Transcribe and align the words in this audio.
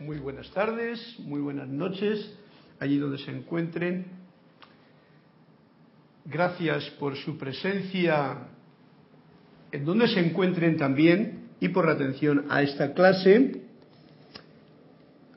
Muy 0.00 0.16
buenas 0.16 0.50
tardes, 0.52 0.98
muy 1.18 1.42
buenas 1.42 1.68
noches, 1.68 2.34
allí 2.78 2.96
donde 2.96 3.18
se 3.18 3.30
encuentren. 3.30 4.06
Gracias 6.24 6.88
por 6.98 7.16
su 7.16 7.36
presencia 7.36 8.48
en 9.70 9.84
donde 9.84 10.08
se 10.08 10.20
encuentren 10.20 10.78
también 10.78 11.50
y 11.60 11.68
por 11.68 11.84
la 11.84 11.92
atención 11.92 12.46
a 12.48 12.62
esta 12.62 12.94
clase, 12.94 13.60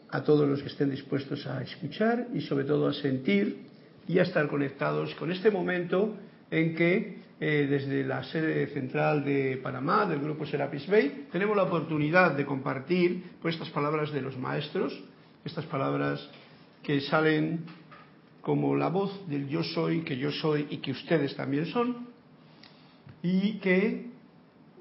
a 0.09 0.23
todos 0.23 0.47
los 0.47 0.61
que 0.61 0.69
estén 0.69 0.91
dispuestos 0.91 1.45
a 1.45 1.61
escuchar 1.61 2.27
y 2.33 2.39
sobre 2.39 2.63
todo 2.63 2.87
a 2.87 2.93
sentir 2.93 3.65
y 4.07 4.17
a 4.19 4.23
estar 4.23 4.47
conectados 4.47 5.13
con 5.15 5.29
este 5.29 5.51
momento 5.51 6.15
en 6.49 6.73
que 6.73 7.22
eh, 7.45 7.67
desde 7.67 8.05
la 8.05 8.23
sede 8.23 8.67
central 8.67 9.25
de 9.25 9.59
Panamá, 9.61 10.05
del 10.05 10.19
grupo 10.19 10.45
Serapis 10.45 10.87
Bay, 10.87 11.27
tenemos 11.29 11.57
la 11.57 11.63
oportunidad 11.63 12.37
de 12.37 12.45
compartir 12.45 13.21
pues, 13.41 13.55
estas 13.55 13.69
palabras 13.69 14.13
de 14.13 14.21
los 14.21 14.37
maestros, 14.37 14.97
estas 15.43 15.65
palabras 15.65 16.25
que 16.81 17.01
salen 17.01 17.65
como 18.39 18.77
la 18.77 18.87
voz 18.87 19.27
del 19.27 19.49
yo 19.49 19.61
soy, 19.61 20.03
que 20.03 20.15
yo 20.15 20.31
soy 20.31 20.67
y 20.69 20.77
que 20.77 20.91
ustedes 20.91 21.35
también 21.35 21.65
son, 21.65 22.07
y 23.21 23.59
que 23.59 24.05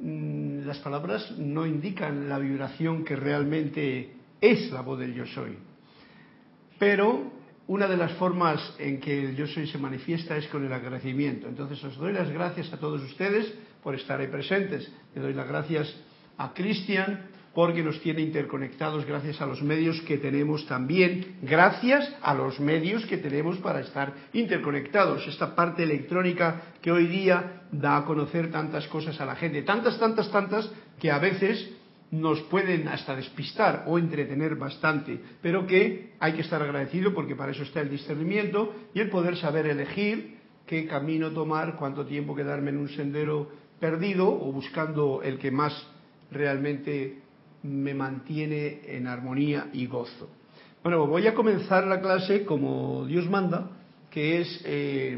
mm, 0.01 0.65
las 0.65 0.79
palabras 0.79 1.37
no 1.39 1.67
indican 1.67 2.29
la 2.29 2.39
vibración 2.39 3.05
que 3.05 3.17
realmente 3.17 4.13
es 4.41 4.71
la 4.71 4.83
voz 4.83 5.01
del 5.01 5.15
yo 5.15 5.27
soy. 5.27 5.59
Pero 6.79 7.42
una 7.73 7.89
de 7.89 7.97
las 7.97 8.13
formas 8.13 8.61
en 8.79 9.01
que 9.01 9.31
el 9.31 9.35
yo 9.35 9.47
soy 9.47 9.67
se 9.67 9.79
manifiesta 9.79 10.37
es 10.37 10.47
con 10.49 10.63
el 10.63 10.73
agradecimiento. 10.75 11.49
Entonces 11.49 11.83
os 11.83 11.97
doy 11.97 12.13
las 12.13 12.29
gracias 12.29 12.71
a 12.71 12.77
todos 12.77 13.01
ustedes 13.01 13.51
por 13.83 13.95
estar 13.95 14.21
ahí 14.21 14.27
presentes. 14.27 14.93
Le 15.15 15.23
doy 15.23 15.33
las 15.33 15.49
gracias 15.49 15.97
a 16.37 16.53
Cristian 16.53 17.31
porque 17.55 17.83
nos 17.83 17.99
tiene 18.03 18.21
interconectados 18.21 19.07
gracias 19.07 19.41
a 19.41 19.47
los 19.47 19.63
medios 19.63 20.03
que 20.03 20.19
tenemos 20.19 20.67
también, 20.67 21.39
gracias 21.41 22.15
a 22.21 22.35
los 22.35 22.61
medios 22.61 23.07
que 23.07 23.17
tenemos 23.17 23.57
para 23.57 23.81
estar 23.81 24.13
interconectados. 24.35 25.27
Esta 25.27 25.55
parte 25.55 25.85
electrónica 25.85 26.75
que 26.83 26.93
hoy 26.93 27.07
día 27.07 27.63
da 27.73 27.97
a 27.97 28.05
conocer 28.05 28.51
tantas 28.51 28.87
cosas 28.89 29.19
a 29.19 29.25
la 29.25 29.37
gente, 29.37 29.63
tantas, 29.63 29.99
tantas, 29.99 30.31
tantas, 30.31 30.71
que 31.01 31.11
a 31.11 31.19
veces 31.19 31.71
nos 32.13 32.41
pueden 32.43 32.89
hasta 32.89 33.17
despistar 33.17 33.85
o 33.87 33.99
entretener 33.99 34.57
bastante, 34.57 35.19
pero 35.41 35.67
que 35.67 36.13
hay 36.21 36.35
que 36.35 36.43
estar 36.43 36.63
agradecido 36.63 37.15
porque 37.15 37.35
para 37.35 37.53
eso 37.53 37.63
está 37.63 37.81
el 37.81 37.89
discernimiento 37.89 38.75
y 38.93 39.01
el 39.01 39.09
poder 39.09 39.37
saber 39.39 39.67
elegir 39.67 40.37
qué 40.67 40.87
camino 40.87 41.31
tomar, 41.31 41.77
cuánto 41.77 42.05
tiempo 42.05 42.37
quedarme 42.37 42.71
en 42.71 42.77
un 42.77 42.91
sendero 42.91 43.49
perdido 43.81 44.29
o 44.29 44.53
buscando 44.53 45.23
el 45.23 45.39
que 45.39 45.51
más 45.51 45.73
realmente 46.31 47.19
me 47.63 47.95
mantiene 47.95 48.81
en 48.85 49.07
armonía 49.07 49.69
y 49.73 49.87
gozo. 49.87 50.29
Bueno, 50.83 51.07
voy 51.07 51.27
a 51.27 51.35
comenzar 51.35 51.87
la 51.87 52.01
clase 52.03 52.45
como 52.45 53.07
Dios 53.07 53.29
manda, 53.31 53.71
que 54.11 54.43
es... 54.43 54.63
Eh, 54.67 55.17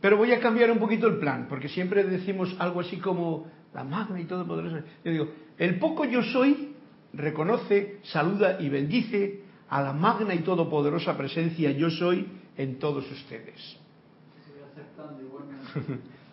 pero 0.00 0.16
voy 0.16 0.32
a 0.32 0.40
cambiar 0.40 0.70
un 0.70 0.78
poquito 0.78 1.06
el 1.06 1.18
plan, 1.18 1.46
porque 1.48 1.68
siempre 1.68 2.02
decimos 2.04 2.56
algo 2.58 2.80
así 2.80 2.96
como 2.98 3.46
la 3.78 3.84
magna 3.84 4.20
y 4.20 4.24
todopoderosa. 4.24 4.82
Yo 5.04 5.12
digo, 5.12 5.28
el 5.56 5.78
poco 5.78 6.04
yo 6.04 6.22
soy 6.22 6.74
reconoce, 7.12 8.00
saluda 8.02 8.60
y 8.60 8.68
bendice 8.68 9.42
a 9.68 9.82
la 9.82 9.92
magna 9.92 10.34
y 10.34 10.40
todopoderosa 10.40 11.16
presencia 11.16 11.70
yo 11.70 11.88
soy 11.90 12.26
en 12.56 12.78
todos 12.78 13.08
ustedes. 13.10 13.78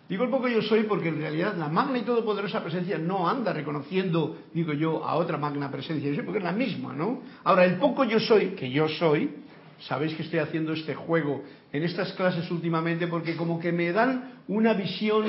digo 0.08 0.24
el 0.24 0.30
poco 0.30 0.48
yo 0.48 0.60
soy 0.62 0.84
porque 0.84 1.08
en 1.08 1.18
realidad 1.18 1.54
la 1.56 1.68
magna 1.68 1.98
y 1.98 2.02
todopoderosa 2.02 2.62
presencia 2.62 2.98
no 2.98 3.28
anda 3.28 3.52
reconociendo, 3.52 4.38
digo 4.52 4.72
yo, 4.72 5.04
a 5.04 5.14
otra 5.14 5.38
magna 5.38 5.70
presencia, 5.70 6.10
yo 6.10 6.24
porque 6.24 6.38
es 6.38 6.44
la 6.44 6.52
misma, 6.52 6.94
¿no? 6.94 7.22
Ahora, 7.44 7.64
el 7.64 7.76
poco 7.76 8.04
yo 8.04 8.18
soy, 8.18 8.50
que 8.50 8.70
yo 8.70 8.88
soy, 8.88 9.30
sabéis 9.80 10.14
que 10.14 10.22
estoy 10.22 10.40
haciendo 10.40 10.72
este 10.72 10.94
juego 10.96 11.44
en 11.72 11.84
estas 11.84 12.12
clases 12.14 12.50
últimamente 12.50 13.06
porque 13.06 13.36
como 13.36 13.60
que 13.60 13.70
me 13.70 13.92
dan 13.92 14.42
una 14.48 14.74
visión 14.74 15.26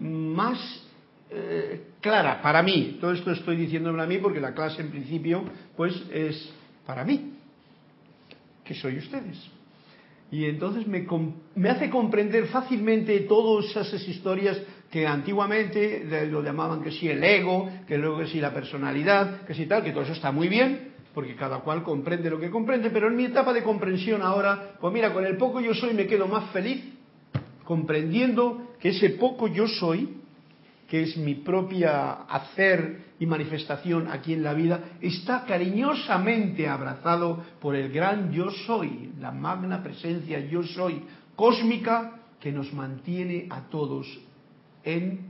más 0.00 0.87
eh, 1.30 1.82
clara 2.00 2.40
para 2.40 2.62
mí. 2.62 2.98
Todo 3.00 3.12
esto 3.12 3.30
estoy 3.32 3.56
diciéndolo 3.56 4.02
a 4.02 4.06
mí 4.06 4.18
porque 4.18 4.40
la 4.40 4.54
clase 4.54 4.82
en 4.82 4.90
principio 4.90 5.44
pues 5.76 5.94
es 6.12 6.50
para 6.86 7.04
mí, 7.04 7.34
que 8.64 8.74
soy 8.74 8.98
ustedes. 8.98 9.38
Y 10.30 10.44
entonces 10.44 10.86
me, 10.86 11.06
hace 11.70 11.88
comprender 11.88 12.46
fácilmente 12.46 13.20
todas 13.20 13.64
esas 13.76 14.06
historias 14.06 14.60
que 14.90 15.06
antiguamente 15.06 16.26
lo 16.30 16.42
llamaban 16.42 16.82
que 16.82 16.90
si 16.90 17.08
el 17.08 17.22
ego, 17.22 17.68
que 17.86 17.98
luego 17.98 18.18
que 18.18 18.26
si 18.26 18.40
la 18.40 18.52
personalidad, 18.52 19.42
que 19.42 19.54
si 19.54 19.66
tal, 19.66 19.82
que 19.82 19.92
todo 19.92 20.02
eso 20.02 20.12
está 20.12 20.30
muy 20.30 20.48
bien, 20.48 20.92
porque 21.14 21.34
cada 21.34 21.60
cual 21.60 21.82
comprende 21.82 22.30
lo 22.30 22.38
que 22.38 22.50
comprende, 22.50 22.90
pero 22.90 23.08
en 23.08 23.16
mi 23.16 23.24
etapa 23.24 23.52
de 23.52 23.62
comprensión 23.62 24.22
ahora, 24.22 24.76
pues 24.80 24.92
mira, 24.92 25.12
con 25.12 25.24
el 25.24 25.36
poco 25.36 25.60
yo 25.60 25.74
soy 25.74 25.94
me 25.94 26.06
quedo 26.06 26.26
más 26.26 26.50
feliz 26.50 26.82
comprendiendo 27.64 28.68
que 28.80 28.90
ese 28.90 29.10
poco 29.10 29.48
yo 29.48 29.66
soy 29.66 30.17
que 30.88 31.02
es 31.02 31.16
mi 31.18 31.34
propia 31.34 32.12
hacer 32.12 33.08
y 33.20 33.26
manifestación 33.26 34.08
aquí 34.08 34.32
en 34.32 34.42
la 34.42 34.54
vida, 34.54 34.80
está 35.00 35.44
cariñosamente 35.44 36.66
abrazado 36.66 37.44
por 37.60 37.76
el 37.76 37.92
gran 37.92 38.32
yo 38.32 38.50
soy, 38.66 39.12
la 39.20 39.30
magna 39.30 39.82
presencia 39.82 40.40
yo 40.40 40.62
soy 40.62 41.02
cósmica 41.36 42.20
que 42.40 42.52
nos 42.52 42.72
mantiene 42.72 43.46
a 43.50 43.68
todos 43.68 44.06
en 44.82 45.28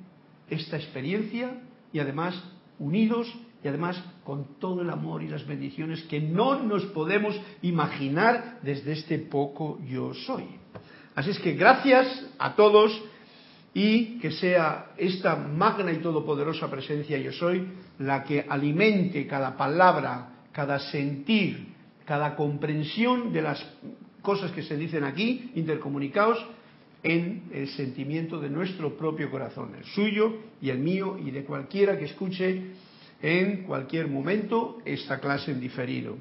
esta 0.49 0.77
experiencia 0.77 1.61
y 1.93 1.99
además 1.99 2.41
unidos 2.79 3.27
y 3.63 3.69
además 3.69 4.01
con 4.25 4.59
todo 4.61 4.83
el 4.83 4.91
amor 4.91 5.23
y 5.23 5.29
las 5.29 5.47
bendiciones 5.47 6.03
que 6.05 6.21
no 6.21 6.63
nos 6.63 6.85
podemos 6.87 7.39
imaginar 7.63 8.61
desde 8.63 8.93
este 8.93 9.19
poco 9.19 9.81
yo 9.89 10.15
soy. 10.15 10.45
Así 11.15 11.31
es 11.31 11.39
que 11.41 11.55
gracias 11.55 12.07
a 12.39 12.55
todos 12.55 12.93
y 13.75 14.19
que 14.19 14.31
sea 14.31 14.93
esta 14.97 15.37
magna 15.37 15.93
y 15.93 15.99
todopoderosa 15.99 16.71
presencia 16.71 17.19
yo 17.19 17.33
soy 17.33 17.67
la 17.99 18.25
que 18.25 18.45
alimente 18.49 19.27
cada 19.27 19.57
palabra, 19.57 20.47
cada 20.53 20.79
sentir, 20.79 21.75
cada 22.05 22.35
comprensión 22.35 23.33
de 23.33 23.43
las 23.43 23.65
cosas 24.23 24.51
que 24.53 24.63
se 24.63 24.77
dicen 24.77 25.05
aquí, 25.05 25.53
intercomunicados, 25.55 26.45
en 27.03 27.45
el 27.53 27.69
sentimiento 27.69 28.41
de 28.41 28.51
nuestro 28.51 28.97
propio 28.97 29.31
corazón, 29.31 29.75
el 29.77 29.85
suyo 29.85 30.39
y 30.61 30.71
el 30.71 30.81
mío 30.81 31.17
y 31.17 31.31
de 31.31 31.45
cualquiera 31.45 31.97
que 31.97 32.07
escuche 32.07 32.73
en 33.23 33.63
cualquier 33.65 34.09
momento 34.09 34.79
esta 34.85 35.21
clase 35.21 35.53
en 35.53 35.61
diferido 35.61 36.17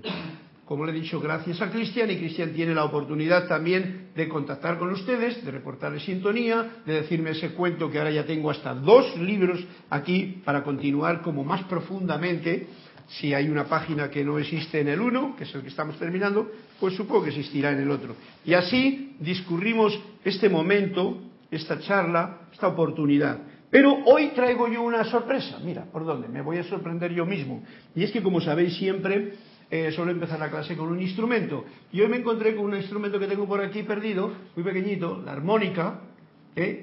como 0.68 0.86
le 0.86 0.92
he 0.92 0.96
dicho, 0.96 1.22
gracias 1.22 1.62
a 1.62 1.72
Cristian, 1.72 2.12
y 2.12 2.18
Cristian 2.18 2.52
tiene 2.52 2.76
la 2.76 2.84
oportunidad 2.84 3.48
también 3.48 4.10
de 4.14 4.28
contactar 4.28 4.78
con 4.78 4.92
ustedes, 4.92 5.44
de 5.46 5.50
reportarles 5.50 6.04
sintonía, 6.04 6.82
de 6.86 6.94
decirme 6.94 7.30
ese 7.32 7.52
cuento 7.52 7.90
que 7.90 7.98
ahora 7.98 8.12
ya 8.12 8.26
tengo 8.26 8.52
hasta 8.52 8.74
dos 8.74 9.16
libros 9.16 9.64
aquí 9.90 10.42
para 10.44 10.64
continuar 10.64 11.22
como 11.22 11.46
más 11.46 11.64
profundamente. 11.64 12.68
Si 13.08 13.34
hay 13.34 13.48
una 13.48 13.64
página 13.64 14.10
que 14.10 14.26
no 14.26 14.38
existe 14.38 14.82
en 14.82 14.90
el 14.90 15.00
uno, 15.00 15.38
que 15.38 15.46
es 15.46 15.56
el 15.56 15.62
que 15.62 15.70
estamos 15.70 15.98
terminando, 15.98 16.52
pues 16.82 16.96
supongo 16.96 17.24
que 17.24 17.30
existirá 17.30 17.72
en 17.72 17.80
el 17.80 17.90
otro. 17.90 18.18
Y 18.44 18.54
así 18.54 19.16
discurrimos 19.22 19.98
este 20.26 20.50
momento, 20.50 21.18
esta 21.50 21.80
charla, 21.80 22.40
esta 22.52 22.68
oportunidad. 22.68 23.40
Pero 23.70 24.00
hoy 24.06 24.32
traigo 24.36 24.68
yo 24.68 24.82
una 24.82 25.06
sorpresa. 25.06 25.60
Mira, 25.64 25.86
¿por 25.86 26.06
dónde? 26.06 26.28
Me 26.28 26.42
voy 26.42 26.58
a 26.58 26.64
sorprender 26.66 27.14
yo 27.14 27.26
mismo. 27.26 27.64
Y 27.96 28.04
es 28.04 28.12
que, 28.12 28.22
como 28.22 28.42
sabéis 28.42 28.76
siempre, 28.76 29.34
eh, 29.70 29.92
suelo 29.92 30.12
empezar 30.12 30.40
la 30.40 30.50
clase 30.50 30.76
con 30.76 30.88
un 30.90 31.02
instrumento. 31.02 31.66
Y 31.92 32.02
hoy 32.02 32.08
me 32.08 32.18
encontré 32.18 32.56
con 32.56 32.66
un 32.66 32.76
instrumento 32.76 33.20
que 33.20 33.28
tengo 33.28 33.48
por 33.48 33.62
aquí 33.62 33.84
perdido, 33.84 34.32
muy 34.56 34.64
pequeñito, 34.64 35.22
la 35.24 35.34
armónica. 35.34 36.02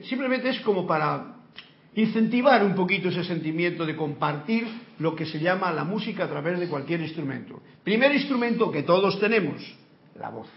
Simplemente 0.04 0.50
es 0.50 0.60
como 0.60 0.86
para 0.86 1.34
incentivar 1.96 2.64
un 2.64 2.74
poquito 2.74 3.08
ese 3.08 3.24
sentimiento 3.24 3.86
de 3.86 3.96
compartir 3.96 4.66
lo 4.98 5.14
que 5.14 5.26
se 5.26 5.38
llama 5.40 5.72
la 5.72 5.84
música 5.84 6.24
a 6.24 6.28
través 6.28 6.58
de 6.58 6.68
cualquier 6.68 7.00
instrumento. 7.00 7.60
Primer 7.82 8.14
instrumento 8.14 8.70
que 8.70 8.82
todos 8.82 9.19
tenemos, 9.20 9.62
la 10.19 10.30
voz. 10.30 10.48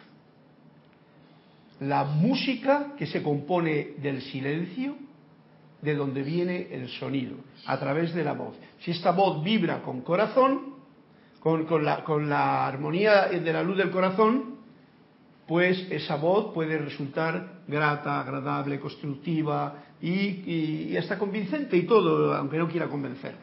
La 1.80 2.04
música 2.06 2.94
que 2.98 3.06
se 3.06 3.22
compone 3.22 3.94
del 4.02 4.22
silencio, 4.22 4.96
de 5.82 5.94
donde 5.94 6.24
viene 6.24 6.68
el 6.72 6.90
sonido, 6.90 7.36
a 7.66 7.80
través 7.80 8.16
de 8.16 8.24
la 8.24 8.34
voz. 8.34 8.56
Si 8.80 8.92
esta 8.92 9.12
voz 9.12 9.44
vibra 9.44 9.84
con 9.84 10.02
corazón, 10.02 10.77
con, 11.66 12.30
la, 12.30 12.68
armonía 12.68 13.28
de 13.28 13.54
la 13.54 13.64
luz 13.64 13.78
del 13.78 13.90
corazón, 13.90 14.58
pues 15.48 15.88
esa 15.90 16.18
voz 16.18 16.54
puede 16.54 16.78
resultar 16.78 17.62
grata, 17.68 18.20
agradable, 18.20 18.80
constructiva 18.80 19.84
y, 20.02 20.96
hasta 20.98 21.18
convincente 21.18 21.78
y 21.78 21.84
todo, 21.84 22.34
aunque 22.34 22.58
no 22.58 22.68
quiera 22.68 22.88
convencer. 22.88 23.36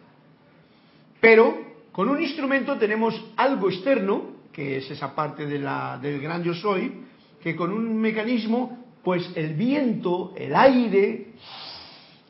Pero 1.21 1.57
con 1.93 2.09
un 2.09 2.21
instrumento 2.21 2.77
tenemos 2.77 3.15
algo 3.37 3.71
externo, 3.71 4.35
que 4.53 4.77
es 4.79 4.91
esa 4.91 5.15
parte 5.15 5.47
del 5.47 5.63
gran 6.21 6.43
yo 6.43 6.55
soy, 6.55 7.05
que 7.43 7.57
con 7.57 7.73
un 7.73 7.99
mecanismo, 7.99 8.85
pues 9.03 9.31
el 9.35 9.55
viento, 9.55 10.35
el 10.37 10.55
aire, 10.55 11.29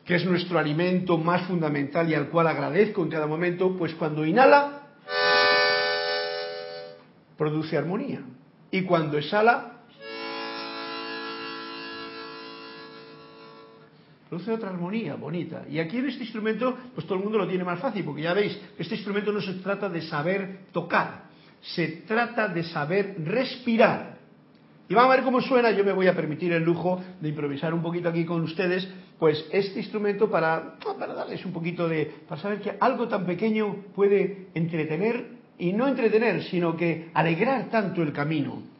que 0.05 0.15
es 0.15 0.25
nuestro 0.25 0.59
alimento 0.59 1.17
más 1.17 1.47
fundamental 1.47 2.09
y 2.09 2.13
al 2.13 2.29
cual 2.29 2.47
agradezco 2.47 3.03
en 3.03 3.09
cada 3.09 3.27
momento, 3.27 3.75
pues 3.77 3.93
cuando 3.95 4.25
inhala, 4.25 4.74
produce 7.37 7.77
armonía. 7.77 8.21
Y 8.71 8.83
cuando 8.83 9.17
exhala, 9.17 9.75
produce 14.29 14.51
otra 14.51 14.69
armonía 14.69 15.15
bonita. 15.15 15.65
Y 15.69 15.79
aquí 15.79 15.97
en 15.97 16.09
este 16.09 16.23
instrumento, 16.23 16.77
pues 16.93 17.05
todo 17.05 17.17
el 17.17 17.23
mundo 17.23 17.37
lo 17.37 17.47
tiene 17.47 17.63
más 17.63 17.79
fácil, 17.79 18.03
porque 18.03 18.23
ya 18.23 18.33
veis, 18.33 18.59
este 18.77 18.95
instrumento 18.95 19.31
no 19.31 19.41
se 19.41 19.53
trata 19.55 19.89
de 19.89 20.01
saber 20.01 20.65
tocar, 20.71 21.25
se 21.61 21.87
trata 22.07 22.47
de 22.47 22.63
saber 22.63 23.15
respirar. 23.23 24.15
Y 24.87 24.93
vamos 24.93 25.11
a 25.11 25.15
ver 25.15 25.25
cómo 25.25 25.41
suena, 25.41 25.71
yo 25.71 25.83
me 25.83 25.93
voy 25.93 26.07
a 26.07 26.15
permitir 26.15 26.51
el 26.51 26.63
lujo 26.63 27.01
de 27.19 27.29
improvisar 27.29 27.73
un 27.73 27.81
poquito 27.81 28.09
aquí 28.09 28.23
con 28.23 28.41
ustedes, 28.41 28.87
pues 29.17 29.43
este 29.51 29.79
instrumento 29.79 30.29
para, 30.29 30.75
para 30.79 31.13
darles 31.13 31.43
un 31.45 31.53
poquito 31.53 31.87
de, 31.87 32.13
para 32.27 32.39
saber 32.39 32.61
que 32.61 32.75
algo 32.79 33.07
tan 33.07 33.25
pequeño 33.25 33.85
puede 33.95 34.49
entretener, 34.53 35.34
y 35.57 35.73
no 35.73 35.87
entretener, 35.87 36.43
sino 36.43 36.75
que 36.75 37.09
alegrar 37.13 37.69
tanto 37.69 38.01
el 38.01 38.11
camino. 38.11 38.74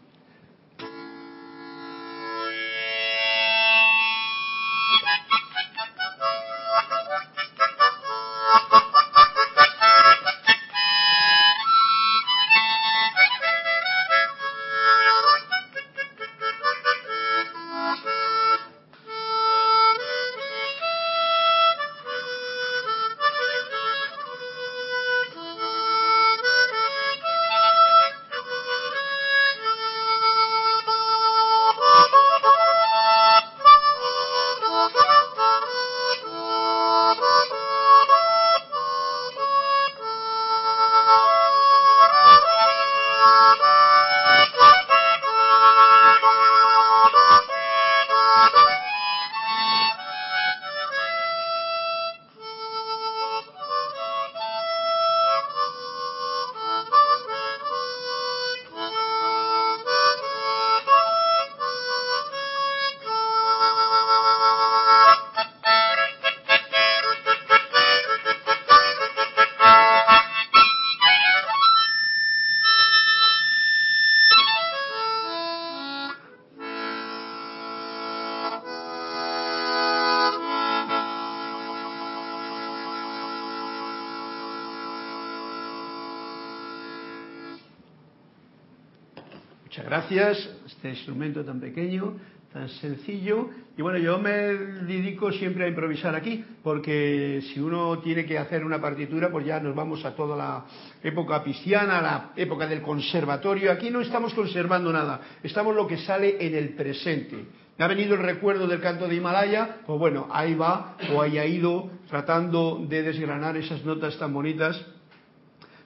Gracias, 89.96 90.50
este 90.66 90.90
instrumento 90.90 91.46
tan 91.46 91.62
pequeño, 91.62 92.18
tan 92.52 92.68
sencillo. 92.68 93.50
Y 93.78 93.82
bueno, 93.82 93.98
yo 93.98 94.20
me 94.20 94.30
dedico 94.30 95.32
siempre 95.32 95.64
a 95.64 95.68
improvisar 95.70 96.14
aquí, 96.14 96.44
porque 96.62 97.42
si 97.48 97.62
uno 97.62 98.00
tiene 98.00 98.26
que 98.26 98.38
hacer 98.38 98.66
una 98.66 98.82
partitura, 98.82 99.32
pues 99.32 99.46
ya 99.46 99.62
nos 99.62 99.74
vamos 99.74 100.04
a 100.04 100.14
toda 100.14 100.36
la 100.36 100.66
época 101.02 101.42
pisciana, 101.42 102.02
la 102.02 102.32
época 102.36 102.68
del 102.68 102.82
conservatorio. 102.82 103.72
Aquí 103.72 103.90
no 103.90 104.02
estamos 104.02 104.34
conservando 104.34 104.92
nada, 104.92 105.22
estamos 105.42 105.74
lo 105.74 105.88
que 105.88 105.98
sale 106.00 106.46
en 106.46 106.56
el 106.56 106.76
presente. 106.76 107.46
Me 107.78 107.86
ha 107.86 107.88
venido 107.88 108.16
el 108.16 108.22
recuerdo 108.22 108.68
del 108.68 108.82
canto 108.82 109.08
de 109.08 109.16
Himalaya, 109.16 109.78
pues 109.86 109.98
bueno, 109.98 110.28
ahí 110.30 110.56
va, 110.56 110.98
o 111.14 111.22
haya 111.22 111.46
ido 111.46 111.90
tratando 112.10 112.86
de 112.86 113.02
desgranar 113.02 113.56
esas 113.56 113.86
notas 113.86 114.18
tan 114.18 114.34
bonitas 114.34 114.86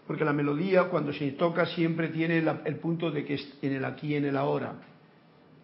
porque 0.09 0.25
la 0.25 0.33
melodía 0.33 0.85
cuando 0.85 1.13
se 1.13 1.33
toca 1.33 1.67
siempre 1.67 2.07
tiene 2.07 2.43
el 2.65 2.77
punto 2.77 3.11
de 3.11 3.23
que 3.23 3.35
es 3.35 3.47
en 3.61 3.73
el 3.73 3.85
aquí 3.85 4.15
en 4.15 4.25
el 4.25 4.37
ahora. 4.37 4.73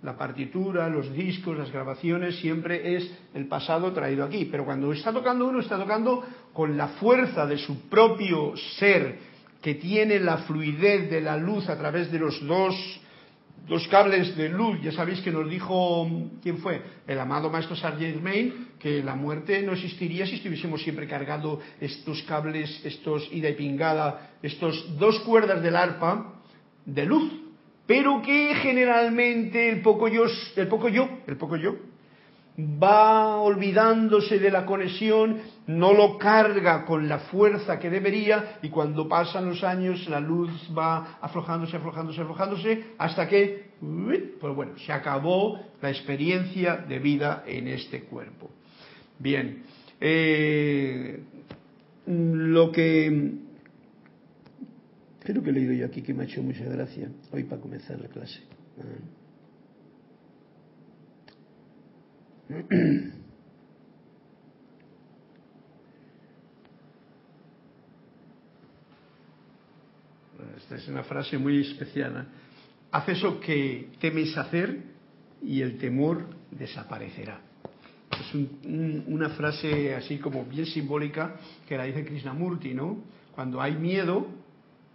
La 0.03 0.15
partitura, 0.15 0.87
los 0.87 1.11
discos, 1.11 1.57
las 1.57 1.71
grabaciones 1.71 2.35
siempre 2.35 2.95
es 2.95 3.11
el 3.33 3.47
pasado 3.47 3.91
traído 3.91 4.23
aquí, 4.23 4.45
pero 4.45 4.63
cuando 4.63 4.93
está 4.93 5.11
tocando 5.11 5.47
uno 5.47 5.61
está 5.61 5.79
tocando 5.79 6.23
con 6.53 6.77
la 6.77 6.89
fuerza 6.89 7.47
de 7.47 7.57
su 7.57 7.89
propio 7.89 8.53
ser, 8.77 9.17
que 9.63 9.73
tiene 9.73 10.19
la 10.19 10.37
fluidez 10.37 11.09
de 11.09 11.21
la 11.21 11.37
luz 11.37 11.67
a 11.67 11.79
través 11.79 12.11
de 12.11 12.19
los 12.19 12.39
dos 12.45 12.75
dos 13.67 13.87
cables 13.87 14.35
de 14.35 14.49
luz. 14.49 14.79
Ya 14.81 14.91
sabéis 14.91 15.21
que 15.21 15.31
nos 15.31 15.49
dijo, 15.49 16.09
¿quién 16.41 16.57
fue? 16.59 16.81
El 17.07 17.19
amado 17.19 17.49
maestro 17.49 17.75
Sargent 17.75 18.21
Main, 18.21 18.67
que 18.79 19.03
la 19.03 19.15
muerte 19.15 19.61
no 19.61 19.73
existiría 19.73 20.25
si 20.25 20.35
estuviésemos 20.35 20.81
siempre 20.81 21.07
cargando 21.07 21.59
estos 21.79 22.21
cables, 22.23 22.81
estos 22.85 23.27
ida 23.31 23.49
y 23.49 23.53
pingada, 23.53 24.31
estos 24.41 24.97
dos 24.97 25.19
cuerdas 25.21 25.61
del 25.61 25.75
arpa 25.75 26.41
de 26.85 27.05
luz. 27.05 27.31
Pero 27.87 28.21
que 28.21 28.55
generalmente 28.55 29.69
el 29.69 29.81
poco 29.81 30.07
yo, 30.07 30.23
el 30.55 30.67
poco 30.67 30.89
yo, 30.89 31.07
el 31.27 31.37
poco 31.37 31.55
yo, 31.55 31.75
va 32.57 33.37
olvidándose 33.37 34.39
de 34.39 34.49
la 34.49 34.65
conexión, 34.65 35.41
no 35.67 35.93
lo 35.93 36.17
carga 36.17 36.85
con 36.85 37.09
la 37.09 37.19
fuerza 37.19 37.79
que 37.79 37.89
debería 37.89 38.59
y 38.61 38.69
cuando 38.69 39.09
pasan 39.09 39.49
los 39.49 39.63
años 39.63 40.07
la 40.07 40.19
luz 40.19 40.49
va 40.77 41.17
aflojándose, 41.21 41.77
aflojándose, 41.77 42.21
aflojándose 42.21 42.83
hasta 42.97 43.27
que, 43.27 43.71
pues 44.39 44.55
bueno, 44.55 44.77
se 44.77 44.93
acabó 44.93 45.59
la 45.81 45.89
experiencia 45.89 46.77
de 46.77 46.99
vida 46.99 47.43
en 47.45 47.67
este 47.67 48.03
cuerpo. 48.03 48.49
Bien, 49.19 49.63
eh, 49.99 51.23
lo 52.05 52.71
que 52.71 53.31
creo 55.21 55.43
que 55.43 55.49
he 55.49 55.53
leído 55.53 55.73
yo 55.73 55.85
aquí 55.87 56.01
que 56.01 56.13
me 56.13 56.23
ha 56.23 56.25
hecho 56.25 56.41
mucha 56.41 56.63
gracia 56.65 57.09
hoy 57.31 57.43
para 57.43 57.61
comenzar 57.61 57.99
la 57.99 58.07
clase. 58.07 58.39
Ah. 58.79 59.23
Esta 70.57 70.75
es 70.75 70.87
una 70.87 71.03
frase 71.03 71.37
muy 71.37 71.61
especial. 71.61 72.17
¿eh? 72.17 72.25
Haz 72.91 73.09
eso 73.09 73.39
que 73.39 73.89
temes 73.99 74.37
hacer 74.37 74.79
y 75.41 75.61
el 75.61 75.77
temor 75.77 76.27
desaparecerá. 76.51 77.41
Es 78.11 78.33
una 79.07 79.29
frase 79.31 79.95
así 79.95 80.19
como 80.19 80.45
bien 80.45 80.65
simbólica 80.67 81.35
que 81.67 81.77
la 81.77 81.85
dice 81.85 82.05
Krishnamurti, 82.05 82.73
¿no? 82.73 82.99
Cuando 83.33 83.61
hay 83.61 83.75
miedo, 83.75 84.27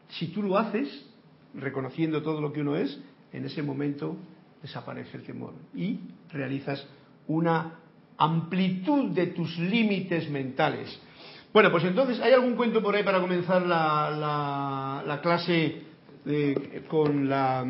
si 0.09 0.29
tú 0.29 0.43
lo 0.43 0.57
haces, 0.57 1.05
reconociendo 1.55 2.23
todo 2.23 2.41
lo 2.41 2.53
que 2.53 2.61
uno 2.61 2.77
es, 2.77 2.99
en 3.33 3.45
ese 3.45 3.63
momento 3.63 4.17
desaparece 4.63 5.17
el 5.17 5.25
temor 5.25 5.55
y 5.75 5.99
realizas 6.31 6.87
una 7.31 7.79
amplitud 8.19 9.11
de 9.11 9.29
tus 9.29 9.57
límites 9.59 10.29
mentales. 10.29 10.99
Bueno, 11.53 11.71
pues 11.71 11.85
entonces, 11.85 12.21
¿hay 12.21 12.33
algún 12.33 12.55
cuento 12.55 12.83
por 12.83 12.95
ahí 12.95 13.03
para 13.03 13.21
comenzar 13.21 13.63
la, 13.63 15.21
clase 15.23 15.83
con 16.89 17.29
la 17.29 17.65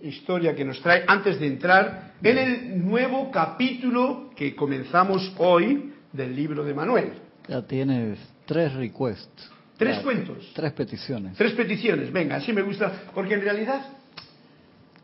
historia 0.00 0.54
que 0.54 0.64
nos 0.64 0.80
trae 0.80 1.04
antes 1.06 1.38
de 1.38 1.46
entrar 1.46 2.14
en 2.22 2.38
el 2.38 2.86
nuevo 2.86 3.30
capítulo 3.30 4.30
que 4.36 4.56
comenzamos 4.56 5.32
hoy 5.38 5.92
del 6.12 6.34
libro 6.34 6.64
de 6.64 6.74
Manuel? 6.74 7.12
Ya 7.48 7.62
tienes 7.62 8.18
tres 8.46 8.72
requests. 8.74 9.50
Tres 9.76 9.98
cuentos. 9.98 10.52
Tres 10.54 10.72
peticiones. 10.72 11.36
Tres 11.36 11.52
peticiones, 11.52 12.12
venga, 12.12 12.36
así 12.36 12.52
me 12.52 12.62
gusta, 12.62 13.02
porque 13.14 13.34
en 13.34 13.40
realidad 13.40 13.84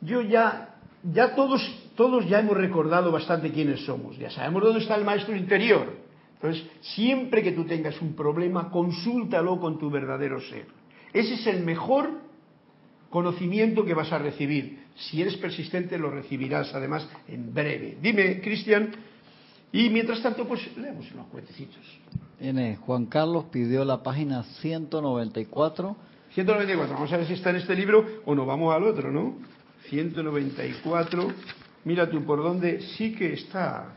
yo 0.01 0.23
ya 0.23 0.69
ya 1.03 1.35
todos, 1.35 1.63
todos 1.99 2.29
ya 2.29 2.39
hemos 2.39 2.57
recordado 2.57 3.11
bastante 3.11 3.51
quiénes 3.51 3.85
somos, 3.85 4.17
ya 4.17 4.31
sabemos 4.31 4.63
dónde 4.63 4.79
está 4.79 4.95
el 4.95 5.05
maestro 5.05 5.35
interior. 5.35 5.97
Entonces, 6.35 6.65
siempre 6.81 7.43
que 7.43 7.51
tú 7.51 7.65
tengas 7.65 8.01
un 8.01 8.15
problema, 8.15 8.71
consúltalo 8.71 9.59
con 9.59 9.81
tu 9.81 9.91
verdadero 9.91 10.41
ser. 10.41 10.67
Ese 11.13 11.35
es 11.35 11.47
el 11.49 11.65
mejor 11.65 12.21
conocimiento 13.11 13.85
que 13.85 13.95
vas 13.95 14.13
a 14.13 14.19
recibir. 14.19 14.79
Si 14.95 15.21
eres 15.21 15.37
persistente, 15.39 15.99
lo 15.99 16.09
recibirás 16.09 16.73
además 16.73 17.09
en 17.27 17.53
breve. 17.53 17.99
Dime, 18.01 18.41
Cristian, 18.43 18.93
y 19.73 19.91
mientras 19.91 20.23
tanto, 20.23 20.47
pues 20.47 20.61
leemos 20.77 21.11
unos 21.11 21.27
cuentecitos. 21.27 21.83
Tiene, 22.39 22.77
Juan 22.77 23.07
Carlos 23.07 23.47
pidió 23.51 23.85
la 23.85 24.05
página 24.05 24.45
194. 24.45 25.97
194, 26.33 26.95
vamos 26.95 27.13
a 27.13 27.17
ver 27.17 27.27
si 27.27 27.33
está 27.33 27.51
en 27.51 27.57
este 27.57 27.75
libro 27.75 28.07
o 28.25 28.37
no, 28.37 28.47
vamos 28.47 28.73
al 28.73 28.85
otro, 28.85 29.11
¿no? 29.11 29.35
194, 29.89 31.33
mira 31.85 32.09
tú 32.11 32.25
por 32.25 32.43
dónde 32.43 32.81
sí 32.97 33.15
que 33.15 33.33
está 33.35 33.95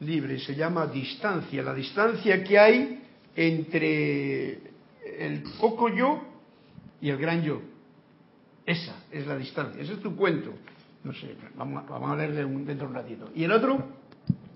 libre, 0.00 0.38
se 0.38 0.54
llama 0.54 0.86
distancia, 0.86 1.62
la 1.62 1.74
distancia 1.74 2.42
que 2.44 2.58
hay 2.58 3.02
entre 3.34 4.52
el 5.18 5.42
poco 5.60 5.88
yo 5.88 6.22
y 7.00 7.08
el 7.10 7.16
gran 7.18 7.42
yo. 7.42 7.60
Esa 8.64 9.04
es 9.12 9.26
la 9.26 9.36
distancia, 9.36 9.80
ese 9.80 9.94
es 9.94 10.00
tu 10.00 10.14
cuento. 10.16 10.52
No 11.04 11.12
sé, 11.14 11.36
vamos, 11.56 11.84
a- 11.84 11.88
vamos 11.88 12.10
a 12.10 12.16
leerle 12.16 12.44
un- 12.44 12.64
dentro 12.66 12.88
de 12.88 12.92
un 12.92 12.96
ratito. 13.02 13.30
¿Y 13.34 13.44
el 13.44 13.52
otro? 13.52 13.86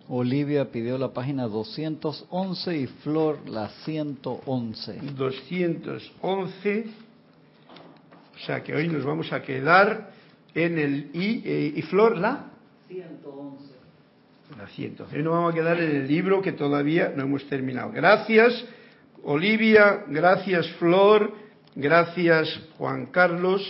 Olivia 0.09 0.71
pidió 0.73 0.99
la 0.99 1.13
página 1.13 1.45
211 1.47 2.77
y 2.77 2.87
Flor 2.89 3.49
la 3.49 3.69
111. 3.85 4.99
211. 5.17 6.85
O 8.35 8.39
sea 8.47 8.63
que 8.63 8.75
hoy 8.75 8.89
nos 8.89 9.05
vamos 9.05 9.33
a 9.33 9.43
quedar 9.43 10.11
en 10.55 10.79
el 10.79 11.11
I 11.15 11.43
eh, 11.45 11.73
y 11.77 11.83
Flor 11.83 12.17
la 12.19 12.50
111. 12.91 13.73
la 14.59 14.67
100. 14.67 14.97
Hoy 15.13 15.23
nos 15.23 15.33
vamos 15.33 15.53
a 15.53 15.55
quedar 15.55 15.81
en 15.81 15.95
el 15.95 16.09
libro 16.09 16.43
que 16.43 16.51
todavía 16.51 17.13
no 17.15 17.23
hemos 17.23 17.49
terminado. 17.49 17.93
Gracias 17.93 18.65
Olivia, 19.23 20.07
gracias 20.09 20.69
Flor, 20.73 21.33
gracias 21.77 22.49
Juan 22.79 23.07
Carlos, 23.07 23.63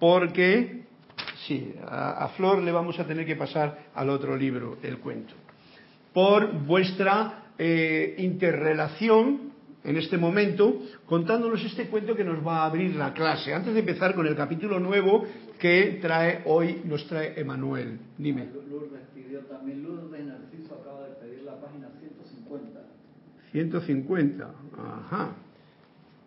porque 0.00 0.82
sí, 1.46 1.72
a, 1.86 2.24
a 2.24 2.28
Flor 2.30 2.62
le 2.62 2.72
vamos 2.72 2.98
a 2.98 3.06
tener 3.06 3.24
que 3.24 3.36
pasar 3.36 3.84
al 3.94 4.10
otro 4.10 4.36
libro, 4.36 4.78
el 4.82 4.98
cuento, 4.98 5.34
por 6.12 6.52
vuestra 6.64 7.44
eh, 7.58 8.16
interrelación 8.18 9.52
en 9.84 9.98
este 9.98 10.16
momento, 10.18 10.80
contándonos 11.06 11.62
este 11.62 11.86
cuento 11.86 12.16
que 12.16 12.24
nos 12.24 12.44
va 12.44 12.62
a 12.62 12.66
abrir 12.66 12.96
la 12.96 13.12
clase. 13.12 13.54
Antes 13.54 13.74
de 13.74 13.80
empezar 13.80 14.14
con 14.14 14.26
el 14.26 14.34
capítulo 14.34 14.80
nuevo 14.80 15.26
que 15.64 15.98
trae 15.98 16.42
hoy, 16.44 16.82
nos 16.84 17.06
trae 17.06 17.40
Emanuel. 17.40 17.98
Dime. 18.18 18.50
Lourdes 18.68 19.00
pidió 19.14 19.40
también, 19.46 19.82
Lourdes 19.82 20.22
Narciso 20.26 20.74
acaba 20.74 21.08
de 21.08 21.14
pedir 21.14 21.40
la 21.40 21.58
página 21.58 21.88
150. 21.98 22.80
150. 23.50 24.54
Ajá. 24.76 25.32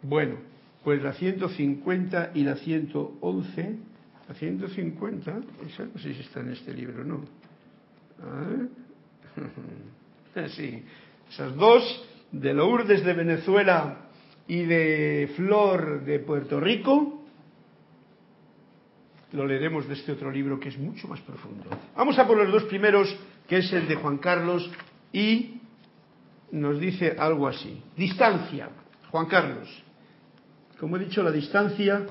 Bueno, 0.01 0.38
pues 0.84 1.03
la 1.03 1.13
150 1.13 2.32
y 2.34 2.46
la 2.46 2.56
111. 2.56 3.75
La 4.27 4.34
150, 4.34 5.39
esa 5.67 5.86
no 5.86 6.00
sé 6.00 6.15
si 6.15 6.22
está 6.22 6.39
en 6.39 6.53
este 6.53 6.74
libro 6.74 7.03
o 7.03 7.06
no. 7.06 7.22
A 8.24 8.39
ver. 8.41 8.70
Sí, 10.56 10.84
esas 11.29 11.56
dos, 11.56 12.08
de 12.32 12.53
Lourdes 12.56 13.03
de 13.03 13.13
Venezuela 13.13 14.08
y 14.48 14.63
de 14.63 15.32
Flor 15.36 16.06
de 16.06 16.20
Puerto 16.20 16.60
Rico, 16.60 17.16
lo 19.34 19.46
leeremos 19.46 19.88
de 19.88 19.93
este 19.93 20.12
otro 20.12 20.31
libro 20.31 20.60
que 20.60 20.69
es 20.69 20.77
mucho 20.77 21.07
más 21.07 21.19
profundo. 21.22 21.69
Vamos 21.96 22.17
a 22.17 22.25
por 22.25 22.38
los 22.38 22.51
dos 22.51 22.63
primeros, 22.63 23.13
que 23.48 23.57
es 23.57 23.72
el 23.74 23.88
de 23.88 23.96
Juan 23.96 24.17
Carlos 24.17 24.69
y 25.12 25.62
nos 26.51 26.79
dice 26.79 27.15
algo 27.17 27.48
así. 27.48 27.81
Distancia, 27.96 28.69
Juan 29.12 29.25
Carlos. 29.25 29.84
Como 30.79 30.98
he 30.98 31.00
dicho, 31.00 31.24
la 31.24 31.31
distancia 31.31 32.05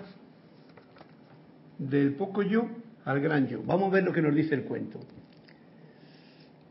del 1.78 2.14
poco 2.14 2.42
yo 2.42 2.68
al 3.04 3.20
gran 3.20 3.48
yo. 3.48 3.62
Vamos 3.64 3.88
a 3.88 3.94
ver 3.94 4.04
lo 4.04 4.12
que 4.12 4.22
nos 4.22 4.34
dice 4.34 4.54
el 4.54 4.64
cuento. 4.64 5.00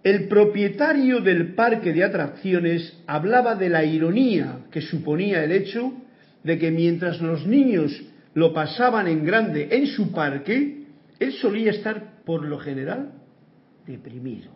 El 0.04 0.28
propietario 0.28 1.22
del 1.22 1.56
parque 1.56 1.92
de 1.92 2.04
atracciones 2.04 3.02
hablaba 3.08 3.56
de 3.56 3.70
la 3.70 3.84
ironía 3.84 4.60
que 4.70 4.82
suponía 4.82 5.44
el 5.44 5.52
hecho 5.52 5.94
de 6.44 6.60
que 6.60 6.70
mientras 6.70 7.22
los 7.22 7.48
niños 7.48 8.04
lo 8.36 8.54
pasaban 8.54 9.08
en 9.08 9.26
grande 9.26 9.70
en 9.72 9.88
su 9.88 10.12
parque, 10.12 10.84
él 11.20 11.34
solía 11.34 11.72
estar 11.72 12.24
por 12.24 12.46
lo 12.46 12.60
general 12.60 13.14
deprimido. 13.88 14.52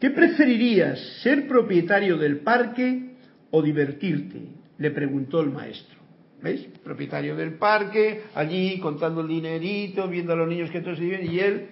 ¿Qué 0.00 0.10
preferirías, 0.10 0.98
ser 1.22 1.48
propietario 1.48 2.18
del 2.18 2.40
parque 2.40 3.16
o 3.50 3.62
divertirte? 3.62 4.40
Le 4.78 4.90
preguntó 4.90 5.40
el 5.40 5.50
maestro. 5.50 5.96
¿Veis? 6.40 6.66
Propietario 6.84 7.34
del 7.34 7.54
parque, 7.54 8.24
allí 8.34 8.78
contando 8.78 9.22
el 9.22 9.28
dinerito, 9.28 10.06
viendo 10.06 10.34
a 10.34 10.36
los 10.36 10.48
niños 10.48 10.70
que 10.70 10.82
todos 10.82 11.00
viven 11.00 11.32
y 11.32 11.40
él 11.40 11.68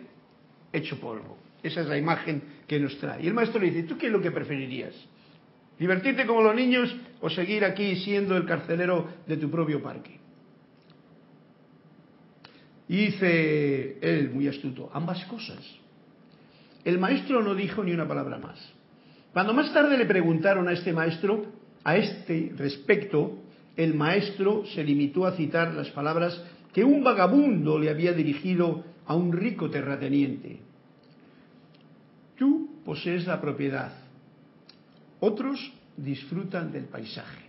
hecho 0.72 0.98
polvo. 0.98 1.38
Esa 1.62 1.82
es 1.82 1.86
la 1.86 1.96
imagen 1.96 2.42
que 2.66 2.80
nos 2.80 2.98
trae. 2.98 3.22
Y 3.22 3.28
el 3.28 3.34
maestro 3.34 3.60
le 3.60 3.70
dice, 3.70 3.84
¿tú 3.84 3.96
qué 3.96 4.06
es 4.06 4.12
lo 4.12 4.20
que 4.20 4.32
preferirías? 4.32 4.94
¿Divertirte 5.78 6.26
como 6.26 6.42
los 6.42 6.54
niños 6.54 6.94
o 7.20 7.28
seguir 7.30 7.64
aquí 7.64 7.96
siendo 7.96 8.36
el 8.36 8.46
carcelero 8.46 9.08
de 9.26 9.36
tu 9.36 9.50
propio 9.50 9.82
parque? 9.82 10.20
Y 12.88 12.96
dice 13.06 13.98
él, 14.00 14.30
muy 14.30 14.46
astuto, 14.46 14.90
ambas 14.92 15.24
cosas. 15.24 15.58
El 16.84 16.98
maestro 16.98 17.42
no 17.42 17.54
dijo 17.54 17.82
ni 17.82 17.92
una 17.92 18.06
palabra 18.06 18.38
más. 18.38 18.58
Cuando 19.32 19.54
más 19.54 19.72
tarde 19.72 19.96
le 19.96 20.06
preguntaron 20.06 20.68
a 20.68 20.72
este 20.72 20.92
maestro, 20.92 21.46
a 21.82 21.96
este 21.96 22.52
respecto, 22.56 23.38
el 23.76 23.94
maestro 23.94 24.64
se 24.66 24.84
limitó 24.84 25.26
a 25.26 25.32
citar 25.32 25.74
las 25.74 25.90
palabras 25.90 26.40
que 26.72 26.84
un 26.84 27.02
vagabundo 27.02 27.78
le 27.78 27.90
había 27.90 28.12
dirigido 28.12 28.84
a 29.06 29.14
un 29.14 29.32
rico 29.32 29.70
terrateniente. 29.70 30.60
Tú 32.36 32.82
posees 32.84 33.26
la 33.26 33.40
propiedad, 33.40 33.92
otros 35.24 35.72
disfrutan 35.96 36.70
del 36.70 36.84
paisaje. 36.84 37.44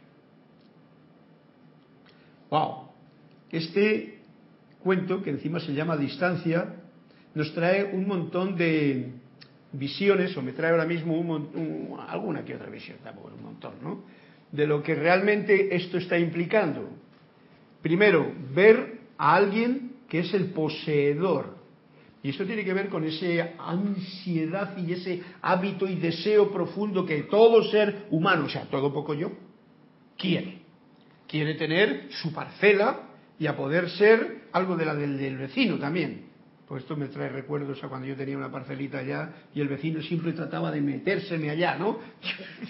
Wow, 2.49 2.89
este 3.51 4.19
cuento 4.81 5.21
que 5.21 5.31
encima 5.31 5.59
se 5.59 5.73
llama 5.73 5.97
Distancia 5.97 6.75
nos 7.33 7.53
trae 7.53 7.83
un 7.83 8.07
montón 8.07 8.55
de 8.55 9.11
visiones, 9.73 10.37
o 10.37 10.41
me 10.41 10.53
trae 10.53 10.71
ahora 10.71 10.85
mismo 10.85 11.19
un, 11.19 11.29
un, 11.29 11.99
alguna 12.07 12.45
que 12.45 12.55
otra 12.55 12.69
visión, 12.69 12.97
tampoco 13.03 13.31
un 13.35 13.43
montón, 13.43 13.73
¿no? 13.81 14.03
De 14.51 14.65
lo 14.65 14.81
que 14.81 14.95
realmente 14.95 15.75
esto 15.75 15.97
está 15.97 16.17
implicando. 16.17 16.87
Primero, 17.81 18.31
ver 18.53 18.99
a 19.17 19.35
alguien 19.35 19.97
que 20.07 20.19
es 20.19 20.33
el 20.33 20.51
poseedor. 20.51 21.57
Y 22.25 22.29
esto 22.29 22.43
tiene 22.43 22.65
que 22.65 22.73
ver 22.73 22.89
con 22.89 23.03
esa 23.03 23.51
ansiedad 23.59 24.75
y 24.79 24.93
ese 24.93 25.21
hábito 25.43 25.87
y 25.87 25.93
deseo 25.97 26.51
profundo 26.51 27.05
que 27.05 27.21
todo 27.21 27.63
ser 27.69 28.07
humano, 28.09 28.45
o 28.45 28.49
sea, 28.49 28.63
todo 28.63 28.91
poco 28.91 29.13
yo, 29.13 29.31
quiere. 30.17 30.57
Quiere 31.27 31.53
tener 31.53 32.07
su 32.09 32.33
parcela 32.33 33.09
y 33.37 33.45
a 33.45 33.55
poder 33.55 33.91
ser 33.91 34.45
algo 34.53 34.75
de 34.75 34.85
la 34.85 34.95
del, 34.95 35.19
del 35.19 35.37
vecino 35.37 35.77
también. 35.77 36.25
Pues 36.67 36.81
esto 36.81 36.97
me 36.97 37.09
trae 37.09 37.29
recuerdos 37.29 37.83
a 37.83 37.89
cuando 37.89 38.07
yo 38.07 38.15
tenía 38.15 38.39
una 38.39 38.51
parcelita 38.51 38.97
allá 38.97 39.29
y 39.53 39.61
el 39.61 39.67
vecino 39.67 40.01
siempre 40.01 40.33
trataba 40.33 40.71
de 40.71 40.81
metérseme 40.81 41.51
allá, 41.51 41.77
¿no? 41.77 41.99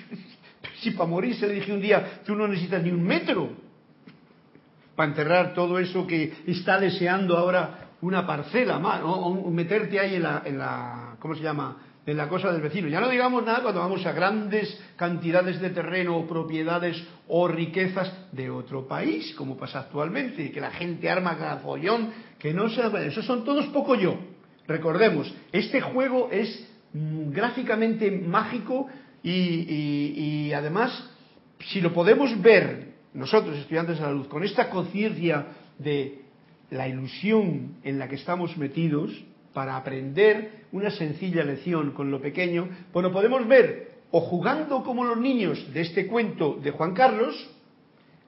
si 0.81 0.91
para 0.91 1.09
morirse 1.09 1.47
le 1.47 1.53
dije 1.53 1.71
un 1.71 1.79
día, 1.79 2.23
tú 2.25 2.35
no 2.35 2.45
necesitas 2.45 2.83
ni 2.83 2.91
un 2.91 3.03
metro 3.03 3.51
para 4.97 5.11
enterrar 5.11 5.53
todo 5.53 5.79
eso 5.79 6.05
que 6.05 6.33
está 6.45 6.77
deseando 6.77 7.37
ahora 7.37 7.84
una 8.01 8.25
parcela 8.25 8.79
más, 8.79 9.01
o 9.03 9.49
meterte 9.49 9.99
ahí 9.99 10.15
en 10.15 10.23
la, 10.23 10.41
en 10.45 10.57
la, 10.57 11.15
¿cómo 11.19 11.35
se 11.35 11.41
llama? 11.41 11.77
En 12.05 12.17
la 12.17 12.29
cosa 12.29 12.51
del 12.51 12.61
vecino. 12.61 12.87
Ya 12.87 12.99
no 12.99 13.09
digamos 13.09 13.43
nada 13.43 13.61
cuando 13.63 13.81
vamos 13.81 14.05
a 14.05 14.11
grandes 14.11 14.79
cantidades 14.95 15.59
de 15.59 15.71
terreno 15.71 16.17
o 16.17 16.27
propiedades 16.27 17.03
o 17.27 17.47
riquezas 17.47 18.11
de 18.31 18.49
otro 18.49 18.87
país, 18.87 19.33
como 19.35 19.57
pasa 19.57 19.79
actualmente, 19.79 20.51
que 20.51 20.61
la 20.61 20.71
gente 20.71 21.09
arma 21.09 21.37
cada 21.37 21.61
que 22.37 22.53
no 22.53 22.69
se... 22.69 22.81
Esos 23.07 23.25
son 23.25 23.43
todos 23.43 23.65
poco 23.67 23.95
yo. 23.95 24.17
Recordemos, 24.67 25.33
este 25.51 25.81
juego 25.81 26.29
es 26.31 26.67
mm, 26.93 27.31
gráficamente 27.31 28.11
mágico 28.11 28.87
y, 29.23 29.31
y 29.31 30.53
además, 30.53 31.09
si 31.59 31.81
lo 31.81 31.91
podemos 31.91 32.39
ver 32.41 32.93
nosotros, 33.15 33.57
estudiantes 33.57 33.97
de 33.97 34.03
la 34.03 34.11
luz, 34.11 34.27
con 34.27 34.43
esta 34.43 34.69
conciencia 34.69 35.47
de 35.79 36.24
la 36.75 36.87
ilusión 36.87 37.77
en 37.83 37.97
la 37.99 38.07
que 38.07 38.15
estamos 38.15 38.55
metidos 38.57 39.11
para 39.53 39.77
aprender 39.77 40.65
una 40.71 40.91
sencilla 40.91 41.43
lección 41.43 41.91
con 41.91 42.11
lo 42.11 42.21
pequeño, 42.21 42.67
lo 42.93 43.11
podemos 43.11 43.47
ver 43.47 43.95
o 44.11 44.21
jugando 44.21 44.83
como 44.83 45.03
los 45.03 45.17
niños 45.17 45.73
de 45.73 45.81
este 45.81 46.07
cuento 46.07 46.59
de 46.61 46.71
Juan 46.71 46.93
Carlos 46.93 47.35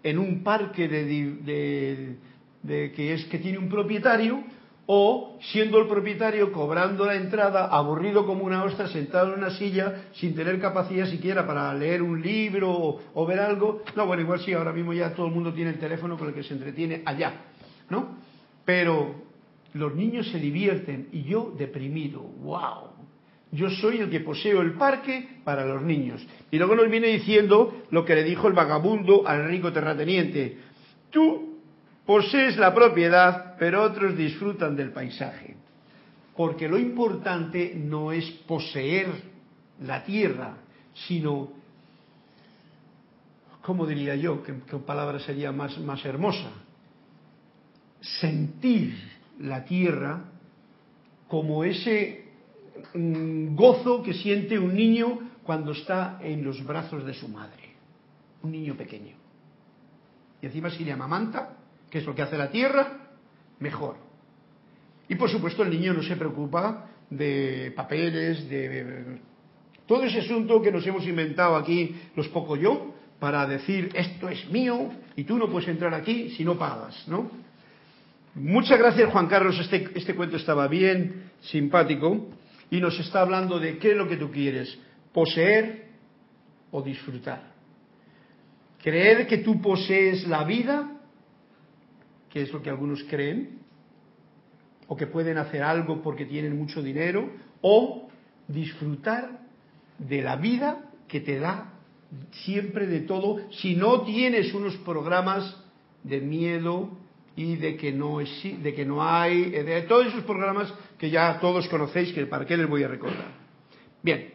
en 0.04 0.18
un 0.18 0.44
parque 0.44 0.88
de, 0.88 1.06
de, 1.06 2.16
de, 2.64 2.92
que 2.92 3.14
es 3.14 3.26
que 3.26 3.40
tiene 3.40 3.58
un 3.58 3.70
propietario 3.70 4.42
o 4.86 5.38
siendo 5.52 5.80
el 5.80 5.88
propietario 5.88 6.54
cobrando 6.54 7.06
la 7.06 7.16
entrada 7.16 7.68
aburrido 7.68 8.26
como 8.26 8.46
una 8.46 8.64
ostra 8.64 8.88
sentado 8.88 9.34
en 9.34 9.40
una 9.40 9.50
silla 9.52 10.06
sin 10.14 10.34
tener 10.34 10.60
capacidad 10.62 11.08
siquiera 11.08 11.46
para 11.46 11.74
leer 11.74 12.02
un 12.02 12.22
libro 12.22 12.72
o, 12.72 13.02
o 13.14 13.26
ver 13.26 13.40
algo. 13.40 13.82
No 13.98 14.08
bueno 14.08 14.24
igual 14.24 14.40
sí 14.40 14.54
ahora 14.54 14.72
mismo 14.72 14.94
ya 14.94 15.14
todo 15.14 15.28
el 15.28 15.34
mundo 15.34 15.54
tiene 15.54 15.72
el 15.72 15.80
teléfono 15.80 16.18
con 16.18 16.30
el 16.30 16.34
que 16.34 16.44
se 16.44 16.54
entretiene 16.54 17.02
allá 17.06 17.34
no 17.90 18.18
pero 18.68 19.16
los 19.72 19.96
niños 19.96 20.30
se 20.30 20.40
divierten 20.40 21.08
y 21.14 21.24
yo 21.24 21.54
deprimido, 21.58 22.20
wow. 22.20 22.90
Yo 23.50 23.70
soy 23.70 24.00
el 24.00 24.10
que 24.10 24.20
poseo 24.20 24.62
el 24.62 24.74
parque 24.74 25.40
para 25.46 25.66
los 25.66 25.82
niños. 25.84 26.22
Y 26.52 26.58
luego 26.58 26.76
nos 26.76 26.92
viene 26.92 27.08
diciendo 27.08 27.84
lo 27.92 28.04
que 28.04 28.14
le 28.14 28.26
dijo 28.26 28.50
el 28.50 28.54
vagabundo 28.54 29.26
al 29.26 29.48
rico 29.48 29.72
terrateniente. 29.72 30.58
Tú 31.10 31.62
posees 32.06 32.58
la 32.58 32.74
propiedad, 32.74 33.56
pero 33.58 33.84
otros 33.84 34.18
disfrutan 34.18 34.76
del 34.76 34.92
paisaje. 34.92 35.56
Porque 36.36 36.68
lo 36.68 36.78
importante 36.78 37.74
no 37.74 38.12
es 38.12 38.30
poseer 38.46 39.08
la 39.82 40.04
tierra, 40.04 40.58
sino, 41.08 41.54
¿cómo 43.62 43.86
diría 43.86 44.16
yo? 44.16 44.44
¿Qué, 44.44 44.52
palabra 44.86 45.20
sería 45.20 45.54
más, 45.54 45.80
más 45.80 46.04
hermosa? 46.04 46.67
Sentir 48.02 48.96
la 49.40 49.66
tierra 49.66 50.26
como 51.28 51.64
ese 51.64 52.26
mm, 52.94 53.56
gozo 53.56 54.04
que 54.04 54.14
siente 54.14 54.58
un 54.58 54.76
niño 54.76 55.20
cuando 55.44 55.72
está 55.72 56.20
en 56.22 56.44
los 56.44 56.64
brazos 56.66 57.06
de 57.06 57.14
su 57.14 57.28
madre, 57.28 57.76
un 58.44 58.52
niño 58.52 58.76
pequeño. 58.76 59.16
Y 60.42 60.46
encima 60.46 60.70
si 60.70 60.84
le 60.84 60.92
amamanta, 60.92 61.58
que 61.90 62.00
es 62.00 62.06
lo 62.06 62.14
que 62.14 62.22
hace 62.22 62.38
la 62.38 62.52
tierra, 62.52 63.10
mejor. 63.60 63.96
Y 65.10 65.16
por 65.16 65.30
supuesto 65.30 65.64
el 65.64 65.70
niño 65.70 65.94
no 65.94 66.04
se 66.04 66.16
preocupa 66.16 66.90
de 67.10 67.72
papeles, 67.76 68.50
de 68.50 69.20
todo 69.88 70.04
ese 70.04 70.20
asunto 70.20 70.62
que 70.62 70.72
nos 70.72 70.86
hemos 70.86 71.06
inventado 71.06 71.56
aquí 71.56 71.96
los 72.16 72.28
poco 72.28 72.58
yo 72.58 72.94
para 73.20 73.48
decir 73.48 73.90
esto 73.94 74.28
es 74.28 74.50
mío 74.52 74.90
y 75.16 75.24
tú 75.24 75.38
no 75.38 75.50
puedes 75.50 75.70
entrar 75.70 75.94
aquí 75.94 76.32
si 76.32 76.44
no 76.44 76.58
pagas, 76.58 77.08
¿no? 77.08 77.47
Muchas 78.40 78.78
gracias 78.78 79.12
Juan 79.12 79.26
Carlos, 79.26 79.58
este, 79.60 79.90
este 79.96 80.14
cuento 80.16 80.38
estaba 80.38 80.68
bien 80.68 81.32
simpático 81.40 82.28
y 82.70 82.80
nos 82.80 83.00
está 83.00 83.22
hablando 83.22 83.60
de 83.60 83.80
qué 83.80 83.92
es 83.92 83.98
lo 83.98 84.08
que 84.08 84.16
tú 84.16 84.30
quieres, 84.30 84.78
poseer 85.12 85.88
o 86.70 86.84
disfrutar. 86.84 87.52
Creer 88.80 89.26
que 89.26 89.40
tú 89.40 89.60
posees 89.60 90.28
la 90.28 90.44
vida, 90.44 91.00
que 92.30 92.44
es 92.44 92.54
lo 92.54 92.62
que 92.62 92.70
algunos 92.70 93.04
creen, 93.06 93.58
o 94.88 94.96
que 94.96 95.08
pueden 95.08 95.40
hacer 95.40 95.64
algo 95.64 96.04
porque 96.04 96.26
tienen 96.26 96.56
mucho 96.56 96.84
dinero, 96.84 97.32
o 97.62 98.08
disfrutar 98.48 99.48
de 99.98 100.22
la 100.22 100.36
vida 100.36 100.92
que 101.08 101.22
te 101.22 101.40
da 101.40 101.74
siempre 102.46 102.86
de 102.86 103.00
todo, 103.00 103.40
si 103.50 103.76
no 103.76 104.02
tienes 104.02 104.54
unos 104.54 104.76
programas 104.78 105.60
de 106.04 106.22
miedo 106.22 107.07
y 107.38 107.56
de 107.56 107.78
que 107.78 107.94
no, 107.94 108.20
es, 108.20 108.30
de 108.64 108.74
que 108.74 108.84
no 108.84 109.08
hay, 109.08 109.52
de 109.52 109.84
todos 109.84 110.08
esos 110.08 110.24
programas 110.24 110.74
que 110.98 111.12
ya 111.12 111.40
todos 111.40 111.70
conocéis, 111.70 112.12
que 112.12 112.26
para 112.26 112.46
qué 112.46 112.58
les 112.58 112.68
voy 112.68 112.84
a 112.84 112.88
recordar. 112.88 113.28
Bien, 114.02 114.34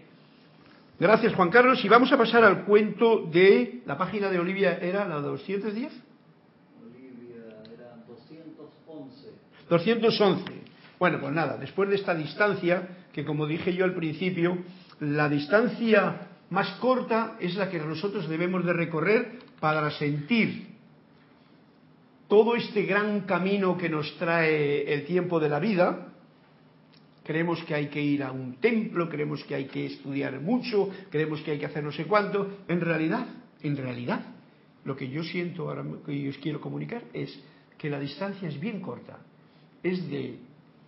gracias 1.01 1.35
Juan 1.35 1.51
Carlos 1.51 1.85
y 1.85 1.89
vamos 1.89 2.13
a 2.13 2.17
pasar 2.17 2.45
al 2.45 2.65
cuento 2.65 3.27
de 3.27 3.83
la 3.87 3.99
página 3.99 4.31
de 4.31 4.39
Olivia, 4.39 4.79
¿era 4.81 5.07
la 5.07 5.17
210? 5.17 5.93
Olivia 6.81 7.43
era 7.75 7.97
211. 8.07 9.31
211. 9.69 10.45
Bueno, 11.01 11.19
pues 11.21 11.33
nada, 11.33 11.57
después 11.57 11.89
de 11.89 11.97
esta 11.97 12.15
distancia, 12.15 12.89
que 13.13 13.25
como 13.25 13.49
dije 13.49 13.75
yo 13.75 13.85
al 13.85 13.97
principio, 13.97 14.59
la 15.01 15.29
distancia 15.29 16.29
más 16.51 16.71
corta 16.77 17.37
es 17.41 17.57
la 17.57 17.69
que 17.69 17.81
nosotros 17.81 18.29
debemos 18.29 18.65
de 18.65 18.73
recorrer 18.73 19.39
para 19.59 19.91
sentir 19.91 20.72
todo 22.33 22.57
este 22.57 22.85
gran 22.85 23.27
camino 23.27 23.77
que 23.77 23.91
nos 23.91 24.17
trae 24.17 24.91
el 24.91 25.05
tiempo 25.05 25.39
de 25.39 25.51
la 25.51 25.59
vida. 25.59 26.15
Creemos 27.23 27.63
que 27.65 27.75
hay 27.75 27.89
que 27.89 28.01
ir 28.01 28.23
a 28.23 28.33
un 28.33 28.55
templo, 28.55 29.07
creemos 29.07 29.45
que 29.45 29.55
hay 29.55 29.67
que 29.67 29.85
estudiar 29.85 30.41
mucho, 30.41 30.89
creemos 31.11 31.43
que 31.43 31.51
hay 31.51 31.59
que 31.59 31.67
hacer 31.67 31.85
no 31.85 31.93
sé 31.93 32.07
cuánto. 32.07 32.61
En 32.69 32.81
realidad, 32.81 33.27
en 33.61 33.77
realidad, 33.77 34.25
lo 34.87 34.97
que 34.97 35.11
yo 35.11 35.23
siento 35.23 35.69
ahora 35.69 35.85
que 36.07 36.31
os 36.31 36.39
quiero 36.39 36.59
comunicar 36.59 37.03
es 37.13 37.39
que 37.77 37.91
la 37.91 38.01
distancia 38.01 38.49
es 38.49 38.59
bien 38.59 38.81
corta. 38.81 39.19
Es 39.83 40.09
de 40.09 40.39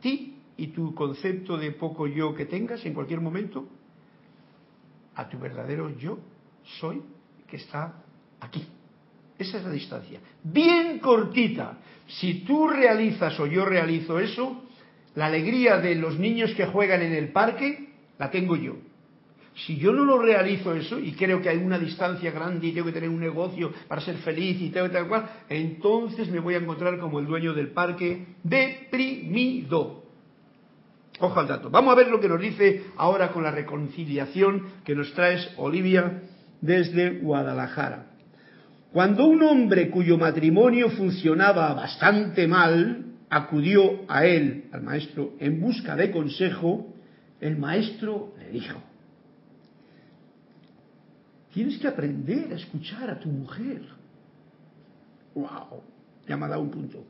ti 0.01 0.39
y 0.57 0.69
tu 0.69 0.95
concepto 0.95 1.59
de 1.59 1.73
poco 1.73 2.07
yo 2.07 2.35
que 2.35 2.47
tengas 2.47 2.87
en 2.87 2.95
cualquier 2.95 3.21
momento 3.21 3.69
a 5.15 5.29
tu 5.29 5.39
verdadero 5.39 5.95
yo 5.99 6.19
soy 6.81 7.03
que 7.47 7.59
está 7.59 8.03
aquí. 8.41 8.67
Esa 9.39 9.59
es 9.59 9.65
la 9.65 9.71
distancia. 9.71 10.21
Bien 10.43 10.99
cortita. 10.99 11.79
Si 12.07 12.45
tú 12.45 12.69
realizas 12.69 13.39
o 13.41 13.47
yo 13.47 13.65
realizo 13.65 14.19
eso, 14.19 14.65
la 15.15 15.27
alegría 15.27 15.79
de 15.79 15.95
los 15.95 16.19
niños 16.19 16.53
que 16.55 16.67
juegan 16.67 17.03
en 17.03 17.13
el 17.13 17.29
parque 17.33 17.89
la 18.19 18.31
tengo 18.31 18.57
yo. 18.57 18.77
Si 19.55 19.77
yo 19.77 19.93
no 19.93 20.05
lo 20.05 20.19
realizo 20.19 20.75
eso 20.75 20.99
y 20.99 21.13
creo 21.13 21.41
que 21.41 21.49
hay 21.49 21.59
una 21.59 21.79
distancia 21.79 22.33
grande 22.33 22.67
y 22.67 22.73
tengo 22.73 22.87
que 22.87 22.93
tener 22.93 23.09
un 23.09 23.21
negocio 23.21 23.73
para 23.87 24.01
ser 24.01 24.17
feliz 24.17 24.61
y 24.61 24.71
que 24.71 24.89
tal 24.89 25.07
cual, 25.07 25.31
entonces 25.49 26.29
me 26.29 26.41
voy 26.41 26.55
a 26.55 26.59
encontrar 26.59 26.99
como 26.99 27.21
el 27.21 27.27
dueño 27.27 27.55
del 27.55 27.69
parque 27.69 28.27
deprimido. 28.43 30.03
Ojo 31.21 31.39
al 31.39 31.47
dato. 31.47 31.71
Vamos 31.71 31.93
a 31.93 31.97
ver 31.97 32.09
lo 32.09 32.21
que 32.21 32.29
nos 32.29 32.41
dice 32.41 32.87
ahora 32.97 33.31
con 33.31 33.45
la 33.45 33.53
reconciliación 33.53 34.67
que 34.85 34.97
nos 34.97 35.13
trae 35.15 35.39
Olivia 35.57 36.23
desde 36.61 37.21
Guadalajara. 37.21 38.14
Cuando 38.95 39.27
un 39.27 39.43
hombre 39.43 39.91
cuyo 39.91 40.17
matrimonio 40.17 40.89
funcionaba 40.89 41.75
bastante 41.75 42.47
mal 42.47 43.05
acudió 43.29 44.03
a 44.07 44.25
él, 44.25 44.67
al 44.71 44.85
maestro, 44.85 45.33
en 45.41 45.61
busca 45.61 45.97
de 45.97 46.13
consejo, 46.13 46.95
el 47.41 47.59
maestro 47.59 48.35
le 48.39 48.51
dijo, 48.51 48.81
tienes 51.53 51.77
que 51.79 51.89
aprender 51.89 52.53
a 52.53 52.55
escuchar 52.55 53.11
a 53.11 53.19
tu 53.19 53.29
mujer. 53.31 53.81
¡Wow! 55.35 55.83
Ya 56.29 56.37
me 56.37 56.47
ha 56.47 56.51
dado 56.51 56.63
un 56.63 56.71
punto. 56.71 57.05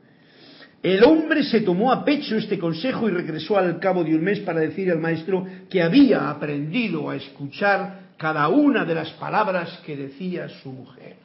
El 0.81 1.03
hombre 1.03 1.43
se 1.43 1.61
tomó 1.61 1.91
a 1.91 2.03
pecho 2.03 2.35
este 2.35 2.57
consejo 2.57 3.07
y 3.07 3.11
regresó 3.11 3.59
al 3.59 3.79
cabo 3.79 4.03
de 4.03 4.15
un 4.15 4.23
mes 4.23 4.39
para 4.39 4.59
decir 4.61 4.89
al 4.89 4.99
maestro 4.99 5.45
que 5.69 5.83
había 5.83 6.31
aprendido 6.31 7.11
a 7.11 7.15
escuchar 7.15 8.15
cada 8.17 8.47
una 8.47 8.85
de 8.85 8.95
las 8.95 9.11
palabras 9.11 9.83
que 9.85 9.95
decía 9.95 10.49
su 10.49 10.71
mujer. 10.71 11.24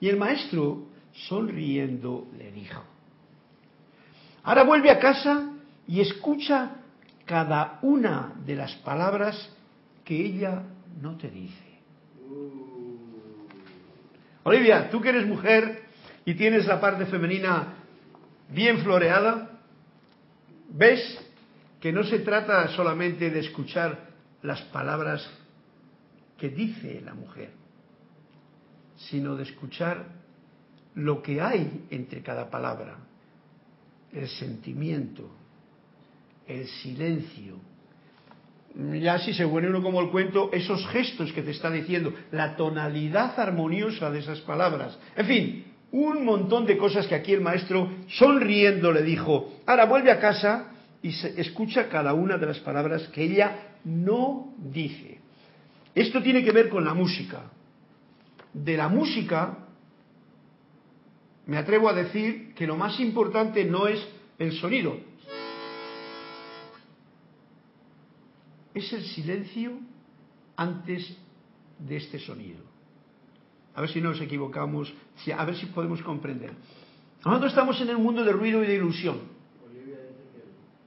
Y 0.00 0.08
el 0.08 0.16
maestro, 0.16 0.86
sonriendo, 1.12 2.28
le 2.38 2.50
dijo, 2.52 2.82
ahora 4.42 4.64
vuelve 4.64 4.90
a 4.90 4.98
casa 4.98 5.52
y 5.86 6.00
escucha 6.00 6.76
cada 7.26 7.78
una 7.82 8.32
de 8.44 8.56
las 8.56 8.74
palabras 8.76 9.54
que 10.04 10.16
ella 10.16 10.62
no 11.00 11.16
te 11.16 11.30
dice. 11.30 11.70
Olivia, 14.42 14.90
tú 14.90 15.00
que 15.00 15.10
eres 15.10 15.26
mujer 15.26 15.82
y 16.24 16.34
tienes 16.34 16.66
la 16.66 16.80
parte 16.80 17.06
femenina 17.06 17.74
bien 18.48 18.78
floreada, 18.78 19.50
ves 20.70 21.18
que 21.80 21.92
no 21.92 22.04
se 22.04 22.20
trata 22.20 22.68
solamente 22.68 23.30
de 23.30 23.40
escuchar 23.40 24.10
las 24.42 24.60
palabras 24.62 25.28
que 26.38 26.48
dice 26.48 27.02
la 27.04 27.14
mujer, 27.14 27.52
sino 29.08 29.36
de 29.36 29.44
escuchar 29.44 30.06
lo 30.94 31.22
que 31.22 31.40
hay 31.40 31.86
entre 31.90 32.22
cada 32.22 32.50
palabra, 32.50 32.98
el 34.12 34.28
sentimiento, 34.28 35.30
el 36.46 36.66
silencio. 36.66 37.56
Ya 38.74 39.18
si 39.18 39.32
se 39.32 39.44
vuelve 39.44 39.68
uno 39.68 39.82
como 39.82 40.00
el 40.00 40.10
cuento, 40.10 40.50
esos 40.52 40.86
gestos 40.88 41.32
que 41.32 41.42
te 41.42 41.50
está 41.50 41.70
diciendo, 41.70 42.12
la 42.30 42.56
tonalidad 42.56 43.38
armoniosa 43.38 44.10
de 44.10 44.20
esas 44.20 44.40
palabras. 44.40 44.98
En 45.16 45.26
fin, 45.26 45.64
un 45.92 46.24
montón 46.24 46.66
de 46.66 46.76
cosas 46.76 47.06
que 47.06 47.14
aquí 47.14 47.32
el 47.32 47.40
maestro, 47.40 47.90
sonriendo, 48.08 48.92
le 48.92 49.02
dijo, 49.02 49.52
ahora 49.66 49.86
vuelve 49.86 50.10
a 50.12 50.20
casa 50.20 50.72
y 51.02 51.12
se 51.12 51.40
escucha 51.40 51.88
cada 51.88 52.14
una 52.14 52.36
de 52.36 52.46
las 52.46 52.58
palabras 52.60 53.08
que 53.08 53.24
ella 53.24 53.74
no 53.84 54.54
dice. 54.58 55.18
Esto 55.94 56.22
tiene 56.22 56.44
que 56.44 56.52
ver 56.52 56.68
con 56.68 56.84
la 56.84 56.94
música. 56.94 57.50
De 58.52 58.76
la 58.76 58.88
música, 58.88 59.58
me 61.46 61.56
atrevo 61.56 61.88
a 61.88 61.92
decir 61.92 62.54
que 62.54 62.66
lo 62.66 62.76
más 62.76 62.98
importante 63.00 63.64
no 63.64 63.86
es 63.86 64.06
el 64.38 64.52
sonido, 64.52 64.96
es 68.74 68.92
el 68.92 69.04
silencio 69.04 69.72
antes 70.56 71.16
de 71.78 71.96
este 71.96 72.18
sonido. 72.18 72.60
A 73.74 73.80
ver 73.80 73.90
si 73.90 74.00
no 74.00 74.10
nos 74.10 74.20
equivocamos, 74.20 74.92
a 75.36 75.44
ver 75.44 75.56
si 75.56 75.66
podemos 75.66 76.02
comprender. 76.02 76.52
Nosotros 77.24 77.52
estamos 77.52 77.80
en 77.80 77.90
el 77.90 77.98
mundo 77.98 78.24
de 78.24 78.32
ruido 78.32 78.62
y 78.64 78.66
de 78.66 78.74
ilusión. 78.76 79.18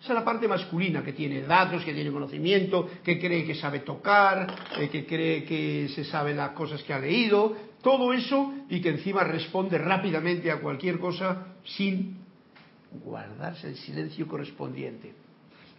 es 0.00 0.08
la 0.08 0.24
parte 0.24 0.48
masculina 0.48 1.02
que 1.04 1.12
tiene 1.12 1.42
datos, 1.42 1.84
que 1.84 1.94
tiene 1.94 2.10
conocimiento, 2.10 2.90
que 3.04 3.20
cree 3.20 3.44
que 3.44 3.54
sabe 3.54 3.80
tocar, 3.80 4.52
eh, 4.78 4.88
que 4.88 5.06
cree 5.06 5.44
que 5.44 5.88
se 5.94 6.04
sabe 6.04 6.34
las 6.34 6.50
cosas 6.50 6.82
que 6.82 6.92
ha 6.92 6.98
leído, 6.98 7.56
todo 7.82 8.12
eso 8.12 8.52
y 8.68 8.80
que 8.80 8.88
encima 8.88 9.22
responde 9.22 9.78
rápidamente 9.78 10.50
a 10.50 10.60
cualquier 10.60 10.98
cosa 10.98 11.54
sin 11.64 12.16
guardarse 13.04 13.68
el 13.68 13.76
silencio 13.76 14.26
correspondiente. 14.26 15.14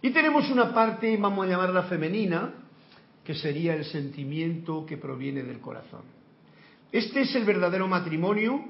Y 0.00 0.10
tenemos 0.10 0.50
una 0.50 0.72
parte, 0.72 1.16
vamos 1.16 1.46
a 1.46 1.50
llamarla 1.50 1.84
femenina, 1.84 2.52
que 3.24 3.34
sería 3.34 3.74
el 3.74 3.84
sentimiento 3.84 4.84
que 4.86 4.96
proviene 4.96 5.42
del 5.42 5.60
corazón. 5.60 6.02
Este 6.92 7.22
es 7.22 7.34
el 7.34 7.44
verdadero 7.44 7.88
matrimonio 7.88 8.64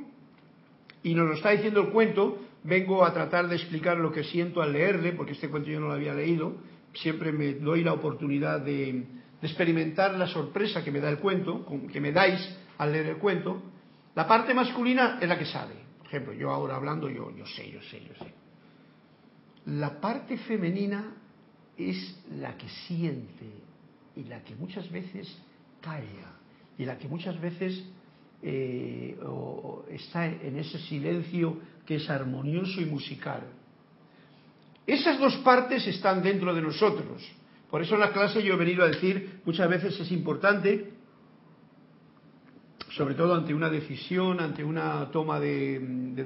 y 1.02 1.14
nos 1.14 1.28
lo 1.28 1.34
está 1.34 1.50
diciendo 1.50 1.80
el 1.80 1.88
cuento. 1.90 2.38
Vengo 2.64 3.05
a 3.05 3.12
tratar 3.12 3.46
de 3.46 3.57
explicar 3.57 3.98
lo 3.98 4.11
que 4.11 4.24
siento 4.24 4.62
al 4.62 4.72
leerle, 4.72 5.12
porque 5.12 5.33
este 5.33 5.50
cuento 5.50 5.68
yo 5.68 5.81
no 5.81 5.88
lo 5.88 5.92
había 5.92 6.14
leído. 6.14 6.57
Siempre 6.94 7.31
me 7.31 7.53
doy 7.53 7.85
la 7.85 7.92
oportunidad 7.92 8.61
de, 8.61 9.05
experimentar 9.42 10.14
la 10.14 10.27
sorpresa 10.27 10.83
que 10.83 10.90
me 10.90 11.00
da 11.00 11.11
el 11.11 11.18
cuento, 11.18 11.66
que 11.92 12.00
me 12.00 12.11
dais 12.11 12.40
al 12.79 12.92
leer 12.92 13.07
el 13.07 13.16
cuento. 13.18 13.62
La 14.14 14.27
parte 14.27 14.55
masculina 14.55 15.18
es 15.20 15.29
la 15.29 15.38
que 15.38 15.44
sabe. 15.44 15.74
Por 15.98 16.07
ejemplo, 16.07 16.33
yo 16.33 16.50
ahora 16.50 16.77
hablando, 16.77 17.11
yo, 17.11 17.31
sé, 17.55 17.70
yo 17.70 17.83
sé, 17.83 18.00
yo 18.00 18.14
sé. 18.14 18.33
La 19.66 20.00
parte 20.00 20.38
femenina 20.38 21.12
es 21.77 22.18
la 22.38 22.57
que 22.57 22.68
siente 22.87 23.50
y 24.16 24.24
la 24.24 24.42
que 24.42 24.55
muchas 24.55 24.90
veces 24.90 25.37
calla 25.83 26.33
y 26.79 26.87
la 26.87 26.96
que 26.96 27.09
muchas 27.09 27.38
veces 27.38 27.85
eh, 28.40 29.18
está 29.90 30.24
en 30.27 30.57
ese 30.57 30.79
silencio 30.79 31.59
que 31.87 31.97
es 31.97 32.09
armonioso 32.11 32.81
y 32.81 32.87
musical. 32.87 33.42
Esas 34.87 35.18
dos 35.18 35.37
partes 35.38 35.87
están 35.87 36.23
dentro 36.23 36.55
de 36.55 36.62
nosotros. 36.62 37.23
Por 37.70 37.83
eso 37.83 37.94
en 37.94 38.01
la 38.01 38.12
clase 38.12 38.42
yo 38.42 38.55
he 38.55 38.57
venido 38.57 38.85
a 38.85 38.88
decir, 38.88 39.40
muchas 39.44 39.68
veces 39.68 39.99
es 39.99 40.12
importante, 40.12 40.92
sobre 42.90 43.14
todo 43.14 43.35
ante 43.35 43.55
una 43.55 43.68
decisión, 43.68 44.40
ante 44.40 44.62
una 44.62 45.11
toma 45.11 45.40
de, 45.40 45.81
de 45.81 46.23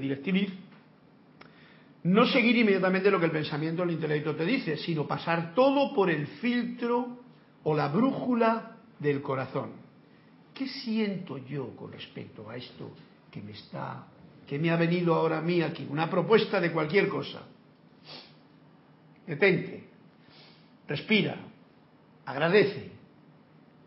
no 2.04 2.26
seguir 2.26 2.56
inmediatamente 2.56 3.10
lo 3.10 3.18
que 3.18 3.26
el 3.26 3.32
pensamiento 3.32 3.82
o 3.82 3.84
el 3.84 3.92
intelecto 3.92 4.34
te 4.34 4.44
dice, 4.44 4.76
sino 4.76 5.06
pasar 5.06 5.54
todo 5.54 5.94
por 5.94 6.10
el 6.10 6.26
filtro 6.26 7.18
o 7.64 7.74
la 7.74 7.88
brújula 7.88 8.76
del 8.98 9.20
corazón. 9.20 9.72
¿Qué 10.54 10.66
siento 10.66 11.38
yo 11.38 11.74
con 11.76 11.92
respecto 11.92 12.48
a 12.48 12.56
esto 12.56 12.92
que 13.30 13.42
me 13.42 13.52
está, 13.52 14.06
que 14.48 14.58
me 14.58 14.70
ha 14.70 14.76
venido 14.76 15.14
ahora 15.14 15.38
a 15.38 15.42
mí 15.42 15.60
aquí? 15.60 15.86
Una 15.90 16.08
propuesta 16.08 16.58
de 16.58 16.72
cualquier 16.72 17.08
cosa. 17.08 17.42
Detente, 19.26 19.84
respira, 20.88 21.36
agradece 22.24 22.90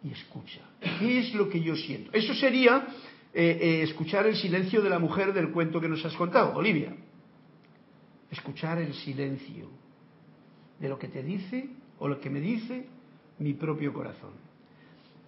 y 0.03 0.11
escucha. 0.11 0.61
¿Qué 0.99 1.19
es 1.19 1.33
lo 1.33 1.49
que 1.49 1.61
yo 1.61 1.75
siento? 1.75 2.11
Eso 2.13 2.35
sería 2.35 2.87
eh, 3.33 3.57
eh, 3.59 3.81
escuchar 3.81 4.27
el 4.27 4.35
silencio 4.35 4.83
de 4.83 4.89
la 4.91 4.99
mujer 4.99 5.33
del 5.33 5.51
cuento 5.51 5.81
que 5.81 5.89
nos 5.89 6.05
has 6.05 6.15
contado, 6.15 6.55
Olivia. 6.55 6.95
Escuchar 8.29 8.77
el 8.77 8.93
silencio 8.93 9.67
de 10.79 10.89
lo 10.89 10.99
que 10.99 11.07
te 11.07 11.23
dice 11.23 11.69
o 11.97 12.07
lo 12.07 12.19
que 12.19 12.29
me 12.29 12.39
dice 12.39 12.85
mi 13.39 13.53
propio 13.53 13.91
corazón. 13.93 14.33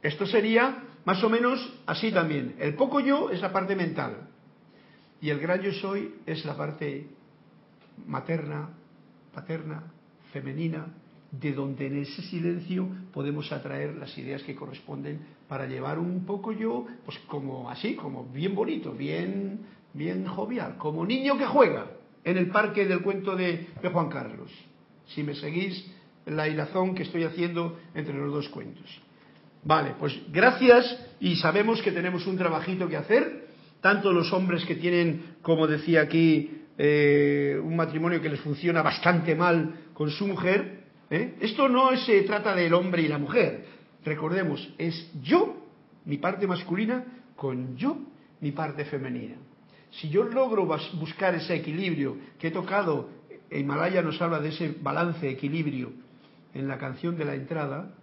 Esto 0.04 0.28
sería 0.28 0.84
más 1.06 1.24
o 1.24 1.30
menos 1.30 1.74
así 1.88 2.12
también. 2.12 2.56
El 2.60 2.76
poco 2.76 3.00
yo 3.00 3.32
es 3.32 3.41
la 3.41 3.52
parte 3.52 3.76
mental 3.76 4.30
y 5.24 5.30
el 5.30 5.40
gran 5.40 5.62
yo 5.62 5.72
soy 5.72 6.16
es 6.26 6.44
la 6.44 6.58
parte 6.58 7.08
materna, 8.08 8.72
paterna, 9.34 9.84
femenina, 10.34 10.86
de 11.32 11.54
donde 11.54 11.88
en 11.88 12.00
ese 12.00 12.22
silencio 12.24 12.90
podemos 13.14 13.50
atraer 13.54 13.96
las 13.96 14.18
ideas 14.18 14.44
que 14.44 14.54
corresponden 14.54 15.22
para 15.48 15.66
llevar 15.66 15.98
un 15.98 16.26
poco 16.26 16.52
yo, 16.52 16.86
pues 17.06 17.18
como 17.20 17.70
así, 17.70 17.96
como 17.96 18.26
bien 18.26 18.54
bonito, 18.54 18.92
bien, 18.92 19.62
bien 19.94 20.26
jovial, 20.26 20.76
como 20.78 21.06
niño 21.06 21.38
que 21.38 21.46
juega 21.46 21.88
en 22.26 22.36
el 22.36 22.50
parque 22.50 22.86
del 22.86 23.02
cuento 23.02 23.34
de, 23.38 23.70
de 23.82 23.90
Juan 23.90 24.10
Carlos. 24.10 24.52
Si 25.08 25.24
me 25.24 25.36
seguís 25.36 25.90
la 26.26 26.50
hilazón 26.50 26.96
que 26.96 27.04
estoy 27.04 27.24
haciendo 27.24 27.80
entre 27.96 28.14
los 28.14 28.30
dos 28.30 28.50
cuentos. 28.50 29.02
Vale, 29.64 29.96
pues 29.98 30.20
gracias 30.34 31.00
y 31.22 31.38
sabemos 31.38 31.82
que 31.82 31.94
tenemos 31.94 32.28
un 32.28 32.38
trabajito 32.38 32.90
que 32.90 32.98
hacer, 32.98 33.43
tanto 33.84 34.13
los 34.13 34.32
hombres 34.32 34.63
que 34.63 34.76
tienen, 34.76 35.36
como 35.41 35.67
decía 35.67 36.04
aquí, 36.04 36.50
eh, 36.78 37.60
un 37.62 37.76
matrimonio 37.76 38.22
que 38.22 38.30
les 38.30 38.39
funciona 38.39 38.82
bastante 38.82 39.36
mal 39.36 39.89
con 39.93 40.10
su 40.10 40.26
mujer. 40.26 40.86
¿eh? 41.10 41.36
Esto 41.41 41.67
no 41.67 41.93
se 41.98 42.22
trata 42.22 42.56
del 42.56 42.74
hombre 42.74 43.02
y 43.02 43.10
la 43.10 43.17
mujer, 43.17 43.65
recordemos, 44.06 44.74
es 44.78 45.12
yo, 45.22 45.67
mi 46.06 46.17
parte 46.17 46.48
masculina, 46.48 47.04
con 47.36 47.76
yo, 47.76 47.98
mi 48.39 48.54
parte 48.54 48.86
femenina. 48.86 49.36
Si 49.91 50.08
yo 50.08 50.24
logro 50.24 50.65
buscar 50.93 51.36
ese 51.36 51.54
equilibrio 51.54 52.15
que 52.39 52.48
he 52.48 52.52
tocado, 52.52 53.10
Himalaya 53.52 54.02
nos 54.02 54.19
habla 54.22 54.39
de 54.39 54.48
ese 54.48 54.74
balance, 54.80 55.30
equilibrio, 55.30 55.91
en 56.54 56.69
la 56.69 56.78
canción 56.78 57.17
de 57.17 57.26
la 57.26 57.36
entrada, 57.36 57.93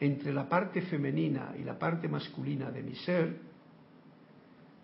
entre 0.00 0.34
la 0.34 0.50
parte 0.50 0.82
femenina 0.82 1.54
y 1.58 1.64
la 1.64 1.78
parte 1.78 2.08
masculina 2.08 2.70
de 2.70 2.82
mi 2.82 2.94
ser, 2.94 3.47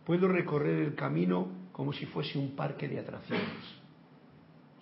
puedo 0.05 0.29
recorrer 0.29 0.81
el 0.81 0.95
camino 0.95 1.49
como 1.73 1.93
si 1.93 2.07
fuese 2.07 2.39
un 2.39 2.55
parque 2.55 2.89
de 2.89 3.01
atracciones. 3.01 3.47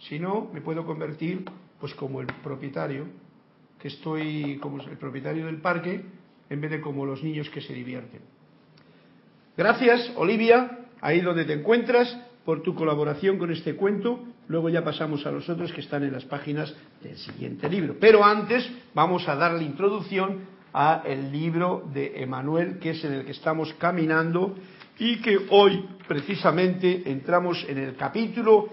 Si 0.01 0.19
no, 0.19 0.51
me 0.53 0.61
puedo 0.61 0.85
convertir 0.85 1.45
pues 1.81 1.95
como 1.95 2.21
el 2.21 2.27
propietario, 2.27 3.07
que 3.79 3.89
estoy 3.89 4.59
como 4.59 4.81
el 4.83 4.99
propietario 4.99 5.47
del 5.47 5.61
parque, 5.61 6.05
en 6.49 6.61
vez 6.61 6.71
de 6.71 6.81
como 6.81 7.07
los 7.07 7.23
niños 7.23 7.49
que 7.51 7.61
se 7.61 7.73
divierten. 7.73 8.21
Gracias, 9.57 10.13
Olivia, 10.17 10.87
ahí 11.01 11.21
donde 11.21 11.45
te 11.45 11.55
encuentras, 11.55 12.17
por 12.45 12.63
tu 12.63 12.75
colaboración 12.75 13.39
con 13.39 13.53
este 13.53 13.77
cuento 13.77 14.25
Luego 14.49 14.69
ya 14.69 14.85
pasamos 14.85 15.25
a 15.25 15.31
los 15.31 15.49
otros 15.49 15.73
que 15.73 15.81
están 15.81 16.03
en 16.03 16.13
las 16.13 16.25
páginas 16.25 16.75
del 17.03 17.17
siguiente 17.17 17.69
libro. 17.69 17.97
Pero 18.01 18.25
antes 18.25 18.69
vamos 18.95 19.29
a 19.29 19.37
dar 19.37 19.53
la 19.53 19.63
introducción 19.63 20.41
a 20.75 21.03
el 21.07 21.31
libro 21.31 21.89
de 21.93 22.23
Emanuel, 22.23 22.79
que 22.79 22.91
es 22.91 23.05
en 23.05 23.13
el 23.13 23.25
que 23.25 23.33
estamos 23.33 23.73
caminando 23.75 24.55
y 24.99 25.21
que 25.21 25.47
hoy 25.51 25.89
precisamente 26.07 27.03
entramos 27.11 27.65
en 27.69 27.79
el 27.79 27.97
capítulo 27.97 28.69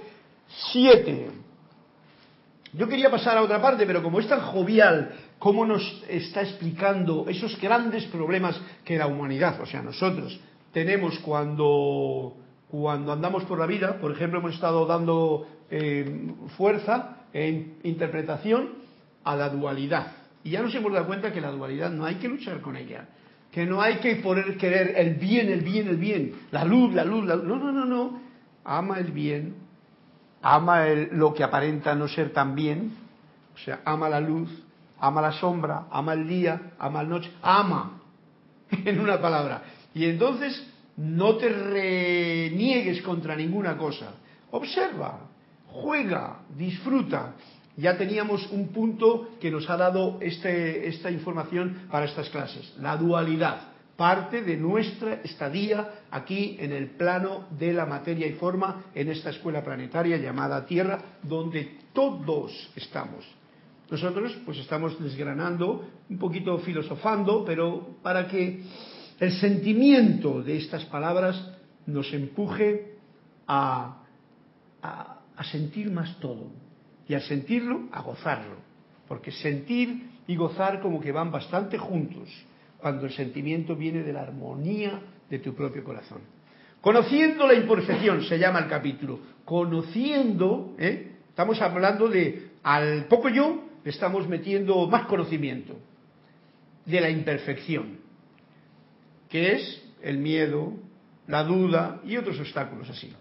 7. 0.72 1.32
Yo 2.74 2.88
quería 2.88 3.10
pasar 3.10 3.38
a 3.38 3.42
otra 3.42 3.62
parte, 3.62 3.86
pero 3.86 4.04
como 4.04 4.20
es 4.20 4.28
tan 4.28 4.42
jovial, 4.42 5.12
cómo 5.40 5.66
nos 5.66 6.04
está 6.08 6.42
explicando 6.42 7.26
esos 7.28 7.60
grandes 7.60 8.06
problemas 8.06 8.60
que 8.84 8.98
la 8.98 9.08
humanidad, 9.08 9.60
o 9.62 9.66
sea, 9.66 9.82
nosotros, 9.82 10.40
tenemos 10.72 11.18
cuando, 11.20 12.36
cuando 12.70 13.12
andamos 13.12 13.46
por 13.46 13.58
la 13.58 13.66
vida, 13.66 13.98
por 14.00 14.12
ejemplo, 14.12 14.40
hemos 14.40 14.54
estado 14.54 14.86
dando 14.86 15.48
eh, 15.72 16.32
fuerza 16.58 17.26
en 17.34 17.78
interpretación 17.84 18.74
a 19.24 19.36
la 19.36 19.50
dualidad. 19.50 20.12
Y 20.44 20.52
ya 20.52 20.62
nos 20.62 20.74
hemos 20.76 20.94
dado 20.94 21.08
cuenta 21.08 21.34
que 21.34 21.42
la 21.42 21.52
dualidad 21.52 21.90
no 21.90 22.06
hay 22.06 22.16
que 22.16 22.28
luchar 22.28 22.62
con 22.62 22.76
ella, 22.76 23.08
que 23.52 23.66
no 23.66 23.82
hay 23.82 23.98
que 23.98 24.18
poder 24.18 24.58
querer 24.58 24.94
el 24.96 25.16
bien, 25.16 25.50
el 25.50 25.62
bien, 25.62 25.88
el 25.88 25.98
bien, 25.98 26.34
la 26.52 26.64
luz, 26.64 26.94
la 26.94 27.04
luz, 27.04 27.26
la 27.26 27.36
luz. 27.36 27.46
No, 27.46 27.56
no, 27.58 27.72
no, 27.72 27.86
no. 27.86 28.20
Ama 28.64 29.00
el 29.00 29.12
bien, 29.12 29.56
ama 30.42 30.88
el, 30.88 31.10
lo 31.14 31.34
que 31.34 31.44
aparenta 31.44 31.96
no 31.96 32.08
ser 32.08 32.32
tan 32.32 32.56
bien, 32.56 32.94
o 33.56 33.58
sea, 33.58 33.82
ama 33.86 34.10
la 34.10 34.20
luz, 34.20 34.50
ama 35.00 35.22
la 35.22 35.32
sombra, 35.32 35.86
ama 35.92 36.14
el 36.14 36.28
día, 36.28 36.74
ama 36.78 37.04
la 37.04 37.10
noche, 37.10 37.32
ama, 37.42 38.02
en 38.72 39.00
una 39.00 39.20
palabra. 39.20 39.64
Y 39.94 40.06
entonces 40.06 40.68
no 40.98 41.36
te 41.38 41.50
reniegues 41.50 43.02
contra 43.02 43.36
ninguna 43.36 43.78
cosa. 43.78 44.14
Observa, 44.52 45.20
juega, 45.68 46.40
disfruta. 46.56 47.34
Ya 47.80 47.98
teníamos 47.98 48.52
un 48.52 48.68
punto 48.70 49.30
que 49.40 49.50
nos 49.50 49.70
ha 49.70 49.78
dado 49.78 50.18
este, 50.20 50.88
esta 50.88 51.10
información 51.10 51.88
para 51.90 52.06
estas 52.06 52.30
clases, 52.30 52.76
la 52.80 52.98
dualidad, 52.98 53.70
parte 53.96 54.42
de 54.42 54.58
nuestra 54.58 55.22
estadía 55.24 56.02
aquí 56.12 56.58
en 56.60 56.74
el 56.74 56.92
plano 56.92 57.48
de 57.58 57.72
la 57.72 57.86
materia 57.86 58.28
y 58.28 58.34
forma, 58.34 58.84
en 58.94 59.10
esta 59.10 59.30
escuela 59.30 59.64
planetaria 59.64 60.18
llamada 60.18 60.66
Tierra, 60.66 61.00
donde 61.24 61.80
todos 61.94 62.52
estamos. 62.76 63.26
Nosotros 63.90 64.38
pues 64.46 64.58
estamos 64.60 65.02
desgranando, 65.02 65.88
un 66.10 66.18
poquito 66.18 66.58
filosofando, 66.60 67.46
pero 67.46 67.96
para 68.04 68.28
que 68.28 68.62
el 69.20 69.32
sentimiento 69.40 70.44
de 70.44 70.58
estas 70.58 70.84
palabras 70.86 71.52
nos 71.86 72.12
empuje 72.14 72.98
a, 73.48 74.04
a, 74.82 75.44
sentir 75.46 75.90
más 75.90 76.20
todo. 76.20 76.52
Y 77.10 77.14
al 77.14 77.22
sentirlo, 77.24 77.90
a 77.92 78.02
gozarlo. 78.02 78.56
Porque 79.10 79.32
sentir 79.32 80.10
y 80.28 80.38
gozar 80.38 80.80
como 80.80 81.02
que 81.02 81.12
van 81.12 81.32
bastante 81.32 81.78
juntos 81.78 82.30
cuando 82.78 83.06
el 83.06 83.12
sentimiento 83.12 83.76
viene 83.76 84.04
de 84.04 84.14
la 84.14 84.22
armonía 84.22 85.02
de 85.30 85.40
tu 85.40 85.54
propio 85.54 85.84
corazón. 85.84 86.22
Conociendo 86.80 87.46
la 87.46 87.56
imperfección, 87.56 88.24
se 88.24 88.40
llama 88.40 88.60
el 88.60 88.70
capítulo. 88.70 89.20
Conociendo, 89.44 90.76
¿eh? 90.78 91.12
estamos 91.28 91.62
hablando 91.62 92.08
de 92.08 92.52
al 92.64 93.06
poco 93.06 93.28
yo, 93.28 93.66
le 93.84 93.92
estamos 93.92 94.26
metiendo 94.30 94.88
más 94.88 95.08
conocimiento 95.08 95.76
de 96.86 97.02
la 97.02 97.10
imperfección 97.10 98.00
que 99.30 99.54
es 99.54 99.82
el 100.02 100.18
miedo, 100.18 100.74
la 101.28 101.44
duda 101.44 102.02
y 102.04 102.18
otros 102.18 102.40
obstáculos 102.40 102.90
así. 102.90 103.14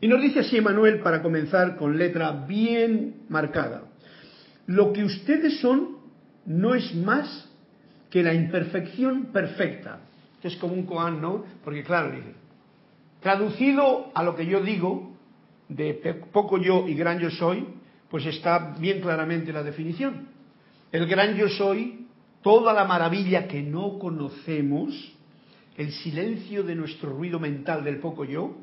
Y 0.00 0.08
nos 0.08 0.22
dice 0.22 0.40
así 0.40 0.56
Emanuel 0.56 1.00
para 1.00 1.22
comenzar 1.22 1.76
con 1.76 1.98
letra 1.98 2.44
bien 2.46 3.24
marcada. 3.28 3.82
Lo 4.66 4.92
que 4.92 5.04
ustedes 5.04 5.60
son 5.60 5.98
no 6.46 6.74
es 6.74 6.94
más 6.94 7.48
que 8.08 8.22
la 8.22 8.32
imperfección 8.32 9.26
perfecta. 9.26 10.00
Es 10.42 10.56
como 10.56 10.72
un 10.72 10.86
koan, 10.86 11.20
¿no? 11.20 11.44
Porque 11.62 11.84
claro, 11.84 12.12
dice, 12.12 12.32
traducido 13.20 14.10
a 14.14 14.22
lo 14.22 14.34
que 14.34 14.46
yo 14.46 14.62
digo, 14.62 15.16
de 15.68 15.94
poco 16.32 16.58
yo 16.58 16.88
y 16.88 16.94
gran 16.94 17.18
yo 17.18 17.30
soy, 17.30 17.66
pues 18.10 18.24
está 18.26 18.74
bien 18.78 19.00
claramente 19.00 19.52
la 19.52 19.62
definición. 19.62 20.28
El 20.90 21.06
gran 21.06 21.36
yo 21.36 21.48
soy, 21.48 22.06
toda 22.42 22.72
la 22.72 22.84
maravilla 22.84 23.46
que 23.46 23.62
no 23.62 23.98
conocemos, 23.98 25.14
el 25.76 25.92
silencio 25.92 26.64
de 26.64 26.74
nuestro 26.74 27.10
ruido 27.10 27.38
mental 27.38 27.84
del 27.84 27.98
poco 27.98 28.24
yo, 28.24 28.56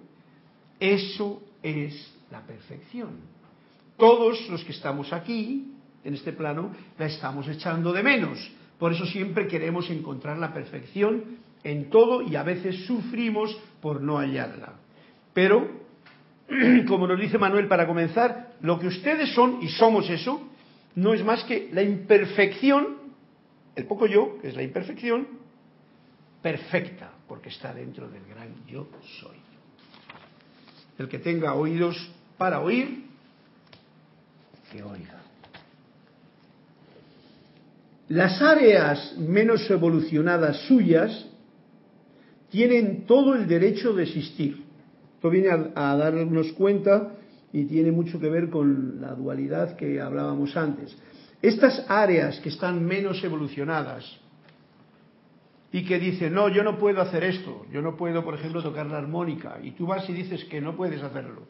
eso 0.80 1.42
es 1.64 2.14
la 2.32 2.42
perfección. 2.42 3.10
Todos 3.98 4.48
los 4.50 4.64
que 4.64 4.72
estamos 4.72 5.12
aquí, 5.14 5.74
en 6.04 6.14
este 6.14 6.34
plano, 6.34 6.72
la 6.98 7.08
estamos 7.08 7.48
echando 7.48 7.92
de 7.92 8.04
menos. 8.04 8.40
Por 8.78 8.94
eso 8.94 9.06
siempre 9.06 9.48
queremos 9.48 9.90
encontrar 9.90 10.38
la 10.38 10.54
perfección 10.54 11.40
en 11.64 11.90
todo 11.90 12.22
y 12.22 12.36
a 12.36 12.44
veces 12.44 12.86
sufrimos 12.86 13.58
por 13.82 14.02
no 14.02 14.18
hallarla. 14.18 14.74
Pero, 15.34 15.68
como 16.88 17.08
nos 17.08 17.20
dice 17.20 17.38
Manuel 17.38 17.68
para 17.68 17.88
comenzar, 17.88 18.54
lo 18.62 18.80
que 18.80 18.88
ustedes 18.88 19.34
son, 19.34 19.60
y 19.62 19.68
somos 19.70 20.10
eso, 20.10 20.48
no 20.96 21.14
es 21.14 21.24
más 21.24 21.44
que 21.44 21.70
la 21.74 21.84
imperfección, 21.84 22.98
el 23.76 23.86
poco 23.86 24.06
yo, 24.06 24.40
que 24.42 24.50
es 24.50 24.56
la 24.56 24.64
imperfección, 24.64 25.28
perfecta, 26.42 27.12
porque 27.28 27.50
está 27.50 27.74
dentro 27.74 28.08
del 28.10 28.26
gran 28.26 28.66
yo 28.68 28.88
soy. 29.20 29.47
El 30.98 31.08
que 31.08 31.20
tenga 31.20 31.54
oídos 31.54 31.96
para 32.38 32.60
oír, 32.60 33.06
que 34.72 34.84
oiga. 34.84 35.22
Las 38.10 38.42
áreas 38.42 39.18
menos 39.18 39.70
evolucionadas 39.70 40.58
suyas 40.68 41.26
tienen 42.50 43.06
todo 43.06 43.36
el 43.36 43.48
derecho 43.48 43.94
de 43.94 44.04
existir. 44.04 44.64
Esto 45.16 45.30
viene 45.30 45.50
a, 45.50 45.92
a, 45.92 45.98
darnos 45.98 46.54
cuenta 46.54 47.16
y 47.52 47.66
tiene 47.66 47.92
mucho 47.92 48.20
que 48.20 48.30
ver 48.30 48.50
con 48.50 49.02
la 49.02 49.14
dualidad 49.14 49.76
que 49.76 50.00
hablábamos 50.00 50.56
antes. 50.56 50.96
Estas 51.42 51.86
áreas 51.90 52.40
que 52.40 52.50
están 52.50 52.84
menos 52.86 53.24
evolucionadas, 53.24 54.06
y 55.72 55.84
que 55.84 56.00
dice, 56.00 56.30
no, 56.30 56.50
yo 56.50 56.64
no 56.64 56.78
puedo 56.78 57.02
hacer 57.02 57.24
esto, 57.24 57.66
yo 57.72 57.82
no 57.82 57.96
puedo, 57.96 58.24
por 58.24 58.36
ejemplo, 58.36 58.64
tocar 58.64 58.86
la 58.86 58.98
armónica, 58.98 59.58
y 59.62 59.72
tú 59.72 59.86
vas 59.86 60.10
y 60.10 60.14
dices 60.14 60.46
que 60.46 60.62
no 60.62 60.76
puedes 60.76 61.02
hacerlo. 61.04 61.44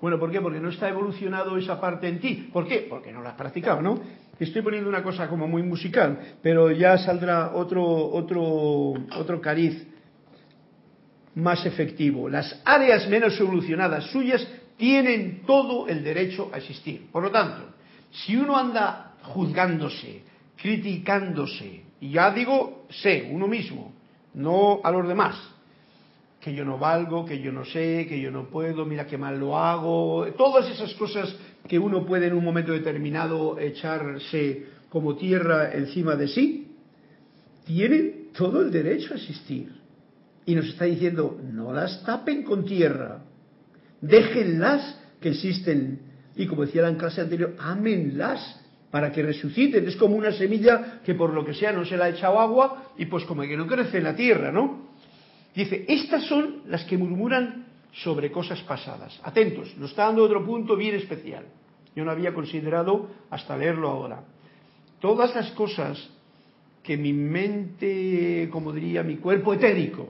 Bueno, 0.00 0.18
¿por 0.18 0.30
qué? 0.30 0.40
Porque 0.40 0.60
no 0.60 0.70
está 0.70 0.88
evolucionado 0.88 1.56
esa 1.58 1.78
parte 1.78 2.08
en 2.08 2.20
ti. 2.20 2.48
¿Por 2.52 2.66
qué? 2.66 2.86
Porque 2.88 3.12
no 3.12 3.20
la 3.20 3.30
has 3.30 3.34
practicado, 3.36 3.82
¿no? 3.82 4.00
Estoy 4.38 4.62
poniendo 4.62 4.88
una 4.88 5.02
cosa 5.02 5.28
como 5.28 5.46
muy 5.46 5.62
musical, 5.62 6.36
pero 6.42 6.70
ya 6.70 6.96
saldrá 6.96 7.52
otro, 7.54 7.84
otro, 7.84 8.94
otro 9.14 9.40
cariz 9.42 9.86
más 11.34 11.66
efectivo. 11.66 12.30
Las 12.30 12.62
áreas 12.64 13.06
menos 13.08 13.38
evolucionadas 13.38 14.04
suyas 14.06 14.46
tienen 14.78 15.42
todo 15.44 15.86
el 15.88 16.02
derecho 16.02 16.50
a 16.54 16.56
existir. 16.56 17.10
Por 17.12 17.22
lo 17.22 17.30
tanto, 17.30 17.74
si 18.10 18.34
uno 18.36 18.56
anda 18.56 19.16
juzgándose, 19.22 20.22
criticándose, 20.56 21.82
y 22.00 22.12
ya 22.12 22.30
digo, 22.30 22.86
sé, 22.90 23.28
uno 23.30 23.46
mismo, 23.46 23.92
no 24.34 24.80
a 24.82 24.90
los 24.90 25.06
demás. 25.06 25.36
Que 26.40 26.54
yo 26.54 26.64
no 26.64 26.78
valgo, 26.78 27.26
que 27.26 27.40
yo 27.40 27.52
no 27.52 27.66
sé, 27.66 28.06
que 28.08 28.18
yo 28.18 28.30
no 28.30 28.48
puedo, 28.48 28.86
mira 28.86 29.06
qué 29.06 29.18
mal 29.18 29.38
lo 29.38 29.58
hago. 29.58 30.26
Todas 30.38 30.70
esas 30.70 30.94
cosas 30.94 31.34
que 31.68 31.78
uno 31.78 32.06
puede 32.06 32.28
en 32.28 32.34
un 32.34 32.42
momento 32.42 32.72
determinado 32.72 33.58
echarse 33.58 34.64
como 34.88 35.16
tierra 35.16 35.72
encima 35.72 36.16
de 36.16 36.28
sí, 36.28 36.72
tienen 37.66 38.30
todo 38.36 38.62
el 38.62 38.70
derecho 38.70 39.12
a 39.12 39.16
existir. 39.16 39.70
Y 40.46 40.54
nos 40.54 40.66
está 40.66 40.86
diciendo, 40.86 41.38
no 41.52 41.72
las 41.72 42.02
tapen 42.04 42.42
con 42.42 42.64
tierra, 42.64 43.22
déjenlas 44.00 44.98
que 45.20 45.28
existen. 45.28 46.00
Y 46.34 46.46
como 46.46 46.64
decía 46.64 46.88
en 46.88 46.96
clase 46.96 47.20
anterior, 47.20 47.54
ámenlas 47.58 48.59
para 48.90 49.12
que 49.12 49.22
resuciten. 49.22 49.86
Es 49.86 49.96
como 49.96 50.16
una 50.16 50.32
semilla 50.32 51.00
que 51.04 51.14
por 51.14 51.32
lo 51.32 51.44
que 51.44 51.54
sea 51.54 51.72
no 51.72 51.84
se 51.84 51.96
le 51.96 52.04
ha 52.04 52.08
echado 52.08 52.40
agua 52.40 52.92
y 52.98 53.06
pues 53.06 53.24
como 53.24 53.42
que 53.42 53.56
no 53.56 53.66
crece 53.66 53.98
en 53.98 54.04
la 54.04 54.16
tierra, 54.16 54.50
¿no? 54.50 54.90
Dice, 55.54 55.84
estas 55.88 56.24
son 56.26 56.62
las 56.66 56.84
que 56.84 56.96
murmuran 56.96 57.66
sobre 57.92 58.30
cosas 58.30 58.60
pasadas. 58.62 59.18
Atentos, 59.22 59.76
nos 59.76 59.90
está 59.90 60.06
dando 60.06 60.24
otro 60.24 60.44
punto 60.44 60.76
bien 60.76 60.94
especial. 60.94 61.44
Yo 61.94 62.04
no 62.04 62.10
había 62.10 62.32
considerado 62.32 63.10
hasta 63.30 63.56
leerlo 63.56 63.88
ahora. 63.88 64.22
Todas 65.00 65.34
las 65.34 65.50
cosas 65.52 66.08
que 66.82 66.96
mi 66.96 67.12
mente, 67.12 68.48
como 68.50 68.72
diría 68.72 69.02
mi 69.02 69.16
cuerpo 69.16 69.54
etérico, 69.54 70.08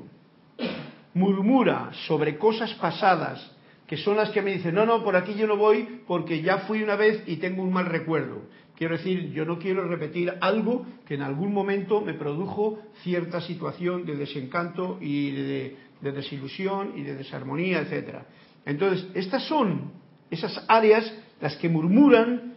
murmura 1.15 1.91
sobre 2.07 2.37
cosas 2.37 2.75
pasadas, 2.75 3.51
que 3.91 3.97
son 3.97 4.17
las 4.17 4.31
que 4.31 4.41
me 4.41 4.53
dicen, 4.53 4.77
no, 4.77 4.87
no, 4.87 5.03
por 5.03 5.17
aquí 5.17 5.35
yo 5.35 5.49
no 5.49 5.57
voy 5.57 6.03
porque 6.07 6.43
ya 6.43 6.59
fui 6.59 6.81
una 6.81 6.95
vez 6.95 7.25
y 7.27 7.39
tengo 7.39 7.65
un 7.65 7.73
mal 7.73 7.87
recuerdo. 7.87 8.43
Quiero 8.77 8.97
decir, 8.97 9.33
yo 9.33 9.45
no 9.45 9.59
quiero 9.59 9.83
repetir 9.83 10.33
algo 10.41 10.87
que 11.05 11.15
en 11.15 11.23
algún 11.23 11.53
momento 11.53 12.01
me 12.01 12.15
produjo 12.15 12.79
cierta 13.03 13.41
situación 13.41 14.07
de 14.07 14.15
desencanto 14.15 14.97
y 15.01 15.33
de, 15.33 15.77
desilusión 16.03 16.93
y 16.95 17.03
de 17.03 17.17
desarmonía, 17.17 17.81
etcétera. 17.81 18.27
Entonces, 18.65 19.09
estas 19.15 19.43
son 19.49 19.91
esas 20.31 20.65
áreas 20.69 21.13
las 21.41 21.57
que 21.57 21.69
murmuran 21.69 22.55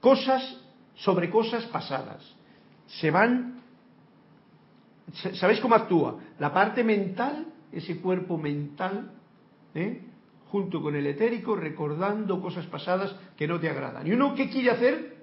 cosas 0.00 0.60
sobre 0.96 1.30
cosas 1.30 1.64
pasadas. 1.66 2.28
Se 2.88 3.08
van. 3.12 3.60
¿Sabéis 5.34 5.60
cómo 5.60 5.76
actúa? 5.76 6.18
La 6.40 6.52
parte 6.52 6.82
mental, 6.82 7.46
ese 7.70 8.00
cuerpo 8.00 8.36
mental, 8.36 9.12
¿eh? 9.76 10.00
Junto 10.54 10.80
con 10.80 10.94
el 10.94 11.04
etérico, 11.04 11.56
recordando 11.56 12.40
cosas 12.40 12.64
pasadas 12.66 13.12
que 13.36 13.48
no 13.48 13.58
te 13.58 13.68
agradan. 13.68 14.06
¿Y 14.06 14.12
uno 14.12 14.36
qué 14.36 14.48
quiere 14.48 14.70
hacer? 14.70 15.16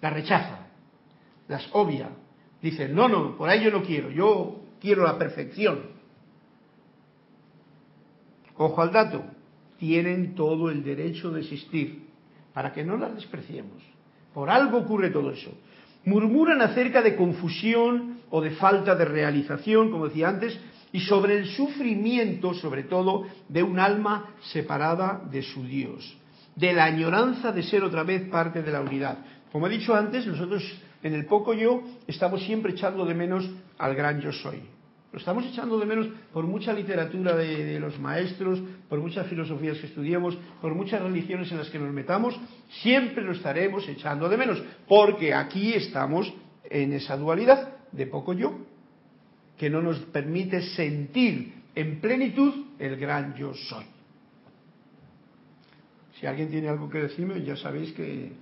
la 0.00 0.10
rechaza, 0.10 0.66
las 1.46 1.68
obvia. 1.70 2.08
Dice, 2.60 2.88
no, 2.88 3.08
no, 3.08 3.36
por 3.36 3.48
ahí 3.48 3.62
yo 3.62 3.70
no 3.70 3.84
quiero, 3.84 4.10
yo 4.10 4.56
quiero 4.80 5.04
la 5.04 5.16
perfección. 5.16 5.82
Ojo 8.56 8.82
al 8.82 8.90
dato, 8.90 9.22
tienen 9.78 10.34
todo 10.34 10.68
el 10.68 10.82
derecho 10.82 11.30
de 11.30 11.42
existir, 11.42 12.08
para 12.52 12.72
que 12.72 12.82
no 12.82 12.96
las 12.96 13.14
despreciemos. 13.14 13.80
Por 14.34 14.50
algo 14.50 14.78
ocurre 14.78 15.10
todo 15.10 15.30
eso. 15.30 15.52
Murmuran 16.04 16.60
acerca 16.60 17.02
de 17.02 17.14
confusión 17.14 18.18
o 18.30 18.40
de 18.40 18.50
falta 18.50 18.96
de 18.96 19.04
realización, 19.04 19.92
como 19.92 20.08
decía 20.08 20.28
antes, 20.28 20.58
y 20.92 21.00
sobre 21.00 21.38
el 21.38 21.46
sufrimiento, 21.46 22.54
sobre 22.54 22.84
todo, 22.84 23.26
de 23.48 23.62
un 23.62 23.78
alma 23.78 24.34
separada 24.40 25.22
de 25.30 25.42
su 25.42 25.64
Dios 25.64 26.16
de 26.60 26.72
la 26.72 26.84
añoranza 26.84 27.52
de 27.52 27.62
ser 27.62 27.82
otra 27.82 28.02
vez 28.02 28.28
parte 28.28 28.62
de 28.62 28.70
la 28.70 28.80
unidad. 28.80 29.18
Como 29.50 29.66
he 29.66 29.70
dicho 29.70 29.94
antes, 29.94 30.26
nosotros 30.26 30.62
en 31.02 31.14
el 31.14 31.26
poco 31.26 31.54
yo 31.54 31.82
estamos 32.06 32.42
siempre 32.44 32.72
echando 32.72 33.04
de 33.04 33.14
menos 33.14 33.48
al 33.78 33.94
gran 33.94 34.20
yo 34.20 34.30
soy. 34.32 34.60
Lo 35.12 35.18
estamos 35.18 35.44
echando 35.46 35.78
de 35.78 35.86
menos 35.86 36.06
por 36.32 36.44
mucha 36.44 36.72
literatura 36.72 37.34
de, 37.34 37.80
los 37.80 37.98
maestros, 37.98 38.60
por 38.88 39.00
muchas 39.00 39.26
filosofías 39.26 39.78
que 39.78 39.86
estudiemos, 39.86 40.38
por 40.60 40.74
muchas 40.74 41.02
religiones 41.02 41.50
en 41.50 41.58
las 41.58 41.68
que 41.68 41.80
nos 41.80 41.92
metamos, 41.92 42.38
siempre 42.82 43.24
lo 43.24 43.32
estaremos 43.32 43.88
echando 43.88 44.28
de 44.28 44.36
menos, 44.36 44.62
porque 44.86 45.34
aquí 45.34 45.72
estamos 45.72 46.32
en 46.62 46.92
esa 46.92 47.16
dualidad 47.16 47.74
de 47.90 48.06
poco 48.06 48.34
yo, 48.34 48.56
que 49.60 49.68
no 49.68 49.82
nos 49.82 49.98
permite 50.06 50.62
sentir 50.62 51.52
en 51.74 52.00
plenitud 52.00 52.64
el 52.78 52.96
gran 52.96 53.34
yo 53.34 53.52
soy. 53.52 53.84
Si 56.18 56.24
alguien 56.24 56.48
tiene 56.48 56.70
algo 56.70 56.88
que 56.88 57.02
decirme, 57.02 57.42
ya 57.42 57.56
sabéis 57.56 57.92
que 57.92 58.32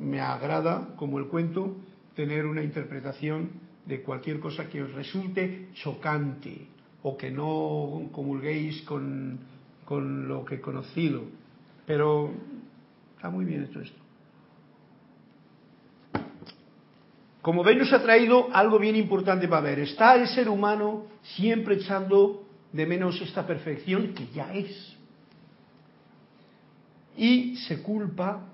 me 0.00 0.20
agrada, 0.20 0.96
como 0.96 1.18
el 1.18 1.26
cuento, 1.26 1.76
tener 2.16 2.46
una 2.46 2.62
interpretación 2.62 3.50
de 3.84 4.00
cualquier 4.00 4.40
cosa 4.40 4.70
que 4.70 4.82
os 4.82 4.94
resulte 4.94 5.68
chocante 5.74 6.66
o 7.02 7.14
que 7.18 7.30
no 7.30 8.08
comulguéis 8.10 8.80
con, 8.88 9.38
con 9.84 10.28
lo 10.28 10.46
que 10.46 10.54
he 10.54 10.60
conocido. 10.62 11.24
Pero 11.84 12.32
está 13.16 13.28
muy 13.28 13.44
bien 13.44 13.64
esto. 13.64 14.01
Como 17.42 17.64
veis, 17.64 17.78
nos 17.78 17.92
ha 17.92 18.00
traído 18.00 18.48
algo 18.52 18.78
bien 18.78 18.94
importante 18.94 19.48
para 19.48 19.62
ver. 19.62 19.80
Está 19.80 20.14
el 20.14 20.28
ser 20.28 20.48
humano 20.48 21.06
siempre 21.22 21.74
echando 21.74 22.46
de 22.72 22.86
menos 22.86 23.20
esta 23.20 23.44
perfección 23.44 24.14
que 24.14 24.28
ya 24.28 24.54
es. 24.54 24.96
Y 27.16 27.56
se 27.56 27.82
culpa 27.82 28.48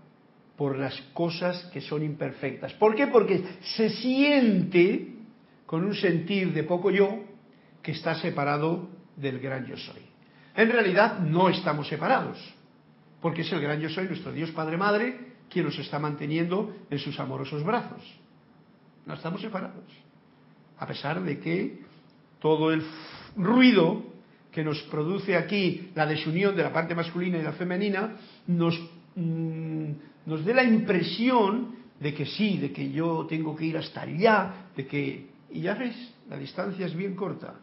por 0.57 0.77
las 0.77 0.98
cosas 1.12 1.64
que 1.72 1.83
son 1.83 2.03
imperfectas. 2.03 2.72
¿Por 2.74 2.96
qué? 2.96 3.07
Porque 3.07 3.44
se 3.77 3.90
siente 3.90 5.14
con 5.66 5.85
un 5.85 5.94
sentir 5.94 6.53
de 6.55 6.64
poco 6.64 6.90
yo 6.90 7.20
que 7.83 7.92
está 7.92 8.14
separado 8.16 8.88
del 9.16 9.38
gran 9.38 9.66
yo 9.66 9.77
soy. 9.77 10.01
En 10.57 10.70
realidad 10.72 11.20
no 11.20 11.51
estamos 11.51 11.87
separados, 11.87 12.38
porque 13.20 13.42
es 13.42 13.53
el 13.53 13.61
gran 13.61 13.79
yo 13.81 13.90
soy, 13.90 14.07
nuestro 14.07 14.33
Dios 14.33 14.51
Padre 14.51 14.77
Madre, 14.77 15.16
quien 15.48 15.66
nos 15.66 15.79
está 15.79 15.98
manteniendo 15.98 16.74
en 16.90 16.98
sus 16.98 17.20
amorosos 17.20 17.62
brazos. 17.62 18.03
No 19.09 19.14
estamos 19.14 19.40
separados. 19.40 19.88
A 20.79 20.87
pesar 20.87 21.23
de 21.23 21.40
que 21.40 21.81
todo 22.40 22.71
el 22.71 22.85
ruido 23.37 24.05
que 24.53 24.62
nos 24.62 24.81
produce 24.83 25.35
aquí 25.35 25.90
la 25.94 26.05
desunión 26.05 26.55
de 26.55 26.62
la 26.62 26.73
parte 26.73 26.94
masculina 26.94 27.38
y 27.38 27.42
la 27.42 27.53
femenina 27.53 28.16
nos, 28.47 28.79
mmm, 29.16 29.90
nos 30.27 30.44
dé 30.44 30.53
la 30.53 30.62
impresión 30.62 31.75
de 31.99 32.12
que 32.12 32.27
sí, 32.27 32.59
de 32.59 32.71
que 32.71 32.92
yo 32.92 33.27
tengo 33.27 33.57
que 33.57 33.64
ir 33.64 33.79
hasta 33.79 34.03
allá, 34.03 34.68
de 34.77 34.87
que... 34.87 35.31
Y 35.51 35.62
ya 35.62 35.75
ves, 35.75 35.97
la 36.29 36.37
distancia 36.37 36.85
es 36.85 36.94
bien 36.94 37.16
corta. 37.16 37.55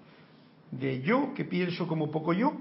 De 0.71 1.03
yo, 1.03 1.34
que 1.36 1.45
pienso 1.45 1.88
como 1.88 2.10
poco 2.10 2.34
yo, 2.34 2.53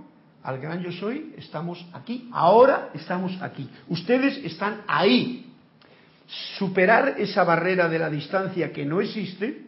al 0.42 0.59
gran 0.59 0.83
yo 0.83 0.92
soy, 0.92 1.33
estamos 1.38 1.85
aquí. 1.94 2.29
Ahora 2.33 2.90
estamos 2.92 3.40
aquí. 3.40 3.66
Ustedes 3.88 4.37
están 4.44 4.83
ahí. 4.87 5.54
Superar 6.27 7.17
esa 7.19 7.45
barrera 7.45 7.89
de 7.89 7.99
la 7.99 8.09
distancia 8.09 8.73
que 8.73 8.85
no 8.85 9.01
existe, 9.01 9.67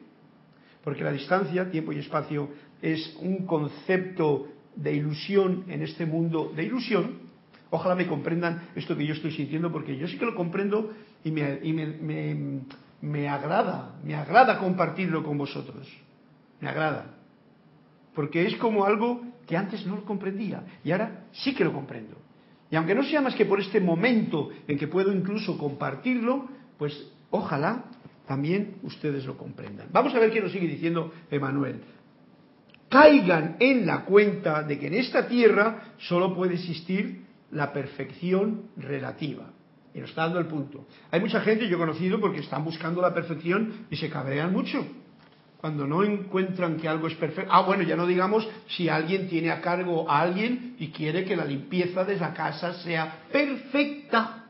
porque 0.83 1.05
la 1.05 1.13
distancia, 1.13 1.71
tiempo 1.71 1.93
y 1.93 1.99
espacio, 1.99 2.49
es 2.81 3.17
un 3.21 3.47
concepto 3.47 4.49
de 4.75 4.95
ilusión 4.95 5.65
en 5.69 5.83
este 5.83 6.07
mundo 6.07 6.53
de 6.55 6.65
ilusión. 6.65 7.27
Ojalá 7.71 7.95
me 7.95 8.07
comprendan 8.07 8.69
esto 8.75 8.97
que 8.97 9.07
yo 9.07 9.15
estoy 9.15 9.33
sintiendo, 9.33 9.73
porque 9.73 9.97
yo 9.97 10.07
sí 10.07 10.17
que 10.19 10.27
lo 10.27 10.35
comprendo 10.35 10.93
y 11.25 11.31
me, 11.31 11.59
y 11.63 11.73
me, 11.73 11.87
me, 11.87 12.61
me 13.01 13.29
agrada, 13.29 13.97
me 14.05 14.15
agrada 14.15 14.59
compartirlo 14.59 15.25
con 15.25 15.37
vosotros. 15.37 15.89
Me 16.61 16.69
agrada. 16.69 17.15
Porque 18.15 18.47
es 18.47 18.57
como 18.57 18.85
algo 18.85 19.23
que 19.47 19.57
antes 19.57 19.85
no 19.87 19.97
lo 19.97 20.05
comprendía 20.05 20.63
y 20.85 20.93
ahora 20.93 21.25
sí 21.33 21.55
que 21.55 21.65
lo 21.65 21.73
comprendo. 21.73 22.17
Y 22.71 22.77
aunque 22.77 22.95
no 22.95 23.05
sea 23.05 23.21
más 23.21 23.35
que 23.35 23.47
por 23.47 23.61
este 23.61 23.81
momento 23.81 24.51
en 24.67 24.79
que 24.79 24.89
puedo 24.89 25.13
incluso 25.13 25.57
compartirlo, 25.57 26.49
pues 26.79 27.11
ojalá 27.31 27.85
también 28.27 28.77
ustedes 28.83 29.25
lo 29.25 29.37
comprendan. 29.37 29.89
Vamos 29.93 30.15
a 30.15 30.19
ver 30.19 30.33
qué 30.33 30.41
nos 30.41 30.53
sigue 30.53 30.67
diciendo 30.67 31.13
Emanuel 31.31 31.81
caigan 32.89 33.57
en 33.61 33.87
la 33.87 34.05
cuenta 34.05 34.63
de 34.63 34.79
que 34.79 34.87
en 34.87 34.95
esta 34.95 35.27
tierra 35.29 35.95
solo 35.99 36.35
puede 36.35 36.55
existir 36.55 37.25
la 37.51 37.73
perfección 37.73 38.71
relativa. 38.77 39.51
Y 39.95 40.01
nos 40.01 40.11
está 40.11 40.23
dando 40.23 40.39
el 40.39 40.47
punto. 40.47 40.87
Hay 41.11 41.21
mucha 41.21 41.41
gente, 41.41 41.69
yo 41.69 41.77
he 41.77 41.79
conocido, 41.81 42.21
porque 42.21 42.41
están 42.41 42.65
buscando 42.65 43.01
la 43.01 43.15
perfección 43.15 43.87
y 43.91 43.97
se 43.97 44.11
cabrean 44.11 44.53
mucho. 44.53 44.87
Cuando 45.61 45.87
no 45.87 46.05
encuentran 46.05 46.77
que 46.77 46.89
algo 46.89 47.07
es 47.07 47.15
perfecto. 47.15 47.51
Ah, 47.53 47.63
bueno, 47.63 47.83
ya 47.83 47.97
no 47.97 48.07
digamos 48.07 48.47
si 48.69 48.89
alguien 48.89 49.29
tiene 49.29 49.51
a 49.51 49.61
cargo 49.61 50.11
a 50.11 50.21
alguien 50.21 50.77
y 50.79 50.89
quiere 50.89 51.25
que 51.25 51.37
la 51.37 51.45
limpieza 51.45 52.05
de 52.05 52.15
esa 52.15 52.33
casa 52.35 52.75
sea 52.75 53.25
perfecta. 53.33 54.45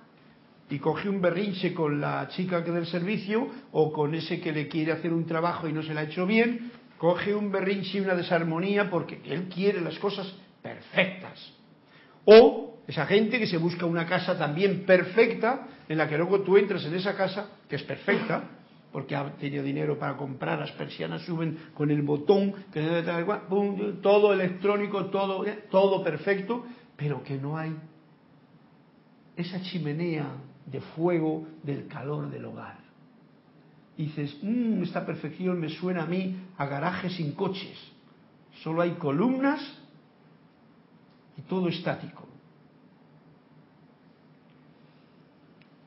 Y 0.69 0.79
coge 0.79 1.09
un 1.09 1.21
berrinche 1.21 1.73
con 1.73 2.01
la 2.01 2.27
chica 2.29 2.65
que 2.65 2.73
del 2.73 2.87
servicio 2.87 3.49
o 3.71 3.93
con 3.93 4.15
ese 4.15 4.41
que 4.41 4.51
le 4.51 4.67
quiere 4.67 4.93
hacer 4.93 5.13
un 5.13 5.25
trabajo 5.25 5.69
y 5.69 5.73
no 5.73 5.83
se 5.83 5.95
le 5.95 6.01
ha 6.01 6.03
hecho 6.03 6.27
bien 6.27 6.73
coge 6.99 7.35
un 7.35 7.51
berrinche 7.51 7.99
y 7.99 8.01
una 8.01 8.15
desarmonía 8.15 8.89
porque 8.91 9.21
él 9.25 9.49
quiere 9.53 9.81
las 9.81 9.99
cosas 9.99 10.33
perfectas. 10.63 11.53
O 12.25 12.79
esa 12.87 13.07
gente 13.07 13.39
que 13.39 13.47
se 13.47 13.59
busca 13.59 13.87
una 13.87 14.07
casa 14.07 14.39
también 14.39 14.85
perfecta, 14.85 15.69
en 15.89 15.99
la 15.99 16.09
que 16.09 16.17
luego 16.17 16.41
tú 16.41 16.57
entras 16.57 16.85
en 16.85 16.95
esa 16.95 17.15
casa, 17.17 17.51
que 17.69 17.77
es 17.77 17.83
perfecta, 17.83 18.45
porque 18.93 19.15
ha 19.15 19.31
tenido 19.37 19.63
dinero 19.63 19.99
para 19.99 20.17
comprar, 20.17 20.59
las 20.59 20.73
persianas 20.73 21.23
suben 21.23 21.59
con 21.75 21.91
el 21.91 22.03
botón, 22.03 22.55
todo 24.03 24.33
electrónico, 24.33 25.07
todo, 25.07 25.45
todo 25.71 26.03
perfecto, 26.03 26.65
pero 26.97 27.23
que 27.23 27.37
no 27.37 27.59
hay 27.59 27.77
esa 29.37 29.61
chimenea 29.61 30.27
de 30.65 30.81
fuego 30.81 31.47
del 31.63 31.87
calor 31.87 32.31
del 32.31 32.47
hogar 32.47 32.87
y 33.97 34.05
dices, 34.05 34.37
mmm, 34.43 34.83
esta 34.83 35.07
perfección 35.07 35.59
me 35.59 35.71
suena 35.71 36.03
a 36.03 36.07
mí 36.07 36.37
a 36.59 36.67
garaje 36.67 37.09
sin 37.11 37.33
coches. 37.33 37.79
Solo 38.63 38.83
hay 38.83 38.93
columnas 38.93 39.61
y 41.37 41.43
todo 41.43 41.69
estático. 41.69 42.26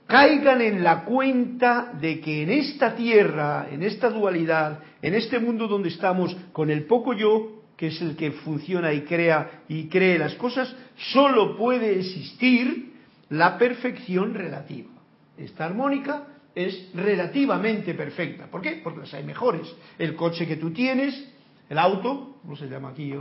Caigan 0.10 0.60
en 0.62 0.84
la 0.84 1.06
cuenta 1.06 1.94
de 2.02 2.20
que 2.20 2.42
en 2.42 2.50
esta 2.50 2.96
tierra, 2.96 3.68
en 3.70 3.84
esta 3.84 4.10
dualidad, 4.10 4.80
en 5.04 5.14
este 5.14 5.38
mundo 5.38 5.68
donde 5.68 5.90
estamos, 5.90 6.36
con 6.52 6.72
el 6.72 6.86
poco 6.86 7.14
yo, 7.14 7.62
que 7.78 7.90
es 7.90 8.02
el 8.02 8.16
que 8.16 8.32
funciona 8.32 8.92
y 8.92 9.02
crea 9.02 9.62
y 9.68 9.88
cree 9.88 10.18
las 10.18 10.34
cosas, 10.34 10.76
solo 11.14 11.56
puede 11.56 12.00
existir 12.00 12.92
la 13.30 13.60
perfección 13.60 14.34
relativa. 14.34 14.90
Esta 15.38 15.66
armónica 15.66 16.24
es 16.56 16.90
relativamente 16.96 17.94
perfecta. 17.94 18.48
¿Por 18.48 18.64
qué? 18.64 18.82
Porque 18.84 19.02
las 19.02 19.14
hay 19.14 19.24
mejores. 19.24 19.72
El 20.00 20.16
coche 20.16 20.48
que 20.48 20.56
tú 20.56 20.72
tienes, 20.72 21.24
el 21.70 21.78
auto, 21.78 22.40
¿cómo 22.42 22.56
se 22.56 22.68
llama 22.68 22.90
aquí? 22.90 23.14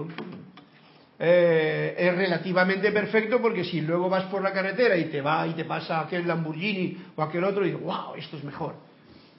Eh, 1.21 1.97
es 1.99 2.15
relativamente 2.15 2.93
perfecto 2.93 3.43
porque 3.43 3.65
si 3.65 3.81
luego 3.81 4.09
vas 4.09 4.25
por 4.25 4.41
la 4.41 4.53
carretera 4.53 4.97
y 4.97 5.07
te 5.07 5.21
va 5.21 5.49
y 5.49 5.55
te 5.55 5.65
pasa 5.65 6.01
aquel 6.01 6.29
Lamborghini 6.29 6.97
o 7.17 7.23
aquel 7.23 7.43
otro 7.43 7.65
y 7.65 7.71
dices, 7.71 7.83
wow, 7.83 8.15
esto 8.17 8.37
es 8.37 8.45
mejor. 8.45 8.77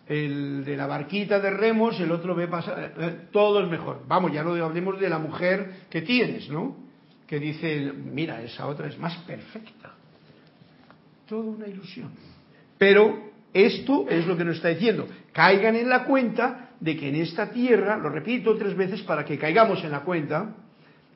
El 0.05 0.65
de 0.65 0.75
la 0.75 0.87
barquita 0.87 1.39
de 1.39 1.51
remos, 1.51 1.99
el 1.99 2.11
otro 2.11 2.35
ve 2.35 2.47
pasar, 2.47 2.93
eh, 2.97 3.27
todo 3.31 3.63
es 3.63 3.69
mejor. 3.69 4.01
Vamos, 4.07 4.33
ya 4.33 4.43
no 4.43 4.53
hablemos 4.63 4.99
de 4.99 5.09
la 5.09 5.19
mujer 5.19 5.85
que 5.89 6.01
tienes, 6.01 6.49
¿no? 6.49 6.75
Que 7.25 7.39
dice, 7.39 7.93
mira, 7.93 8.41
esa 8.41 8.67
otra 8.67 8.87
es 8.87 8.97
más 8.97 9.15
perfecta. 9.19 9.93
Toda 11.27 11.51
una 11.51 11.67
ilusión. 11.67 12.11
Pero 12.77 13.29
esto 13.53 14.07
es 14.09 14.25
lo 14.25 14.35
que 14.35 14.43
nos 14.43 14.57
está 14.57 14.69
diciendo. 14.69 15.07
Caigan 15.31 15.75
en 15.75 15.87
la 15.87 16.03
cuenta 16.05 16.71
de 16.79 16.97
que 16.97 17.09
en 17.09 17.15
esta 17.15 17.51
tierra, 17.51 17.97
lo 17.97 18.09
repito 18.09 18.57
tres 18.57 18.75
veces 18.75 19.01
para 19.03 19.23
que 19.23 19.37
caigamos 19.37 19.83
en 19.83 19.91
la 19.91 20.01
cuenta, 20.01 20.55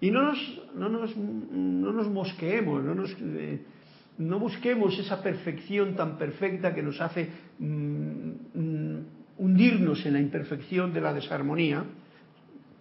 y 0.04 0.12
no 0.12 0.22
nos, 0.22 0.62
no 0.76 0.89
nos, 0.89 1.16
no 1.16 1.93
nos 1.93 2.10
mosqueemos, 2.10 2.84
no, 2.84 2.93
nos, 2.93 3.16
eh, 3.22 3.62
no 4.18 4.38
busquemos 4.38 4.99
esa 4.99 5.24
perfección 5.24 5.95
tan 5.95 6.18
perfecta 6.18 6.76
que 6.76 6.84
nos 6.84 6.99
hace 6.99 7.30
mm, 7.58 8.97
hundirnos 9.38 10.06
en 10.06 10.12
la 10.12 10.20
imperfección 10.20 10.91
de 10.91 10.99
la 10.99 11.14
desarmonía, 11.14 11.86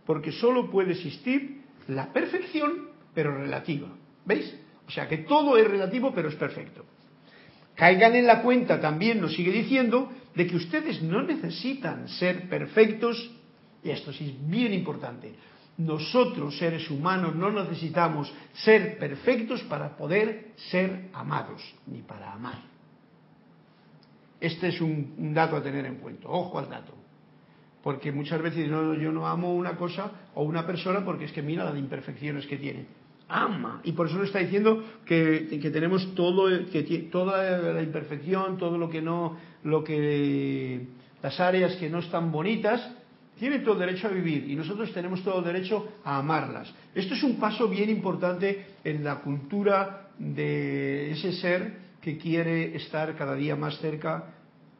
porque 0.04 0.32
solo 0.32 0.68
puede 0.68 0.94
existir 0.94 1.60
la 1.86 2.12
perfección, 2.12 2.88
pero 3.14 3.38
relativa. 3.38 3.86
¿Veis? 4.24 4.58
O 4.88 4.90
sea 4.90 5.06
que 5.06 5.18
todo 5.18 5.56
es 5.56 5.70
relativo, 5.70 6.12
pero 6.12 6.28
es 6.28 6.34
perfecto. 6.34 6.84
Caigan 7.76 8.16
en 8.16 8.26
la 8.26 8.42
cuenta, 8.42 8.80
también 8.80 9.20
nos 9.20 9.36
sigue 9.36 9.52
diciendo, 9.52 10.10
de 10.34 10.48
que 10.48 10.56
ustedes 10.56 11.00
no 11.04 11.22
necesitan 11.22 12.08
ser 12.08 12.48
perfectos, 12.48 13.30
y 13.84 13.90
esto 13.90 14.12
sí 14.12 14.30
es 14.30 14.50
bien 14.50 14.74
importante, 14.74 15.36
nosotros 15.86 16.58
seres 16.58 16.90
humanos 16.90 17.34
no 17.34 17.50
necesitamos 17.50 18.32
ser 18.52 18.98
perfectos 18.98 19.62
para 19.62 19.96
poder 19.96 20.52
ser 20.70 21.10
amados, 21.12 21.62
ni 21.86 22.02
para 22.02 22.32
amar. 22.32 22.60
Este 24.40 24.68
es 24.68 24.80
un, 24.80 25.32
dato 25.34 25.56
a 25.56 25.62
tener 25.62 25.86
en 25.86 25.96
cuenta, 25.96 26.28
ojo 26.28 26.58
al 26.58 26.68
dato. 26.68 26.92
Porque 27.82 28.12
muchas 28.12 28.40
veces 28.40 28.68
no, 28.68 28.94
yo 28.94 29.12
no 29.12 29.26
amo 29.26 29.54
una 29.54 29.76
cosa 29.76 30.10
o 30.34 30.42
una 30.42 30.66
persona 30.66 31.04
porque 31.04 31.24
es 31.24 31.32
que 31.32 31.42
mira 31.42 31.64
las 31.64 31.76
imperfecciones 31.76 32.46
que 32.46 32.56
tiene. 32.56 32.86
Ama. 33.28 33.80
Y 33.84 33.92
por 33.92 34.06
eso 34.06 34.16
nos 34.16 34.26
está 34.26 34.40
diciendo 34.40 34.84
que, 35.04 35.58
que 35.60 35.70
tenemos 35.70 36.14
todo, 36.14 36.48
que 36.70 37.08
toda 37.10 37.72
la 37.72 37.82
imperfección, 37.82 38.58
todo 38.58 38.78
lo 38.78 38.90
que 38.90 39.00
no, 39.00 39.36
lo 39.64 39.82
que, 39.82 40.86
las 41.22 41.40
áreas 41.40 41.76
que 41.76 41.88
no 41.88 42.00
están 42.00 42.30
bonitas, 42.30 43.01
tienen 43.42 43.64
todo 43.64 43.74
derecho 43.74 44.06
a 44.06 44.10
vivir 44.10 44.48
y 44.48 44.54
nosotros 44.54 44.92
tenemos 44.92 45.20
todo 45.24 45.42
derecho 45.42 45.94
a 46.04 46.18
amarlas. 46.18 46.72
Esto 46.94 47.14
es 47.14 47.24
un 47.24 47.40
paso 47.40 47.68
bien 47.68 47.90
importante 47.90 48.66
en 48.84 49.02
la 49.02 49.16
cultura 49.16 50.10
de 50.16 51.10
ese 51.10 51.32
ser 51.32 51.76
que 52.00 52.16
quiere 52.18 52.76
estar 52.76 53.16
cada 53.16 53.34
día 53.34 53.56
más 53.56 53.78
cerca 53.78 54.32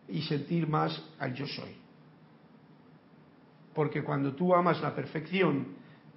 y 0.08 0.22
sentir 0.22 0.68
más 0.68 0.96
al 1.18 1.34
yo 1.34 1.44
soy. 1.48 1.74
Porque 3.74 4.04
cuando 4.04 4.32
tú 4.36 4.54
amas 4.54 4.80
la 4.80 4.94
perfección 4.94 5.66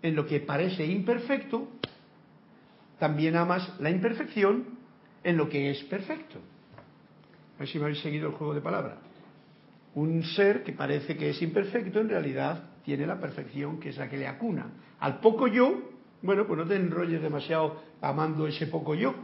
en 0.03 0.15
lo 0.15 0.27
que 0.27 0.39
parece 0.39 0.85
imperfecto, 0.85 1.67
también 2.99 3.37
amas 3.37 3.73
la 3.79 3.89
imperfección 3.89 4.65
en 5.23 5.35
lo 5.35 5.49
que 5.49 5.71
es 5.71 5.83
perfecto. 5.85 6.37
A 7.55 7.61
ver 7.61 7.67
si 7.67 7.79
me 7.79 7.85
habéis 7.85 8.01
seguido 8.03 8.27
el 8.27 8.35
juego 8.35 8.53
de 8.53 8.61
palabras. 8.61 9.04
Un 9.95 10.23
ser 10.23 10.63
que 10.63 10.73
parece 10.73 11.17
que 11.17 11.29
es 11.29 11.41
imperfecto, 11.41 11.99
en 11.99 12.09
realidad 12.09 12.63
tiene 12.83 13.07
la 13.07 13.19
perfección 13.19 13.79
que 13.79 13.89
es 13.89 13.97
la 13.97 14.09
que 14.09 14.17
le 14.17 14.27
acuna. 14.27 14.67
Al 14.99 15.19
poco 15.19 15.47
yo, 15.47 15.91
bueno, 16.21 16.45
pues 16.45 16.57
no 16.57 16.65
te 16.65 16.75
enrolles 16.75 17.21
demasiado 17.21 17.81
amando 18.01 18.47
ese 18.47 18.67
poco 18.67 18.95
yo. 18.95 19.15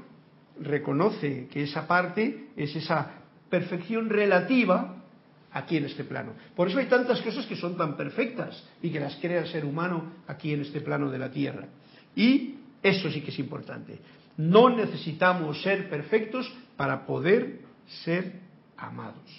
Reconoce 0.59 1.47
que 1.47 1.63
esa 1.63 1.87
parte 1.87 2.49
es 2.55 2.75
esa 2.75 3.11
perfección 3.49 4.09
relativa 4.09 5.03
aquí 5.51 5.77
en 5.77 5.85
este 5.85 6.03
plano. 6.03 6.33
Por 6.55 6.69
eso 6.69 6.79
hay 6.79 6.85
tantas 6.85 7.21
cosas 7.21 7.45
que 7.45 7.55
son 7.55 7.77
tan 7.77 7.97
perfectas 7.97 8.63
y 8.81 8.89
que 8.89 8.99
las 8.99 9.15
crea 9.17 9.41
el 9.41 9.47
ser 9.47 9.65
humano 9.65 10.13
aquí 10.27 10.53
en 10.53 10.61
este 10.61 10.81
plano 10.81 11.09
de 11.09 11.19
la 11.19 11.31
Tierra. 11.31 11.67
Y 12.15 12.55
eso 12.81 13.11
sí 13.11 13.21
que 13.21 13.31
es 13.31 13.39
importante. 13.39 13.99
No 14.37 14.69
necesitamos 14.69 15.61
ser 15.61 15.89
perfectos 15.89 16.51
para 16.77 17.05
poder 17.05 17.59
ser 18.03 18.39
amados, 18.77 19.29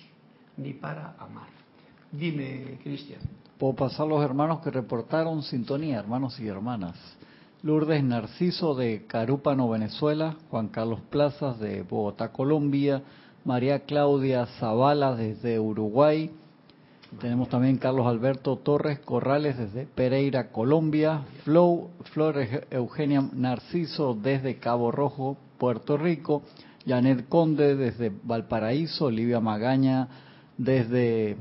ni 0.57 0.72
para 0.72 1.14
amar. 1.18 1.48
Dime, 2.11 2.78
Cristian. 2.82 3.20
Puedo 3.59 3.74
pasar 3.74 4.07
los 4.07 4.22
hermanos 4.22 4.61
que 4.61 4.70
reportaron 4.70 5.42
sintonía, 5.42 5.98
hermanos 5.98 6.38
y 6.40 6.48
hermanas. 6.48 6.96
Lourdes 7.62 8.03
Narciso 8.03 8.74
de 8.74 9.07
Carúpano, 9.07 9.68
Venezuela, 9.68 10.36
Juan 10.50 10.68
Carlos 10.68 11.00
Plazas 11.11 11.61
de 11.61 11.82
Bogotá, 11.82 12.32
Colombia, 12.32 13.03
María 13.44 13.84
Claudia 13.84 14.46
Zavala 14.59 15.14
desde 15.14 15.61
Uruguay. 15.61 16.30
Tenemos 17.20 17.48
también 17.50 17.76
Carlos 17.76 18.07
Alberto 18.07 18.57
Torres 18.57 18.98
Corrales 19.00 19.57
desde 19.59 19.86
Pereira, 19.86 20.50
Colombia. 20.50 21.22
Flow, 21.44 21.90
Flores 22.12 22.64
Eugenia 22.70 23.22
Narciso 23.32 24.14
desde 24.20 24.57
Cabo 24.57 24.90
Rojo, 24.90 25.36
Puerto 25.59 25.96
Rico. 25.96 26.42
Janet 26.84 27.28
Conde 27.28 27.76
desde 27.76 28.11
Valparaíso. 28.24 29.05
Olivia 29.07 29.40
Magaña 29.40 30.09
desde 30.62 31.36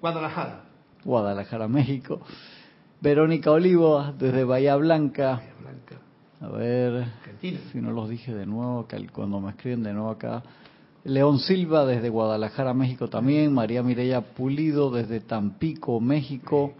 Guadalajara. 0.00 0.64
Guadalajara, 1.04 1.66
México. 1.68 2.20
Verónica 3.00 3.50
Olivo 3.50 4.12
desde 4.18 4.44
Bahía 4.44 4.76
Blanca. 4.76 5.42
A 6.40 6.48
ver 6.48 7.06
si 7.72 7.80
no 7.80 7.92
los 7.92 8.10
dije 8.10 8.34
de 8.34 8.44
nuevo, 8.44 8.86
cuando 9.12 9.40
me 9.40 9.50
escriben 9.50 9.82
de 9.82 9.94
nuevo 9.94 10.10
acá. 10.10 10.42
León 11.04 11.38
Silva 11.38 11.86
desde 11.86 12.10
Guadalajara, 12.10 12.74
México 12.74 13.08
también. 13.08 13.54
María 13.54 13.82
Mireya 13.82 14.20
Pulido 14.20 14.90
desde 14.90 15.20
Tampico, 15.20 15.98
México. 16.00 16.74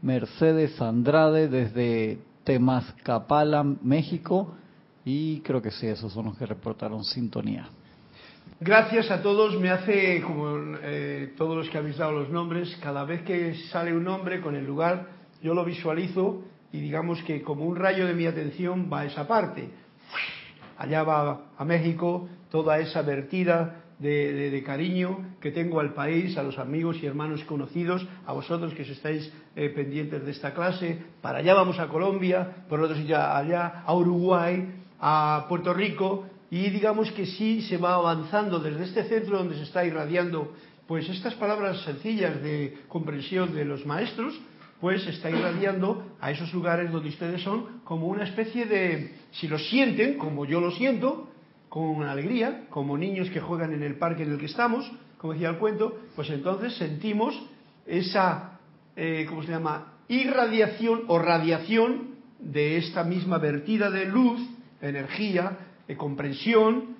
Mercedes 0.00 0.80
Andrade 0.80 1.48
desde 1.48 2.18
Temazcapala, 2.44 3.62
México. 3.64 4.54
Y 5.04 5.40
creo 5.40 5.60
que 5.60 5.70
sí, 5.70 5.86
esos 5.86 6.12
son 6.12 6.26
los 6.26 6.38
que 6.38 6.46
reportaron 6.46 7.04
sintonía. 7.04 7.68
Gracias 8.60 9.10
a 9.10 9.20
todos. 9.20 9.60
Me 9.60 9.68
hace, 9.68 10.22
como 10.22 10.78
eh, 10.82 11.34
todos 11.36 11.58
los 11.58 11.68
que 11.68 11.76
habéis 11.76 11.98
dado 11.98 12.12
los 12.12 12.30
nombres, 12.30 12.74
cada 12.82 13.04
vez 13.04 13.20
que 13.20 13.54
sale 13.70 13.94
un 13.94 14.04
nombre 14.04 14.40
con 14.40 14.56
el 14.56 14.64
lugar, 14.64 15.08
yo 15.42 15.52
lo 15.52 15.62
visualizo 15.62 16.42
y 16.72 16.80
digamos 16.80 17.22
que 17.24 17.42
como 17.42 17.66
un 17.66 17.76
rayo 17.76 18.06
de 18.06 18.14
mi 18.14 18.24
atención 18.24 18.88
va 18.90 19.00
a 19.00 19.04
esa 19.04 19.28
parte. 19.28 19.68
Allá 20.78 21.02
va 21.02 21.42
a 21.58 21.64
México, 21.66 22.30
toda 22.50 22.78
esa 22.78 23.02
vertida 23.02 23.84
de, 23.98 24.62
cariño 24.64 25.36
que 25.38 25.50
tengo 25.50 25.78
al 25.80 25.92
país, 25.92 26.38
a 26.38 26.42
los 26.42 26.58
amigos 26.58 26.96
y 27.02 27.06
hermanos 27.06 27.44
conocidos, 27.44 28.08
a 28.24 28.32
vosotros 28.32 28.72
que 28.72 28.82
estáis 28.82 29.30
eh, 29.54 29.68
pendientes 29.68 30.24
de 30.24 30.30
esta 30.30 30.54
clase. 30.54 30.98
Para 31.20 31.40
allá 31.40 31.52
vamos 31.52 31.78
a 31.78 31.88
Colombia, 31.88 32.64
por 32.70 32.80
otro 32.80 32.96
ya 32.96 33.36
allá 33.36 33.82
a 33.84 33.94
Uruguay, 33.94 34.66
a 34.98 35.44
Puerto 35.46 35.74
Rico, 35.74 36.24
y 36.50 36.70
digamos 36.70 37.10
que 37.12 37.26
sí 37.26 37.62
se 37.62 37.76
va 37.76 37.94
avanzando 37.94 38.58
desde 38.58 38.84
este 38.84 39.04
centro 39.04 39.38
donde 39.38 39.56
se 39.56 39.64
está 39.64 39.84
irradiando 39.84 40.52
pues 40.86 41.08
estas 41.08 41.34
palabras 41.34 41.82
sencillas 41.82 42.40
de 42.42 42.78
comprensión 42.88 43.54
de 43.54 43.64
los 43.64 43.84
maestros, 43.84 44.38
pues 44.80 45.02
se 45.02 45.10
está 45.10 45.30
irradiando 45.30 46.16
a 46.20 46.30
esos 46.30 46.52
lugares 46.52 46.92
donde 46.92 47.08
ustedes 47.08 47.42
son 47.42 47.80
como 47.82 48.06
una 48.06 48.24
especie 48.24 48.66
de, 48.66 49.14
si 49.32 49.48
lo 49.48 49.58
sienten, 49.58 50.16
como 50.16 50.44
yo 50.44 50.60
lo 50.60 50.70
siento, 50.70 51.28
con 51.68 52.04
alegría, 52.04 52.66
como 52.70 52.96
niños 52.96 53.30
que 53.30 53.40
juegan 53.40 53.72
en 53.72 53.82
el 53.82 53.96
parque 53.96 54.22
en 54.22 54.32
el 54.32 54.38
que 54.38 54.46
estamos, 54.46 54.90
como 55.18 55.32
decía 55.32 55.48
el 55.48 55.58
cuento, 55.58 55.98
pues 56.14 56.30
entonces 56.30 56.76
sentimos 56.76 57.34
esa, 57.86 58.60
eh, 58.94 59.26
¿cómo 59.28 59.42
se 59.42 59.50
llama?, 59.50 59.94
irradiación 60.08 61.02
o 61.08 61.18
radiación 61.18 62.16
de 62.38 62.76
esta 62.76 63.02
misma 63.02 63.38
vertida 63.38 63.90
de 63.90 64.04
luz, 64.04 64.40
energía, 64.80 65.58
de 65.86 65.96
comprensión, 65.96 66.96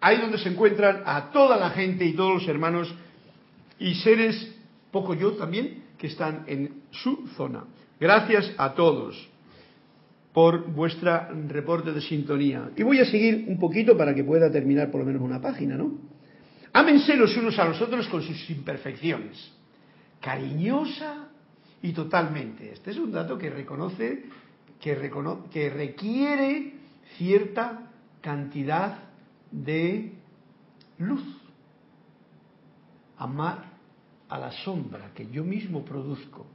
ahí 0.00 0.18
donde 0.18 0.38
se 0.38 0.48
encuentran 0.48 1.02
a 1.04 1.30
toda 1.30 1.56
la 1.56 1.70
gente 1.70 2.04
y 2.04 2.14
todos 2.14 2.34
los 2.34 2.48
hermanos 2.48 2.94
y 3.78 3.94
seres, 3.96 4.54
poco 4.90 5.14
yo 5.14 5.32
también, 5.32 5.82
que 5.98 6.06
están 6.06 6.44
en 6.46 6.82
su 6.90 7.26
zona. 7.36 7.64
Gracias 7.98 8.52
a 8.58 8.74
todos 8.74 9.28
por 10.32 10.70
vuestra 10.70 11.30
reporte 11.48 11.92
de 11.92 12.00
sintonía. 12.02 12.70
Y 12.76 12.82
voy 12.82 12.98
a 12.98 13.06
seguir 13.06 13.46
un 13.48 13.58
poquito 13.58 13.96
para 13.96 14.14
que 14.14 14.22
pueda 14.22 14.50
terminar 14.50 14.90
por 14.90 15.00
lo 15.00 15.06
menos 15.06 15.22
una 15.22 15.40
página, 15.40 15.76
¿no? 15.76 15.92
Ámense 16.74 17.16
los 17.16 17.34
unos 17.38 17.58
a 17.58 17.64
los 17.64 17.80
otros 17.80 18.06
con 18.08 18.22
sus 18.22 18.50
imperfecciones, 18.50 19.50
cariñosa 20.20 21.28
y 21.80 21.92
totalmente. 21.92 22.70
Este 22.70 22.90
es 22.90 22.98
un 22.98 23.12
dato 23.12 23.38
que 23.38 23.48
reconoce, 23.48 24.24
que, 24.78 25.10
que 25.50 25.70
requiere 25.70 26.74
cierta 27.16 27.90
cantidad 28.20 28.98
de 29.50 30.12
luz. 30.98 31.22
Amar 33.18 33.76
a 34.28 34.38
la 34.38 34.50
sombra 34.50 35.12
que 35.14 35.28
yo 35.30 35.44
mismo 35.44 35.84
produzco. 35.84 36.46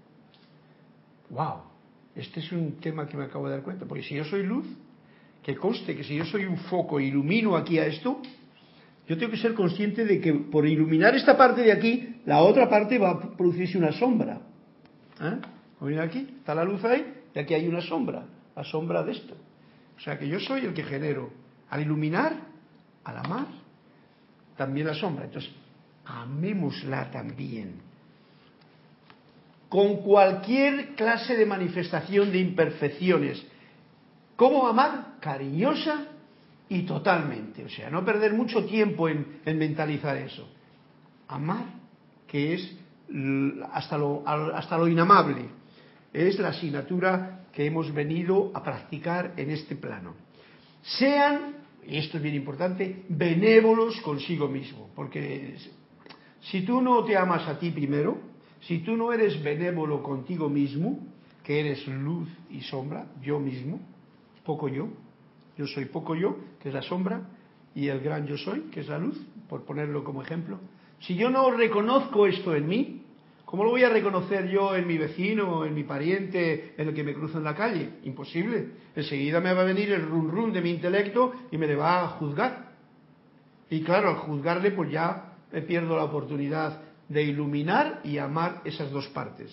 ¡Wow! 1.30 1.62
Este 2.16 2.41
es 2.41 2.52
un 2.52 2.74
tema 2.80 3.08
que 3.08 3.16
me 3.16 3.24
acabo 3.24 3.47
de 3.47 3.56
dar 3.56 3.64
cuenta, 3.64 3.86
porque 3.86 4.04
si 4.04 4.16
yo 4.16 4.26
soy 4.26 4.43
luz, 4.43 4.68
que 5.41 5.56
conste 5.56 5.95
que 5.95 6.04
si 6.04 6.16
yo 6.16 6.26
soy 6.26 6.45
un 6.45 6.58
foco 6.58 6.99
e 6.99 7.06
ilumino 7.06 7.56
aquí 7.56 7.80
a 7.80 7.86
esto, 7.86 8.22
yo 9.08 9.18
tengo 9.18 9.32
que 9.32 9.38
ser 9.38 9.54
consciente 9.54 10.06
de 10.06 10.20
que 10.20 10.34
por 10.34 10.68
iluminar 10.68 11.16
esta 11.16 11.38
parte 11.38 11.62
de 11.62 11.72
aquí, 11.72 12.22
la 12.26 12.41
otra 12.41 12.70
parte 12.70 12.97
va 12.97 13.12
a 13.12 13.20
producirse 13.20 13.78
una 13.78 13.91
sombra. 13.93 14.41
¿Eh? 15.22 15.99
aquí, 15.99 16.36
está 16.39 16.54
la 16.54 16.64
luz 16.64 16.84
ahí, 16.84 17.24
y 17.34 17.39
aquí 17.39 17.54
hay 17.54 17.68
una 17.68 17.82
sombra, 17.82 18.26
la 18.56 18.64
sombra 18.64 19.04
de 19.04 19.14
esto. 19.14 19.36
O 20.02 20.04
sea 20.04 20.18
que 20.18 20.28
yo 20.28 20.39
soy 20.39 20.66
el 20.66 20.74
que 20.74 20.84
genero, 20.84 21.30
al 21.70 21.82
iluminar, 21.82 22.34
al 23.04 23.18
amar, 23.18 23.45
también 24.58 24.88
la 24.88 24.95
sombra. 24.95 25.26
Entonces, 25.26 25.52
amémosla 26.06 27.12
también 27.12 27.76
con 29.70 29.97
cualquier 29.97 30.95
clase 30.95 31.38
de 31.38 31.45
manifestación 31.45 32.32
de 32.32 32.39
imperfecciones. 32.39 33.45
¿Cómo 34.36 34.68
amar? 34.68 35.18
Cariñosa 35.20 36.08
y 36.68 36.82
totalmente. 36.82 37.64
O 37.64 37.70
sea, 37.70 37.91
no 37.91 38.04
perder 38.04 38.34
mucho 38.34 38.66
tiempo 38.66 39.08
en, 39.08 39.39
mentalizar 39.45 40.18
eso. 40.18 40.52
Amar, 41.28 41.66
que 42.28 42.56
es 42.56 42.76
hasta 43.72 43.99
lo, 43.99 44.24
hasta 44.26 44.80
lo 44.80 44.88
inamable, 44.88 45.45
es 46.12 46.39
la 46.39 46.49
asignatura 46.49 47.41
que 47.54 47.66
hemos 47.66 47.93
venido 47.93 48.52
a 48.54 48.64
practicar 48.64 49.34
en 49.38 49.52
este 49.52 49.76
plano. 49.76 50.16
Sean, 50.82 51.56
y 51.86 51.97
esto 51.97 52.18
es 52.18 52.24
bien 52.24 52.36
importante, 52.36 53.04
benévolos 53.10 53.99
consigo 54.02 54.47
mismo, 54.47 54.89
porque 54.95 55.56
si 56.41 56.62
tú 56.62 56.82
no 56.82 57.04
te 57.04 57.18
amas 57.18 57.47
a 57.47 57.60
ti 57.60 57.72
primero, 57.72 58.18
si 58.62 58.80
tú 58.80 58.95
no 58.95 59.12
eres 59.12 59.41
benévolo 59.43 60.02
contigo 60.02 60.49
mismo, 60.49 60.99
que 61.43 61.60
eres 61.60 61.88
luz 61.88 62.30
y 62.49 62.62
sombra, 62.62 63.08
yo 63.22 63.39
mismo, 63.39 63.80
poco 64.45 64.68
yo, 64.68 64.88
yo 65.58 65.68
soy 65.68 65.86
poco 65.86 66.16
yo, 66.16 66.38
que 66.62 66.70
es 66.70 66.74
la 66.74 66.82
sombra, 66.82 67.22
y 67.74 67.88
el 67.88 68.02
gran 68.02 68.28
yo 68.28 68.38
soy, 68.38 68.62
que 68.72 68.82
es 68.82 68.88
la 68.88 68.97
luz, 68.97 69.20
por 69.49 69.64
ponerlo 69.66 70.04
como 70.04 70.22
ejemplo. 70.22 70.60
Si 70.99 71.16
yo 71.16 71.30
no 71.30 71.49
reconozco 71.52 72.28
esto 72.28 72.56
en 72.56 72.68
mí, 72.68 73.01
¿Cómo 73.52 73.66
lo 73.66 73.72
voy 73.72 73.84
a 73.84 73.89
reconocer 73.89 74.47
yo 74.49 74.74
en 74.78 74.88
mi 74.88 74.97
vecino, 74.97 75.66
en 75.66 75.76
mi 75.76 75.84
pariente, 75.84 76.74
en 76.78 76.88
el 76.88 76.93
que 76.93 77.04
me 77.04 77.14
cruzo 77.14 77.38
en 77.38 77.43
la 77.43 77.54
calle? 77.54 77.97
Imposible. 78.04 78.68
Enseguida 78.95 79.41
me 79.41 79.54
va 79.54 79.64
a 79.64 79.66
venir 79.66 79.91
el 79.91 80.04
run 80.04 80.32
run 80.32 80.54
de 80.54 80.62
mi 80.62 80.70
intelecto 80.70 81.34
y 81.52 81.58
me 81.58 81.68
le 81.68 81.76
va 81.76 82.02
a 82.02 82.08
juzgar. 82.12 82.72
Y 83.70 83.82
claro, 83.82 84.08
al 84.08 84.16
juzgarle 84.16 84.72
pues 84.72 84.89
ya 84.89 85.34
me 85.52 85.64
pierdo 85.64 85.97
la 85.97 86.06
oportunidad 86.06 86.80
de 87.10 87.24
iluminar 87.24 87.99
y 88.06 88.20
amar 88.20 88.62
esas 88.64 88.89
dos 88.89 89.10
partes. 89.10 89.52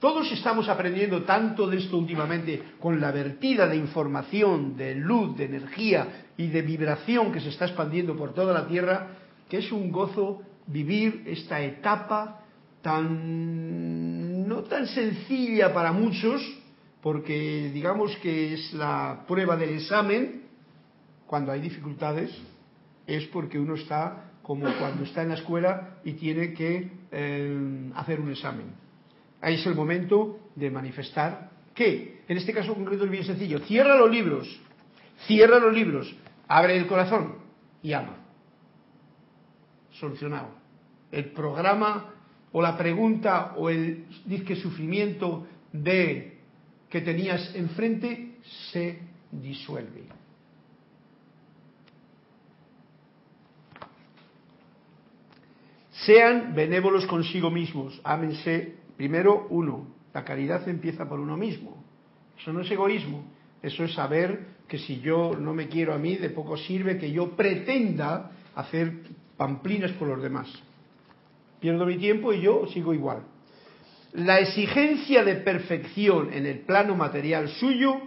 Todos 0.00 0.32
estamos 0.32 0.68
aprendiendo 0.68 1.22
tanto 1.22 1.68
de 1.68 1.76
esto 1.76 1.96
últimamente 1.96 2.60
con 2.80 3.00
la 3.00 3.12
vertida 3.12 3.68
de 3.68 3.76
información, 3.76 4.76
de 4.76 4.96
luz, 4.96 5.36
de 5.36 5.44
energía 5.44 6.24
y 6.36 6.48
de 6.48 6.62
vibración 6.62 7.30
que 7.30 7.40
se 7.40 7.50
está 7.50 7.66
expandiendo 7.66 8.16
por 8.16 8.34
toda 8.34 8.52
la 8.52 8.66
Tierra, 8.66 9.10
que 9.48 9.58
es 9.58 9.70
un 9.70 9.92
gozo 9.92 10.42
vivir 10.66 11.22
esta 11.24 11.62
etapa 11.62 12.46
tan 12.88 14.48
no 14.48 14.62
tan 14.62 14.86
sencilla 14.86 15.74
para 15.74 15.92
muchos, 15.92 16.40
porque 17.02 17.70
digamos 17.72 18.16
que 18.16 18.54
es 18.54 18.72
la 18.72 19.24
prueba 19.28 19.56
del 19.58 19.74
examen, 19.76 20.44
cuando 21.26 21.52
hay 21.52 21.60
dificultades, 21.60 22.30
es 23.06 23.26
porque 23.26 23.58
uno 23.58 23.74
está 23.74 24.30
como 24.42 24.64
cuando 24.78 25.04
está 25.04 25.22
en 25.22 25.28
la 25.28 25.34
escuela 25.34 25.98
y 26.02 26.14
tiene 26.14 26.54
que 26.54 26.90
eh, 27.12 27.90
hacer 27.94 28.20
un 28.20 28.30
examen. 28.30 28.72
Ahí 29.42 29.56
es 29.56 29.66
el 29.66 29.74
momento 29.74 30.50
de 30.56 30.70
manifestar 30.70 31.50
que, 31.74 32.22
en 32.26 32.38
este 32.38 32.54
caso 32.54 32.74
concreto 32.74 33.04
es 33.04 33.10
bien 33.10 33.24
sencillo, 33.24 33.58
cierra 33.60 33.96
los 33.98 34.10
libros, 34.10 34.48
cierra 35.26 35.58
los 35.58 35.74
libros, 35.74 36.16
abre 36.48 36.78
el 36.78 36.86
corazón 36.86 37.34
y 37.82 37.92
ama. 37.92 38.16
Solucionado. 39.90 40.48
El 41.12 41.26
programa 41.32 42.14
o 42.52 42.62
la 42.62 42.76
pregunta 42.76 43.54
o 43.56 43.68
el 43.68 44.06
disque 44.24 44.56
sufrimiento 44.56 45.46
de 45.72 46.38
que 46.88 47.00
tenías 47.00 47.54
enfrente 47.54 48.38
se 48.72 48.98
disuelve. 49.30 50.04
Sean 55.90 56.54
benévolos 56.54 57.06
consigo 57.06 57.50
mismos, 57.50 58.00
ámense 58.04 58.76
primero 58.96 59.46
uno. 59.50 59.86
La 60.14 60.24
caridad 60.24 60.66
empieza 60.68 61.06
por 61.08 61.20
uno 61.20 61.36
mismo. 61.36 61.84
Eso 62.40 62.52
no 62.52 62.62
es 62.62 62.70
egoísmo, 62.70 63.24
eso 63.62 63.84
es 63.84 63.92
saber 63.92 64.58
que 64.68 64.78
si 64.78 65.00
yo 65.00 65.34
no 65.38 65.52
me 65.52 65.68
quiero 65.68 65.92
a 65.92 65.98
mí, 65.98 66.16
de 66.16 66.30
poco 66.30 66.56
sirve 66.56 66.98
que 66.98 67.10
yo 67.10 67.36
pretenda 67.36 68.30
hacer 68.54 68.92
pamplinas 69.36 69.92
por 69.92 70.08
los 70.08 70.22
demás. 70.22 70.48
Pierdo 71.60 71.86
mi 71.86 71.96
tiempo 71.96 72.32
y 72.32 72.40
yo 72.40 72.66
sigo 72.68 72.94
igual. 72.94 73.22
La 74.12 74.38
exigencia 74.38 75.24
de 75.24 75.36
perfección 75.36 76.32
en 76.32 76.46
el 76.46 76.60
plano 76.60 76.94
material 76.94 77.48
suyo, 77.48 78.00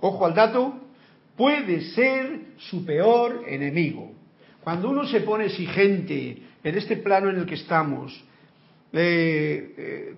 ojo 0.00 0.26
al 0.26 0.34
dato, 0.34 0.80
puede 1.36 1.82
ser 1.92 2.40
su 2.56 2.84
peor 2.84 3.44
enemigo. 3.46 4.12
Cuando 4.62 4.90
uno 4.90 5.06
se 5.06 5.20
pone 5.20 5.46
exigente 5.46 6.42
en 6.64 6.76
este 6.76 6.96
plano 6.96 7.30
en 7.30 7.36
el 7.36 7.46
que 7.46 7.54
estamos, 7.54 8.12
eh, 8.92 9.74
eh, 9.78 10.16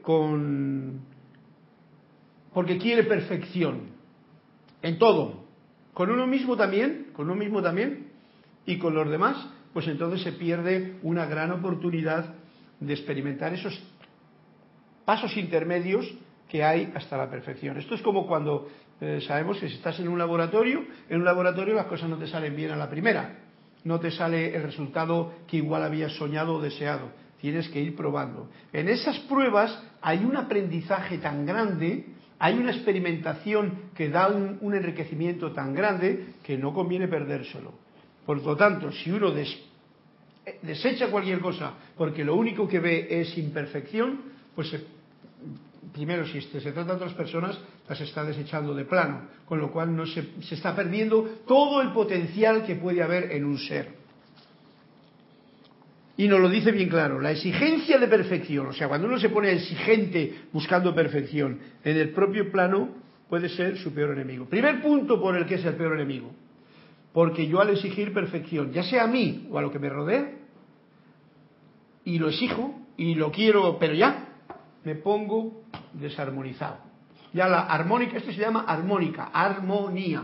porque 2.54 2.78
quiere 2.78 3.02
perfección 3.02 3.90
en 4.80 4.98
todo, 4.98 5.44
con 5.92 6.10
uno 6.10 6.26
mismo 6.26 6.56
también, 6.56 7.08
con 7.12 7.26
uno 7.26 7.34
mismo 7.34 7.60
también, 7.60 8.06
y 8.64 8.78
con 8.78 8.94
los 8.94 9.10
demás, 9.10 9.48
pues 9.72 9.86
entonces 9.88 10.22
se 10.22 10.32
pierde 10.32 10.96
una 11.02 11.26
gran 11.26 11.50
oportunidad 11.50 12.34
de 12.80 12.92
experimentar 12.92 13.52
esos 13.52 13.78
pasos 15.04 15.36
intermedios 15.36 16.06
que 16.48 16.64
hay 16.64 16.92
hasta 16.94 17.16
la 17.16 17.30
perfección. 17.30 17.76
Esto 17.76 17.94
es 17.94 18.02
como 18.02 18.26
cuando 18.26 18.68
eh, 19.00 19.20
sabemos 19.26 19.58
que 19.58 19.68
si 19.68 19.74
estás 19.76 19.98
en 20.00 20.08
un 20.08 20.18
laboratorio, 20.18 20.84
en 21.08 21.18
un 21.18 21.24
laboratorio 21.24 21.74
las 21.74 21.86
cosas 21.86 22.08
no 22.08 22.16
te 22.16 22.26
salen 22.26 22.56
bien 22.56 22.70
a 22.70 22.76
la 22.76 22.90
primera, 22.90 23.38
no 23.84 24.00
te 24.00 24.10
sale 24.10 24.54
el 24.54 24.62
resultado 24.62 25.32
que 25.46 25.58
igual 25.58 25.82
habías 25.82 26.12
soñado 26.12 26.56
o 26.56 26.60
deseado, 26.60 27.10
tienes 27.40 27.68
que 27.68 27.80
ir 27.80 27.94
probando. 27.94 28.50
En 28.72 28.88
esas 28.88 29.18
pruebas 29.20 29.82
hay 30.00 30.24
un 30.24 30.36
aprendizaje 30.36 31.18
tan 31.18 31.46
grande, 31.46 32.06
hay 32.38 32.58
una 32.58 32.72
experimentación 32.72 33.90
que 33.94 34.08
da 34.08 34.28
un, 34.28 34.74
enriquecimiento 34.74 35.52
tan 35.52 35.74
grande 35.74 36.34
que 36.42 36.56
no 36.56 36.72
conviene 36.72 37.08
perdérselo. 37.08 37.72
Por 38.26 38.44
lo 38.44 38.56
tanto, 38.56 38.92
si 38.92 39.10
uno 39.10 39.30
desecha 40.62 41.08
cualquier 41.08 41.40
cosa 41.40 41.74
porque 41.96 42.24
lo 42.24 42.34
único 42.36 42.68
que 42.68 42.80
ve 42.80 43.06
es 43.10 43.36
imperfección, 43.38 44.20
pues 44.54 44.72
eh, 44.74 44.84
primero 45.92 46.26
si 46.26 46.40
se 46.40 46.72
trata 46.72 46.92
de 46.92 46.96
otras 46.96 47.14
personas, 47.14 47.58
las 47.88 48.00
está 48.00 48.24
desechando 48.24 48.74
de 48.74 48.84
plano, 48.84 49.28
con 49.46 49.58
lo 49.58 49.70
cual 49.70 49.94
no 49.94 50.06
se, 50.06 50.42
se 50.42 50.54
está 50.54 50.74
perdiendo 50.76 51.40
todo 51.46 51.80
el 51.82 51.92
potencial 51.92 52.64
que 52.64 52.76
puede 52.76 53.02
haber 53.02 53.32
en 53.32 53.44
un 53.44 53.58
ser. 53.58 53.98
Y 56.16 56.26
nos 56.26 56.40
lo 56.40 56.48
dice 56.48 56.72
bien 56.72 56.88
claro, 56.88 57.20
la 57.20 57.30
exigencia 57.30 57.96
de 57.96 58.08
perfección, 58.08 58.66
o 58.66 58.72
sea, 58.72 58.88
cuando 58.88 59.06
uno 59.06 59.20
se 59.20 59.28
pone 59.28 59.52
exigente 59.52 60.34
buscando 60.52 60.92
perfección 60.92 61.60
en 61.84 61.96
el 61.96 62.10
propio 62.10 62.50
plano, 62.50 62.88
puede 63.28 63.48
ser 63.48 63.78
su 63.78 63.94
peor 63.94 64.10
enemigo. 64.10 64.46
Primer 64.46 64.82
punto 64.82 65.20
por 65.20 65.36
el 65.36 65.46
que 65.46 65.54
es 65.54 65.64
el 65.64 65.74
peor 65.74 65.94
enemigo. 65.94 66.32
Porque 67.18 67.48
yo 67.48 67.60
al 67.60 67.70
exigir 67.70 68.14
perfección, 68.14 68.70
ya 68.72 68.84
sea 68.84 69.02
a 69.02 69.06
mí 69.08 69.48
o 69.50 69.58
a 69.58 69.62
lo 69.62 69.72
que 69.72 69.80
me 69.80 69.88
rodea, 69.88 70.36
y 72.04 72.16
lo 72.16 72.28
exijo 72.28 72.78
y 72.96 73.16
lo 73.16 73.32
quiero, 73.32 73.76
pero 73.76 73.92
ya 73.92 74.36
me 74.84 74.94
pongo 74.94 75.64
desarmonizado. 75.94 76.76
Ya 77.32 77.48
la 77.48 77.62
armónica, 77.62 78.18
esto 78.18 78.30
se 78.30 78.38
llama 78.38 78.66
armónica, 78.68 79.30
armonía. 79.32 80.22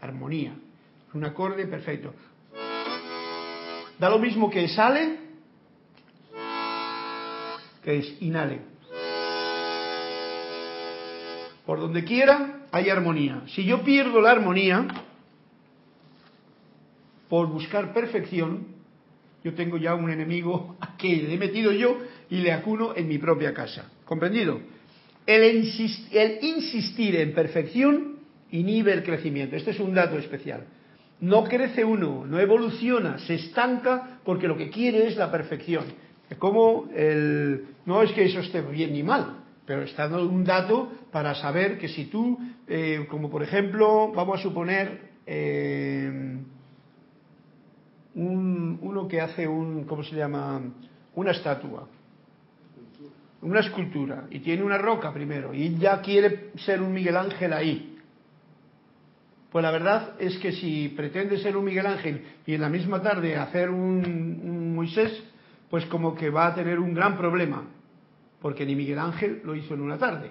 Armonía. 0.00 0.54
Un 1.12 1.24
acorde 1.24 1.66
perfecto. 1.66 2.14
Da 3.98 4.08
lo 4.08 4.20
mismo 4.20 4.48
que 4.48 4.68
sale 4.68 5.18
que 7.82 7.98
es 7.98 8.22
inhale. 8.22 8.60
Por 11.66 11.80
donde 11.80 12.04
quiera 12.04 12.66
hay 12.72 12.90
armonía. 12.90 13.42
Si 13.46 13.64
yo 13.64 13.82
pierdo 13.82 14.20
la 14.20 14.32
armonía 14.32 14.86
por 17.28 17.48
buscar 17.48 17.92
perfección, 17.92 18.66
yo 19.42 19.54
tengo 19.54 19.76
ya 19.76 19.94
un 19.94 20.10
enemigo 20.10 20.76
a 20.80 20.96
que 20.96 21.16
le 21.16 21.34
he 21.34 21.38
metido 21.38 21.72
yo 21.72 21.98
y 22.30 22.36
le 22.36 22.52
acuno 22.52 22.94
en 22.96 23.08
mi 23.08 23.18
propia 23.18 23.52
casa. 23.52 23.90
¿Comprendido? 24.04 24.60
El, 25.26 25.64
insistir 26.42 27.16
en 27.16 27.34
perfección 27.34 28.16
inhibe 28.50 28.92
el 28.92 29.02
crecimiento. 29.02 29.56
Este 29.56 29.70
es 29.70 29.80
un 29.80 29.94
dato 29.94 30.18
especial. 30.18 30.66
No 31.20 31.44
crece 31.44 31.84
uno, 31.84 32.26
no 32.26 32.38
evoluciona, 32.38 33.18
se 33.18 33.34
estanca 33.34 34.20
porque 34.24 34.48
lo 34.48 34.56
que 34.56 34.68
quiere 34.68 35.06
es 35.06 35.16
la 35.16 35.30
perfección. 35.30 35.84
Como 36.38 36.88
el, 36.94 37.66
no 37.86 38.02
es 38.02 38.12
que 38.12 38.24
eso 38.24 38.40
esté 38.40 38.60
bien 38.60 38.92
ni 38.92 39.02
mal, 39.02 39.43
pero 39.66 39.82
está 39.82 40.08
dando 40.08 40.28
un 40.28 40.44
dato 40.44 40.92
para 41.10 41.34
saber 41.34 41.78
que 41.78 41.88
si 41.88 42.06
tú, 42.06 42.38
eh, 42.66 43.06
como 43.08 43.30
por 43.30 43.42
ejemplo, 43.42 44.12
vamos 44.14 44.40
a 44.40 44.42
suponer, 44.42 45.12
eh, 45.26 46.38
un, 48.14 48.78
uno 48.80 49.08
que 49.08 49.20
hace 49.20 49.48
un, 49.48 49.84
¿cómo 49.84 50.04
se 50.04 50.14
llama? 50.14 50.60
Una 51.14 51.30
estatua, 51.32 51.88
una 53.42 53.60
escultura, 53.60 54.26
y 54.30 54.40
tiene 54.40 54.62
una 54.62 54.78
roca 54.78 55.12
primero, 55.12 55.54
y 55.54 55.76
ya 55.78 56.00
quiere 56.00 56.50
ser 56.56 56.80
un 56.80 56.92
Miguel 56.92 57.16
Ángel 57.16 57.52
ahí. 57.52 57.90
Pues 59.50 59.62
la 59.62 59.70
verdad 59.70 60.14
es 60.18 60.36
que 60.38 60.52
si 60.52 60.88
pretende 60.88 61.38
ser 61.38 61.56
un 61.56 61.64
Miguel 61.64 61.86
Ángel 61.86 62.24
y 62.44 62.54
en 62.54 62.60
la 62.60 62.68
misma 62.68 63.00
tarde 63.00 63.36
hacer 63.36 63.70
un, 63.70 64.04
un 64.42 64.74
Moisés, 64.74 65.22
pues 65.70 65.86
como 65.86 66.14
que 66.14 66.30
va 66.30 66.48
a 66.48 66.54
tener 66.54 66.80
un 66.80 66.92
gran 66.92 67.16
problema, 67.16 67.64
porque 68.44 68.66
ni 68.66 68.76
Miguel 68.76 68.98
Ángel 68.98 69.40
lo 69.42 69.54
hizo 69.54 69.72
en 69.72 69.80
una 69.80 69.96
tarde. 69.96 70.28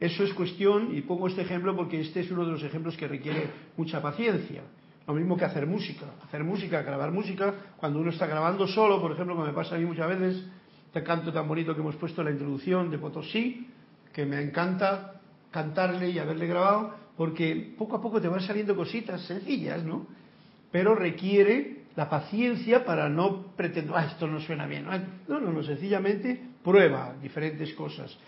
Eso 0.00 0.24
es 0.24 0.34
cuestión, 0.34 0.96
y 0.96 1.02
pongo 1.02 1.28
este 1.28 1.42
ejemplo 1.42 1.76
porque 1.76 2.00
este 2.00 2.18
es 2.18 2.30
uno 2.32 2.44
de 2.44 2.50
los 2.50 2.64
ejemplos 2.64 2.96
que 2.96 3.06
requiere 3.06 3.48
mucha 3.76 4.02
paciencia. 4.02 4.62
Lo 5.06 5.14
mismo 5.14 5.36
que 5.36 5.44
hacer 5.44 5.64
música. 5.64 6.06
Hacer 6.24 6.42
música, 6.42 6.82
grabar 6.82 7.12
música, 7.12 7.54
cuando 7.76 8.00
uno 8.00 8.10
está 8.10 8.26
grabando 8.26 8.66
solo, 8.66 9.00
por 9.00 9.12
ejemplo, 9.12 9.36
como 9.36 9.46
me 9.46 9.52
pasa 9.52 9.76
a 9.76 9.78
mí 9.78 9.84
muchas 9.84 10.08
veces, 10.08 10.44
este 10.86 11.04
canto 11.04 11.32
tan 11.32 11.46
bonito 11.46 11.72
que 11.72 11.82
hemos 11.82 11.94
puesto 11.94 12.20
en 12.22 12.24
la 12.24 12.30
introducción 12.32 12.90
de 12.90 12.98
Potosí, 12.98 13.68
que 14.12 14.26
me 14.26 14.42
encanta 14.42 15.20
cantarle 15.52 16.10
y 16.10 16.18
haberle 16.18 16.48
grabado, 16.48 16.96
porque 17.16 17.76
poco 17.78 17.94
a 17.94 18.02
poco 18.02 18.20
te 18.20 18.26
van 18.26 18.40
saliendo 18.40 18.74
cositas 18.74 19.20
sencillas, 19.24 19.84
¿no? 19.84 20.08
Pero 20.72 20.96
requiere 20.96 21.84
la 21.94 22.10
paciencia 22.10 22.84
para 22.84 23.08
no 23.08 23.54
pretender, 23.54 23.94
ah, 23.96 24.04
esto 24.04 24.26
no 24.26 24.40
suena 24.40 24.66
bien. 24.66 24.84
No, 25.28 25.38
no, 25.38 25.52
no, 25.52 25.62
sencillamente 25.62 26.55
prueba 26.66 27.14
diferentes 27.22 27.72
cosas. 27.74 28.18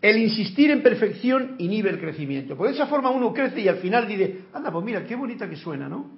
El 0.00 0.16
insistir 0.18 0.70
en 0.70 0.80
perfección 0.80 1.56
inhibe 1.58 1.90
el 1.90 1.98
crecimiento. 1.98 2.56
Por 2.56 2.68
esa 2.70 2.86
forma 2.86 3.10
uno 3.10 3.34
crece 3.34 3.60
y 3.60 3.66
al 3.66 3.78
final 3.78 4.06
dice, 4.06 4.44
anda, 4.52 4.70
pues 4.70 4.84
mira, 4.84 5.04
qué 5.04 5.16
bonita 5.16 5.50
que 5.50 5.56
suena, 5.56 5.88
¿no? 5.88 6.08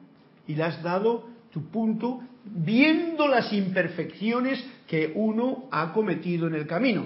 Y 0.46 0.54
le 0.54 0.64
has 0.64 0.82
dado 0.82 1.28
tu 1.50 1.70
punto 1.70 2.20
viendo 2.44 3.26
las 3.26 3.50
imperfecciones 3.54 4.62
que 4.86 5.12
uno 5.14 5.64
ha 5.70 5.94
cometido 5.94 6.46
en 6.46 6.56
el 6.56 6.66
camino. 6.66 7.04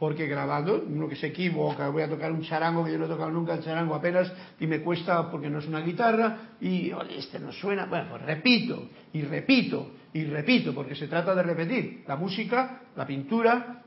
Porque 0.00 0.26
grabando, 0.26 0.84
uno 0.86 1.08
que 1.08 1.16
se 1.16 1.28
equivoca, 1.28 1.88
voy 1.88 2.02
a 2.02 2.08
tocar 2.08 2.32
un 2.32 2.42
charango 2.42 2.84
que 2.84 2.92
yo 2.92 2.98
no 2.98 3.06
he 3.06 3.08
tocado 3.08 3.30
nunca 3.30 3.54
el 3.54 3.62
charango 3.62 3.94
apenas 3.94 4.30
y 4.58 4.66
me 4.66 4.80
cuesta 4.80 5.30
porque 5.30 5.48
no 5.48 5.60
es 5.60 5.66
una 5.66 5.80
guitarra 5.80 6.56
y 6.60 6.90
este 7.16 7.38
no 7.38 7.52
suena. 7.52 7.86
Bueno, 7.86 8.08
pues 8.10 8.22
repito 8.22 8.88
y 9.12 9.22
repito 9.22 9.92
y 10.16 10.24
repito 10.24 10.72
porque 10.72 10.94
se 10.94 11.08
trata 11.08 11.34
de 11.34 11.42
repetir. 11.42 12.04
La 12.08 12.16
música, 12.16 12.80
la 12.96 13.06
pintura, 13.06 13.82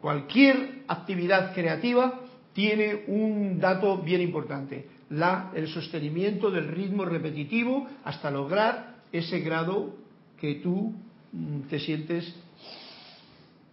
cualquier 0.00 0.84
actividad 0.86 1.52
creativa 1.52 2.20
tiene 2.52 3.02
un 3.08 3.58
dato 3.58 3.98
bien 3.98 4.20
importante, 4.20 4.86
la, 5.10 5.50
el 5.54 5.66
sostenimiento 5.66 6.48
del 6.52 6.68
ritmo 6.68 7.04
repetitivo 7.04 7.88
hasta 8.04 8.30
lograr 8.30 8.98
ese 9.10 9.40
grado 9.40 9.96
que 10.40 10.56
tú 10.56 10.94
mm, 11.32 11.62
te 11.68 11.80
sientes 11.80 12.32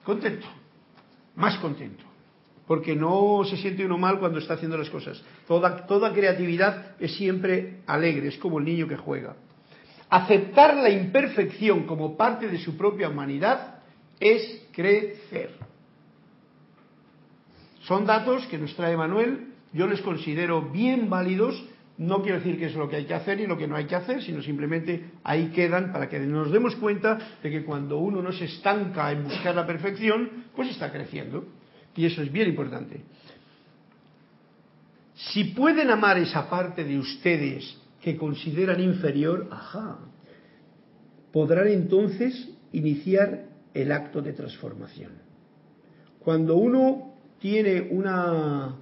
contento, 0.03 0.47
más 1.35 1.55
contento. 1.59 2.03
Porque 2.65 2.95
no 2.95 3.43
se 3.47 3.57
siente 3.57 3.85
uno 3.85 3.99
mal 3.99 4.17
cuando 4.17 4.39
está 4.39 4.55
haciendo 4.55 4.75
las 4.75 4.89
cosas. 4.89 5.23
Toda, 5.47 5.85
toda 5.85 6.11
creatividad 6.13 6.95
es 6.99 7.13
siempre 7.15 7.81
alegre, 7.85 8.29
es 8.29 8.37
como 8.39 8.57
el 8.57 8.65
niño 8.65 8.87
que 8.87 8.97
juega. 8.97 9.35
Aceptar 10.15 10.77
la 10.77 10.89
imperfección 10.89 11.83
como 11.83 12.15
parte 12.15 12.47
de 12.47 12.57
su 12.59 12.77
propia 12.77 13.09
humanidad 13.09 13.79
es 14.17 14.65
crecer. 14.71 15.51
Son 17.81 18.05
datos 18.05 18.47
que 18.47 18.57
nos 18.57 18.73
trae 18.75 18.95
Manuel, 18.95 19.49
yo 19.73 19.87
les 19.87 19.99
considero 20.01 20.61
bien 20.71 21.09
válidos 21.09 21.61
no 21.97 22.21
quiero 22.21 22.39
decir 22.39 22.57
que 22.57 22.65
es 22.67 22.75
lo 22.75 22.89
que 22.89 22.97
hay 22.97 23.05
que 23.05 23.13
hacer 23.13 23.39
y 23.41 23.47
lo 23.47 23.57
que 23.57 23.67
no 23.67 23.75
hay 23.75 23.85
que 23.85 23.95
hacer, 23.95 24.21
sino 24.21 24.41
simplemente 24.41 25.11
ahí 25.23 25.49
quedan 25.49 25.91
para 25.91 26.09
que 26.09 26.19
nos 26.19 26.51
demos 26.51 26.75
cuenta 26.75 27.17
de 27.41 27.49
que 27.49 27.63
cuando 27.63 27.97
uno 27.97 28.21
no 28.21 28.31
se 28.31 28.45
estanca 28.45 29.11
en 29.11 29.23
buscar 29.23 29.53
la 29.55 29.65
perfección, 29.65 30.45
pues 30.55 30.69
está 30.69 30.91
creciendo. 30.91 31.45
Y 31.95 32.05
eso 32.05 32.21
es 32.21 32.31
bien 32.31 32.49
importante. 32.49 33.01
Si 35.13 35.45
pueden 35.45 35.89
amar 35.89 36.17
esa 36.17 36.49
parte 36.49 36.83
de 36.83 36.99
ustedes 36.99 37.77
que 38.05 38.17
consideran 38.17 38.79
inferior, 38.81 39.47
ajá, 39.49 39.97
podrán 41.31 41.69
entonces 41.69 42.49
iniciar 42.71 43.45
el 43.73 43.91
acto 43.91 44.21
de 44.21 44.31
transformación. 44.31 45.13
Cuando 46.19 46.55
uno 46.55 47.15
tiene 47.39 47.87
una, 47.89 48.75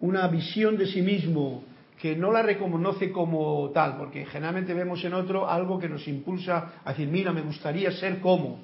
una 0.00 0.26
visión 0.28 0.78
de 0.78 0.86
sí 0.86 1.02
mismo 1.02 1.64
que 2.00 2.16
no 2.16 2.32
la 2.32 2.40
reconoce 2.40 3.12
como 3.12 3.70
tal, 3.74 3.98
porque 3.98 4.24
generalmente 4.24 4.72
vemos 4.72 5.04
en 5.04 5.12
otro 5.12 5.50
algo 5.50 5.78
que 5.78 5.90
nos 5.90 6.08
impulsa 6.08 6.80
a 6.82 6.92
decir, 6.92 7.08
mira, 7.08 7.30
me 7.30 7.42
gustaría 7.42 7.92
ser 7.92 8.20
como. 8.20 8.58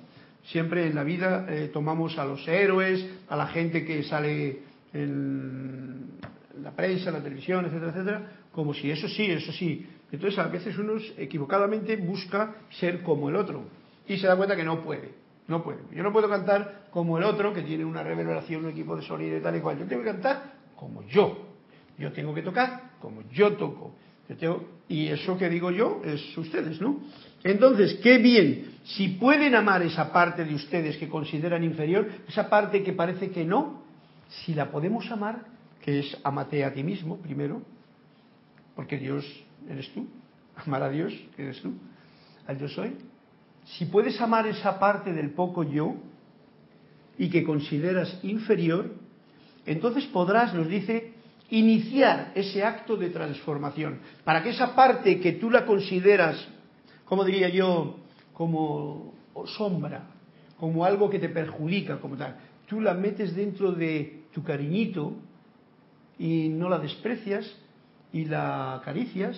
Siempre 0.45 0.87
en 0.87 0.95
la 0.95 1.05
vida 1.05 1.45
eh, 1.51 1.69
tomamos 1.71 2.17
a 2.17 2.25
los 2.25 2.49
héroes, 2.49 3.07
a 3.29 3.37
la 3.37 3.49
gente 3.49 3.85
que 3.85 4.03
sale 4.05 4.61
en 4.95 6.13
la 6.63 6.71
prensa, 6.71 7.11
en 7.11 7.17
la 7.17 7.23
televisión, 7.23 7.67
etcétera, 7.67 7.91
etcétera, 7.91 8.33
como 8.53 8.73
si 8.73 8.91
eso 8.91 9.07
sí, 9.07 9.27
eso 9.27 9.53
sí. 9.53 9.87
Entonces 10.11 10.39
a 10.39 10.49
veces 10.49 10.77
uno 10.79 10.95
equivocadamente 11.17 11.97
busca 11.97 12.55
ser 12.71 13.03
como 13.03 13.29
el 13.29 13.37
otro 13.37 13.63
y 14.07 14.17
se 14.17 14.27
da 14.27 14.37
cuenta 14.37 14.57
que 14.57 14.65
no 14.65 14.83
puede. 14.83 15.13
No 15.49 15.63
puede. 15.63 15.79
Yo 15.93 16.03
no 16.03 16.13
puedo 16.13 16.29
cantar 16.29 16.89
como 16.91 17.19
el 17.19 17.25
otro, 17.25 17.55
que 17.55 17.63
tiene 17.63 17.85
una 17.85 18.03
revelación, 18.03 18.65
un 18.65 18.71
equipo 18.71 18.97
de 18.97 19.03
sonido 19.03 19.37
y 19.37 19.41
tal 19.41 19.57
y 19.57 19.61
cual. 19.61 19.79
Yo 19.79 19.87
tengo 19.87 20.03
que 20.03 20.11
cantar 20.11 20.53
como 20.77 21.03
yo. 21.07 21.47
Yo 21.99 22.13
tengo 22.13 22.35
que 22.35 22.43
tocar 22.43 22.93
como 23.01 23.23
yo 23.31 23.55
toco. 23.57 23.95
y 24.89 25.09
eso 25.09 25.39
que 25.39 25.49
digo 25.49 25.71
yo 25.71 26.03
es 26.05 26.37
ustedes, 26.37 26.81
¿no? 26.81 27.01
Entonces, 27.45 27.99
qué 28.03 28.19
bien, 28.19 28.73
si 28.85 29.09
pueden 29.09 29.55
amar 29.55 29.83
esa 29.83 30.13
parte 30.13 30.45
de 30.45 30.55
ustedes 30.55 30.97
que 30.97 31.09
consideran 31.09 31.65
inferior, 31.65 32.09
esa 32.29 32.49
parte 32.51 32.83
que 32.83 32.93
parece 32.93 33.31
que 33.31 33.45
no, 33.45 33.83
si 34.29 34.55
la 34.55 34.71
podemos 34.71 35.11
amar, 35.11 35.47
que 35.83 36.01
es 36.01 36.17
amate 36.25 36.65
a 36.65 36.73
ti 36.73 36.83
mismo 36.83 37.17
primero, 37.19 37.63
porque 38.75 38.99
Dios 38.99 39.25
eres 39.69 39.93
tú, 39.93 40.07
amar 40.57 40.83
a 40.83 40.91
Dios 40.91 41.13
eres 41.37 41.61
tú, 41.61 41.73
al 42.47 42.59
yo 42.59 42.69
soy. 42.69 42.97
Si 43.65 43.87
puedes 43.87 44.21
amar 44.21 44.47
esa 44.47 44.79
parte 44.79 45.13
del 45.13 45.31
poco 45.31 45.63
yo 45.63 45.95
y 47.19 47.29
que 47.29 47.45
consideras 47.45 48.19
inferior, 48.23 48.95
entonces 49.67 50.07
podrás, 50.07 50.55
nos 50.55 50.69
dice, 50.69 51.13
iniciar 51.51 52.33
ese 52.35 52.63
acto 52.65 52.97
de 52.97 53.11
transformación, 53.11 54.01
para 54.25 54.43
que 54.43 54.51
esa 54.51 54.75
parte 54.75 55.21
que 55.21 55.33
tú 55.33 55.51
la 55.51 55.67
consideras, 55.67 56.49
como 57.05 57.25
diría 57.25 57.49
yo, 57.49 57.97
como 58.33 59.15
sombra, 59.57 60.11
como 60.59 60.85
algo 60.85 61.09
que 61.11 61.19
te 61.19 61.29
perjudica, 61.29 62.01
como 62.01 62.17
tal, 62.17 62.37
tú 62.67 62.81
la 62.81 62.95
metes 62.95 63.35
dentro 63.35 63.73
de 63.73 64.25
tu 64.33 64.43
cariñito 64.43 65.15
y 66.19 66.49
no 66.49 66.69
la 66.69 66.79
desprecias 66.79 67.51
y 68.13 68.25
la 68.25 68.77
acaricias 68.77 69.37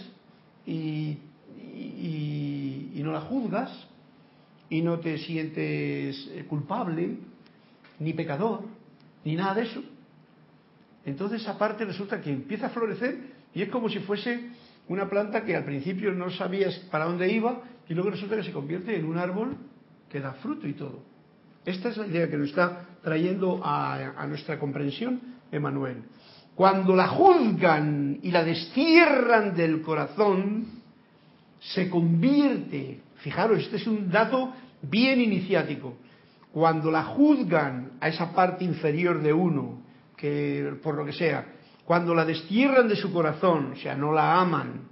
y, 0.67 1.19
y 1.57 3.01
no 3.03 3.13
la 3.13 3.23
juzgas 3.23 3.71
y 4.69 4.83
no 4.83 5.01
te 5.01 5.19
sientes 5.19 6.31
culpable 6.49 7.17
ni 7.99 8.13
pecador 8.13 8.63
ni 9.25 9.35
nada 9.35 9.55
de 9.55 9.63
eso 9.63 9.83
entonces 11.05 11.47
aparte 11.49 11.85
resulta 11.85 12.21
que 12.21 12.31
empieza 12.31 12.67
a 12.67 12.71
florecer 12.71 13.19
y 13.55 13.63
es 13.63 13.69
como 13.69 13.89
si 13.89 13.99
fuese 14.01 14.51
una 14.89 15.09
planta 15.09 15.45
que 15.45 15.57
al 15.57 15.65
principio 15.65 16.13
no 16.13 16.31
sabías 16.31 16.75
para 16.91 17.05
dónde 17.05 17.33
iba 17.33 17.63
y 17.89 17.95
luego 17.95 18.11
resulta 18.11 18.37
que 18.37 18.45
se 18.45 18.53
convierte 18.53 18.97
en 18.97 19.05
un 19.05 19.19
árbol 19.19 19.57
que 20.09 20.21
da 20.21 20.33
fruto 20.35 20.67
y 20.67 20.75
todo. 20.75 21.03
Esta 21.65 21.91
es 21.91 21.97
la 21.97 22.07
idea 22.07 22.29
que 22.29 22.37
nos 22.37 22.49
está 22.49 22.87
trayendo 23.03 23.61
a, 23.63 24.27
nuestra 24.27 24.59
comprensión 24.59 25.21
Emanuel. 25.53 26.03
Cuando 26.61 26.95
la 26.95 27.09
juzgan 27.09 28.19
y 28.23 28.31
la 28.31 28.45
destierran 28.45 29.57
del 29.57 29.81
corazón, 29.81 30.67
se 31.59 31.89
convierte, 31.89 33.01
fijaros, 33.21 33.61
este 33.61 33.77
es 33.77 33.87
un 33.87 34.11
dato 34.11 34.53
bien 34.83 35.23
iniciático, 35.23 35.95
cuando 36.53 36.91
la 36.91 37.03
juzgan 37.03 37.93
a 37.99 38.09
esa 38.09 38.35
parte 38.35 38.67
inferior 38.67 39.23
de 39.23 39.33
uno 39.33 39.81
que 40.19 40.75
por 40.83 40.97
lo 40.97 41.07
que 41.07 41.15
sea, 41.15 41.47
cuando 41.87 42.15
la 42.15 42.27
destierran 42.27 42.89
de 42.89 42.97
su 42.97 43.11
corazón, 43.11 43.73
o 43.73 43.77
sea, 43.77 43.95
no 43.95 44.13
la 44.13 44.39
aman, 44.39 44.83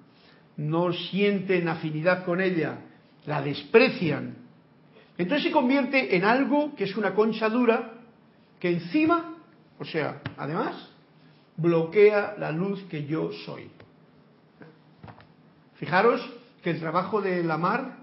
no 0.56 0.90
sienten 0.94 1.68
afinidad 1.68 2.24
con 2.24 2.40
ella, 2.40 2.78
la 3.26 3.42
desprecian, 3.42 4.36
entonces 5.18 5.44
se 5.44 5.52
convierte 5.52 6.16
en 6.16 6.24
algo 6.24 6.74
que 6.74 6.84
es 6.84 6.96
una 6.96 7.12
concha 7.12 7.50
dura 7.50 7.92
que 8.58 8.70
encima, 8.70 9.34
o 9.78 9.84
sea, 9.84 10.22
además, 10.38 10.87
bloquea 11.58 12.36
la 12.38 12.50
luz 12.50 12.82
que 12.84 13.04
yo 13.04 13.30
soy. 13.44 13.68
Fijaros 15.74 16.20
que 16.62 16.70
el 16.70 16.80
trabajo 16.80 17.20
del 17.20 17.50
amar 17.50 17.98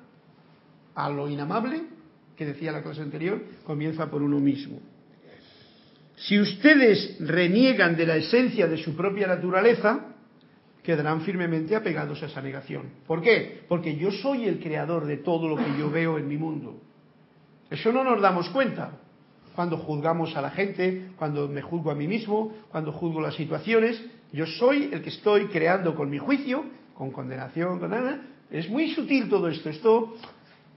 a 0.93 1.09
lo 1.09 1.27
inamable, 1.27 1.81
que 2.37 2.45
decía 2.45 2.71
la 2.71 2.83
clase 2.83 3.01
anterior, 3.01 3.41
comienza 3.63 4.09
por 4.09 4.21
uno 4.21 4.39
mismo. 4.39 4.79
Si 6.15 6.39
ustedes 6.39 7.17
reniegan 7.19 7.95
de 7.97 8.05
la 8.05 8.15
esencia 8.15 8.67
de 8.67 8.77
su 8.77 8.95
propia 8.95 9.27
naturaleza, 9.27 10.15
quedarán 10.81 11.21
firmemente 11.21 11.75
apegados 11.75 12.21
a 12.23 12.27
esa 12.27 12.41
negación. 12.41 12.83
¿Por 13.07 13.21
qué? 13.21 13.65
Porque 13.67 13.97
yo 13.97 14.11
soy 14.11 14.45
el 14.45 14.59
creador 14.59 15.05
de 15.05 15.17
todo 15.17 15.49
lo 15.49 15.57
que 15.57 15.77
yo 15.77 15.89
veo 15.89 16.17
en 16.17 16.27
mi 16.27 16.37
mundo. 16.37 16.79
Eso 17.69 17.91
no 17.91 18.03
nos 18.03 18.21
damos 18.21 18.49
cuenta 18.49 18.99
cuando 19.55 19.77
juzgamos 19.77 20.35
a 20.35 20.41
la 20.41 20.51
gente, 20.51 21.09
cuando 21.15 21.47
me 21.47 21.61
juzgo 21.61 21.89
a 21.89 21.95
mí 21.95 22.07
mismo, 22.07 22.51
cuando 22.69 22.91
juzgo 22.91 23.21
las 23.21 23.35
situaciones. 23.35 24.03
Yo 24.31 24.45
soy 24.45 24.89
el 24.91 25.01
que 25.01 25.09
estoy 25.09 25.47
creando 25.47 25.95
con 25.95 26.09
mi 26.09 26.17
juicio, 26.17 26.65
con 26.93 27.11
condenación, 27.11 27.79
con 27.79 27.91
nada. 27.91 28.21
Es 28.51 28.69
muy 28.69 28.93
sutil 28.93 29.29
todo 29.29 29.47
esto. 29.47 29.69
Esto, 29.69 30.15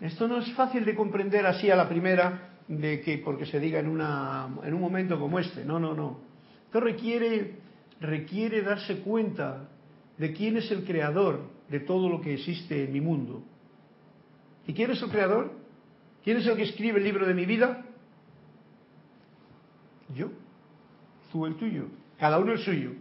esto 0.01 0.29
no 0.29 0.39
es 0.39 0.53
fácil 0.53 0.85
de 0.85 0.95
comprender 0.95 1.45
así 1.45 1.71
a 1.71 1.77
la 1.77 1.89
primera, 1.89 2.51
de 2.69 3.01
que 3.01 3.19
porque 3.19 3.47
se 3.47 3.59
diga 3.59 3.81
en, 3.81 3.89
una, 3.89 4.49
en 4.63 4.75
un 4.75 4.81
momento 4.81 5.19
como 5.19 5.39
este. 5.39 5.65
No, 5.65 5.81
no, 5.81 5.95
no. 5.95 6.21
Esto 6.67 6.81
requiere, 6.81 7.57
requiere 8.01 8.63
darse 8.63 8.99
cuenta 8.99 9.69
de 10.17 10.33
quién 10.33 10.57
es 10.57 10.71
el 10.71 10.85
creador 10.85 11.41
de 11.69 11.81
todo 11.81 12.09
lo 12.09 12.21
que 12.21 12.35
existe 12.35 12.85
en 12.85 12.93
mi 12.93 13.01
mundo. 13.01 13.43
¿Y 14.67 14.73
quién 14.73 14.91
es 14.91 15.03
el 15.03 15.09
creador? 15.09 15.51
¿Quién 16.23 16.37
es 16.37 16.47
el 16.47 16.57
que 16.57 16.63
escribe 16.63 16.99
el 16.99 17.05
libro 17.05 17.27
de 17.27 17.35
mi 17.35 17.47
vida? 17.47 17.87
Yo. 20.15 20.29
Tú 21.33 21.47
el 21.47 21.57
tuyo. 21.57 21.87
Cada 22.19 22.39
uno 22.39 22.53
el 22.53 22.59
suyo. 22.59 22.93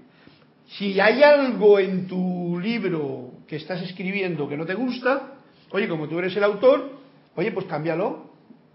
Si 0.67 0.99
hay 0.99 1.23
algo 1.23 1.79
en 1.79 2.07
tu 2.07 2.59
libro 2.59 3.31
que 3.47 3.55
estás 3.55 3.81
escribiendo 3.81 4.49
que 4.49 4.57
no 4.57 4.65
te 4.65 4.73
gusta, 4.73 5.35
oye, 5.71 5.87
como 5.87 6.07
tú 6.09 6.19
eres 6.19 6.35
el 6.35 6.43
autor, 6.43 6.91
oye, 7.35 7.51
pues 7.51 7.65
cámbialo. 7.65 8.27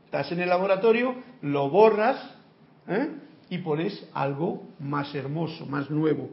Estás 0.06 0.32
en 0.32 0.40
el 0.40 0.48
laboratorio, 0.48 1.14
lo 1.42 1.70
borras 1.70 2.18
¿eh? 2.86 3.08
y 3.48 3.58
pones 3.58 4.06
algo 4.12 4.68
más 4.78 5.14
hermoso, 5.14 5.66
más 5.66 5.90
nuevo, 5.90 6.30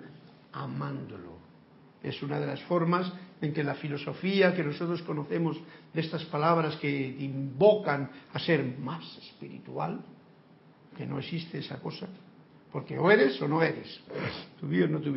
amándolo. 0.51 1.39
Es 2.03 2.21
una 2.23 2.39
de 2.39 2.47
las 2.47 2.61
formas 2.63 3.11
en 3.41 3.53
que 3.53 3.63
la 3.63 3.75
filosofía 3.75 4.53
que 4.53 4.63
nosotros 4.63 5.01
conocemos 5.03 5.57
de 5.93 6.01
estas 6.01 6.25
palabras 6.25 6.75
que 6.77 6.89
invocan 7.19 8.09
a 8.33 8.39
ser 8.39 8.63
más 8.79 9.17
espiritual, 9.17 10.01
que 10.99 11.07
no 11.07 11.17
existe 11.17 11.59
esa 11.59 11.79
cosa, 11.79 12.09
porque 12.73 12.99
o 12.99 13.09
eres 13.09 13.41
o 13.41 13.47
no 13.47 13.63
eres, 13.63 14.01
tu 14.59 14.67
o 14.67 14.87
no 14.89 14.99
tu 14.99 15.15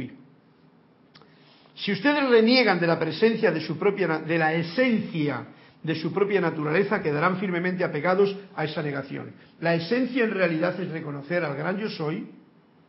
Si 1.75 1.91
ustedes 1.91 2.31
reniegan 2.31 2.79
de 2.79 2.87
la 2.87 3.01
presencia 3.01 3.51
de 3.51 3.61
su 3.61 3.77
propia, 3.77 4.21
de 4.21 4.39
la 4.39 4.55
esencia 4.55 5.45
de 5.83 5.97
su 5.97 6.13
propia 6.13 6.41
naturaleza, 6.41 7.03
quedarán 7.03 7.39
firmemente 7.39 7.83
apegados 7.83 8.33
a 8.55 8.65
esa 8.65 8.81
negación. 8.81 9.33
La 9.59 9.75
esencia 9.75 10.23
en 10.23 10.31
realidad 10.31 10.81
es 10.81 10.89
reconocer 10.89 11.43
al 11.43 11.57
gran 11.57 11.77
yo 11.79 11.91
soy, 11.91 12.31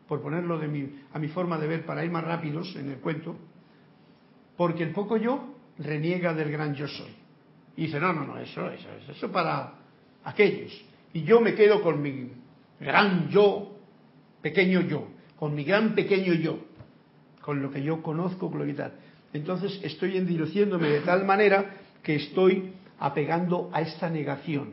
por 0.07 0.21
ponerlo 0.21 0.59
de 0.59 0.67
mi, 0.67 0.87
a 1.13 1.17
mi 1.17 1.29
forma 1.29 1.57
de 1.57 1.65
ver 1.65 1.87
para 1.87 2.05
ir 2.05 2.11
más 2.11 2.23
rápidos 2.23 2.75
en 2.75 2.91
el 2.91 2.97
cuento, 2.97 3.35
porque 4.55 4.83
el 4.83 4.91
poco 4.91 5.17
yo 5.17 5.55
reniega 5.79 6.31
del 6.35 6.51
gran 6.51 6.75
yo 6.75 6.87
soy. 6.87 7.15
Y 7.75 7.87
dice, 7.87 7.99
no, 7.99 8.13
no, 8.13 8.23
no, 8.23 8.37
eso, 8.37 8.69
eso, 8.69 8.87
eso 9.09 9.31
para 9.31 9.79
aquellos. 10.25 10.79
Y 11.11 11.23
yo 11.23 11.41
me 11.41 11.55
quedo 11.55 11.81
con 11.81 11.99
mi 11.99 12.42
gran 12.79 13.29
yo, 13.29 13.77
pequeño 14.41 14.81
yo, 14.81 15.07
con 15.37 15.55
mi 15.55 15.63
gran 15.63 15.95
pequeño 15.95 16.33
yo, 16.33 16.59
con 17.41 17.61
lo 17.61 17.71
que 17.71 17.83
yo 17.83 18.01
conozco, 18.01 18.49
que 18.49 18.73
tal. 18.73 18.93
Entonces 19.33 19.79
estoy 19.83 20.17
endureciéndome 20.17 20.87
de 20.89 21.01
tal 21.01 21.25
manera 21.25 21.75
que 22.01 22.15
estoy 22.15 22.73
apegando 22.99 23.69
a 23.73 23.81
esta 23.81 24.09
negación. 24.09 24.69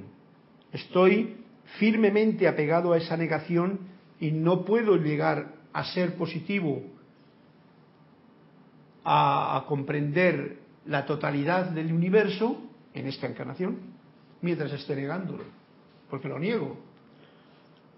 Estoy 0.72 1.36
firmemente 1.78 2.46
apegado 2.46 2.92
a 2.92 2.98
esa 2.98 3.16
negación 3.16 3.80
y 4.20 4.30
no 4.30 4.64
puedo 4.64 4.96
llegar 4.96 5.54
a 5.72 5.84
ser 5.84 6.16
positivo, 6.16 6.82
a, 9.04 9.56
a 9.56 9.66
comprender 9.66 10.58
la 10.86 11.06
totalidad 11.06 11.70
del 11.70 11.92
universo 11.92 12.60
en 12.92 13.06
esta 13.06 13.26
encarnación, 13.26 13.78
mientras 14.42 14.72
esté 14.72 14.96
negándolo, 14.96 15.44
porque 16.10 16.28
lo 16.28 16.38
niego. 16.38 16.89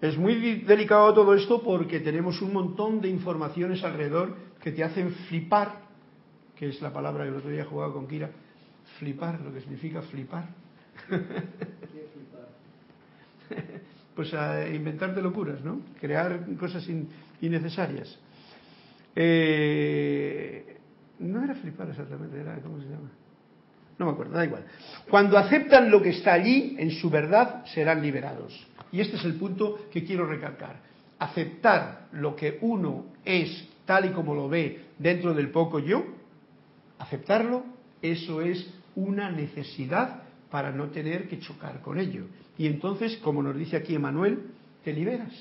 Es 0.03 0.17
muy 0.17 0.59
delicado 0.63 1.13
todo 1.13 1.33
esto 1.33 1.63
porque 1.63 2.01
tenemos 2.01 2.41
un 2.41 2.51
montón 2.51 2.99
de 2.99 3.07
informaciones 3.07 3.85
alrededor 3.85 4.35
que 4.61 4.73
te 4.73 4.83
hacen 4.83 5.11
flipar, 5.29 5.79
que 6.57 6.67
es 6.67 6.81
la 6.81 6.91
palabra 6.91 7.23
que 7.23 7.29
el 7.29 7.37
otro 7.37 7.49
día 7.49 7.63
jugado 7.63 7.93
con 7.93 8.05
Kira, 8.05 8.29
flipar, 8.99 9.39
lo 9.39 9.53
que 9.53 9.61
significa 9.61 10.01
flipar. 10.01 10.49
pues 14.13 14.33
a 14.33 14.67
inventarte 14.67 15.21
locuras, 15.21 15.63
¿no? 15.63 15.79
Crear 16.01 16.53
cosas 16.57 16.85
innecesarias. 17.39 18.19
Eh, 19.15 20.79
no 21.19 21.45
era 21.45 21.55
flipar 21.55 21.91
exactamente, 21.91 22.41
era, 22.41 22.59
¿cómo 22.59 22.77
se 22.81 22.89
llama? 22.89 23.09
No 23.97 24.05
me 24.05 24.11
acuerdo, 24.11 24.33
da 24.33 24.45
igual. 24.45 24.65
Cuando 25.09 25.37
aceptan 25.37 25.91
lo 25.91 26.01
que 26.01 26.09
está 26.09 26.33
allí, 26.33 26.75
en 26.79 26.91
su 26.91 27.09
verdad 27.09 27.65
serán 27.73 28.01
liberados. 28.01 28.65
Y 28.91 29.01
este 29.01 29.17
es 29.17 29.25
el 29.25 29.35
punto 29.35 29.87
que 29.91 30.03
quiero 30.03 30.25
recalcar. 30.25 30.77
Aceptar 31.19 32.07
lo 32.11 32.35
que 32.35 32.57
uno 32.61 33.05
es 33.23 33.67
tal 33.85 34.05
y 34.05 34.09
como 34.09 34.33
lo 34.33 34.49
ve 34.49 34.85
dentro 34.97 35.33
del 35.33 35.49
poco 35.49 35.79
yo, 35.79 36.03
aceptarlo, 36.99 37.63
eso 38.01 38.41
es 38.41 38.67
una 38.95 39.31
necesidad 39.31 40.23
para 40.49 40.71
no 40.71 40.87
tener 40.89 41.27
que 41.27 41.39
chocar 41.39 41.81
con 41.81 41.99
ello. 41.99 42.25
Y 42.57 42.67
entonces, 42.67 43.17
como 43.17 43.41
nos 43.41 43.57
dice 43.57 43.77
aquí 43.77 43.95
Emanuel, 43.95 44.51
te 44.83 44.93
liberas 44.93 45.33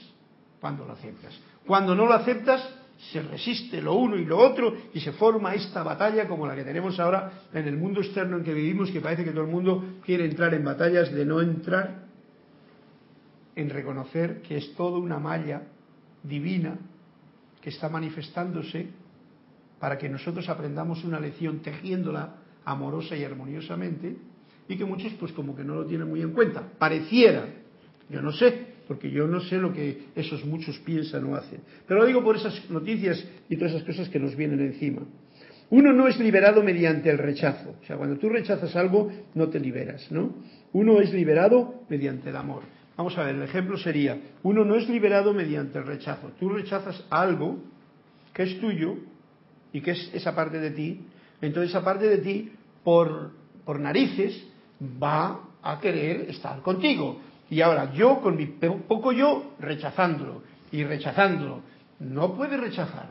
cuando 0.61 0.85
lo 0.85 0.93
aceptas. 0.93 1.39
Cuando 1.67 1.95
no 1.95 2.07
lo 2.07 2.15
aceptas, 2.15 2.67
se 3.11 3.21
resiste 3.23 3.81
lo 3.81 3.95
uno 3.95 4.17
y 4.17 4.25
lo 4.25 4.39
otro 4.39 4.75
y 4.95 5.01
se 5.01 5.13
forma 5.13 5.55
esta 5.55 5.83
batalla 5.83 6.29
como 6.29 6.47
la 6.47 6.55
que 6.55 6.63
tenemos 6.63 7.01
ahora 7.01 7.33
en 7.53 7.67
el 7.67 7.77
mundo 7.77 8.01
externo 8.01 8.37
en 8.37 8.45
que 8.45 8.55
vivimos, 8.55 8.91
que 8.91 9.01
parece 9.01 9.25
que 9.25 9.33
todo 9.33 9.45
el 9.45 9.51
mundo 9.51 9.97
quiere 10.05 10.25
entrar 10.25 10.55
en 10.55 10.65
batallas 10.65 11.13
de 11.13 11.25
no 11.25 11.41
entrar 11.41 12.05
en 13.57 13.71
reconocer 13.71 14.41
que 14.43 14.57
es 14.57 14.75
toda 14.75 14.99
una 14.99 15.19
malla 15.19 15.63
divina 16.23 16.79
que 17.61 17.71
está 17.71 17.89
manifestándose 17.89 18.89
para 19.81 19.99
que 19.99 20.09
nosotros 20.09 20.49
aprendamos 20.49 21.03
una 21.05 21.19
lección 21.19 21.59
tejiéndola 21.59 22.37
amorosa 22.65 23.17
y 23.17 23.25
armoniosamente 23.25 24.17
y 24.69 24.77
que 24.77 24.85
muchos 24.85 25.13
pues 25.15 25.33
como 25.33 25.57
que 25.57 25.65
no 25.65 25.75
lo 25.75 25.87
tienen 25.87 26.09
muy 26.09 26.23
en 26.23 26.33
cuenta. 26.33 26.63
Pareciera, 26.79 27.47
yo 28.09 28.23
no 28.23 28.31
sé, 28.31 28.72
porque 28.87 29.11
yo 29.11 29.27
no 29.27 29.41
sé 29.41 29.59
lo 29.59 29.73
que 29.73 30.07
esos 30.15 30.45
muchos 30.45 30.79
piensan 30.81 31.25
o 31.25 31.37
hacen. 31.37 31.61
Pero 31.87 32.01
lo 32.01 32.07
digo 32.07 32.23
por 32.23 32.37
esas 32.37 32.69
noticias 32.71 33.25
y 33.49 33.57
todas 33.57 33.73
esas 33.75 33.87
cosas 33.87 34.09
que 34.09 34.19
nos 34.19 34.37
vienen 34.37 34.61
encima. 34.61 35.03
Uno 35.71 35.93
no 35.93 36.07
es 36.07 36.19
liberado 36.19 36.63
mediante 36.63 37.09
el 37.09 37.19
rechazo. 37.19 37.77
O 37.83 37.87
sea, 37.87 37.97
cuando 37.97 38.19
tú 38.19 38.29
rechazas 38.29 38.77
algo, 38.77 39.11
no 39.35 39.49
te 39.49 39.59
liberas, 39.59 40.11
¿no? 40.13 40.35
Uno 40.73 41.01
es 41.01 41.13
liberado 41.13 41.83
mediante 41.89 42.29
el 42.29 42.37
amor. 42.37 42.63
Vamos 42.97 43.17
a 43.17 43.25
ver, 43.25 43.37
el 43.37 43.43
ejemplo 43.43 43.79
sería, 43.79 44.21
uno 44.43 44.65
no 44.65 44.77
es 44.77 44.89
liberado 44.89 45.33
mediante 45.33 45.79
el 45.79 45.87
rechazo. 45.87 46.33
Tú 46.39 46.51
rechazas 46.51 47.05
algo 47.09 47.59
que 48.35 48.43
es 48.43 48.61
tuyo 48.61 48.97
y 49.73 49.81
que 49.81 49.93
es 49.93 50.11
esa 50.13 50.35
parte 50.35 50.59
de 50.59 50.73
ti, 50.73 51.01
entonces 51.41 51.71
esa 51.71 51.83
parte 51.83 52.07
de 52.07 52.19
ti, 52.19 52.53
por, 52.85 53.33
por 53.65 53.81
narices, 53.81 54.47
va 55.03 55.41
a 55.63 55.81
querer 55.81 56.29
estar 56.29 56.61
contigo. 56.61 57.21
Y 57.53 57.61
ahora 57.61 57.93
yo, 57.93 58.23
con 58.23 58.35
mi 58.35 58.47
poco 58.47 59.13
yo, 59.13 59.53
rechazándolo 59.59 60.43
y 60.71 60.85
rechazándolo, 60.85 61.61
no 62.01 62.35
puede 62.35 62.57
rechazar. 62.57 63.11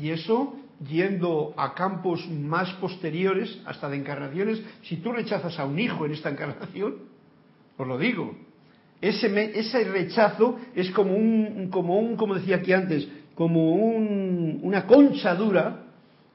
Y 0.00 0.10
eso, 0.10 0.56
yendo 0.84 1.54
a 1.56 1.72
campos 1.72 2.28
más 2.28 2.68
posteriores, 2.80 3.60
hasta 3.64 3.88
de 3.88 3.98
encarnaciones, 3.98 4.60
si 4.82 4.96
tú 4.96 5.12
rechazas 5.12 5.56
a 5.56 5.64
un 5.64 5.78
hijo 5.78 6.04
en 6.04 6.14
esta 6.14 6.30
encarnación, 6.30 6.96
os 7.76 7.86
lo 7.86 7.96
digo. 7.96 8.34
Ese, 9.00 9.28
ese 9.56 9.84
rechazo 9.84 10.58
es 10.74 10.90
como 10.90 11.14
un, 11.14 11.68
como 11.70 12.00
un, 12.00 12.16
como 12.16 12.34
decía 12.34 12.56
aquí 12.56 12.72
antes, 12.72 13.06
como 13.36 13.72
un, 13.76 14.58
una 14.64 14.88
concha 14.88 15.36
dura 15.36 15.91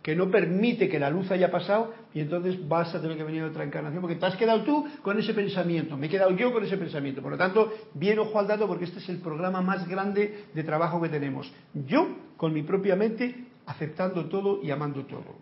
que 0.08 0.16
no 0.16 0.32
permite 0.32 0.88
que 0.88 1.00
la 1.00 1.10
luz 1.10 1.30
haya 1.32 1.52
pasado 1.52 1.94
y 2.14 2.22
entonces 2.22 2.66
vas 2.66 2.96
a 2.96 3.02
tener 3.02 3.18
que 3.18 3.26
venir 3.26 3.44
a 3.44 3.48
otra 3.48 3.66
encarnación 3.66 4.00
porque 4.00 4.16
te 4.16 4.26
has 4.26 4.38
quedado 4.38 4.64
tú 4.64 4.88
con 5.02 5.20
ese 5.20 5.34
pensamiento, 5.34 5.98
me 5.98 6.06
he 6.06 6.10
quedado 6.10 6.32
yo 6.32 6.54
con 6.54 6.64
ese 6.64 6.78
pensamiento. 6.78 7.22
Por 7.22 7.32
lo 7.34 7.38
tanto, 7.38 7.74
bien 7.94 8.18
ojo 8.18 8.40
al 8.40 8.48
dato 8.48 8.68
porque 8.68 8.86
este 8.86 9.00
es 9.00 9.10
el 9.10 9.18
programa 9.18 9.62
más 9.62 9.86
grande 9.86 10.46
de 10.54 10.64
trabajo 10.64 11.02
que 11.02 11.10
tenemos. 11.10 11.52
Yo, 11.74 12.08
con 12.38 12.54
mi 12.54 12.64
propia 12.64 12.96
mente, 12.96 13.48
aceptando 13.66 14.30
todo 14.30 14.64
y 14.64 14.72
amando 14.72 15.06
todo. 15.08 15.36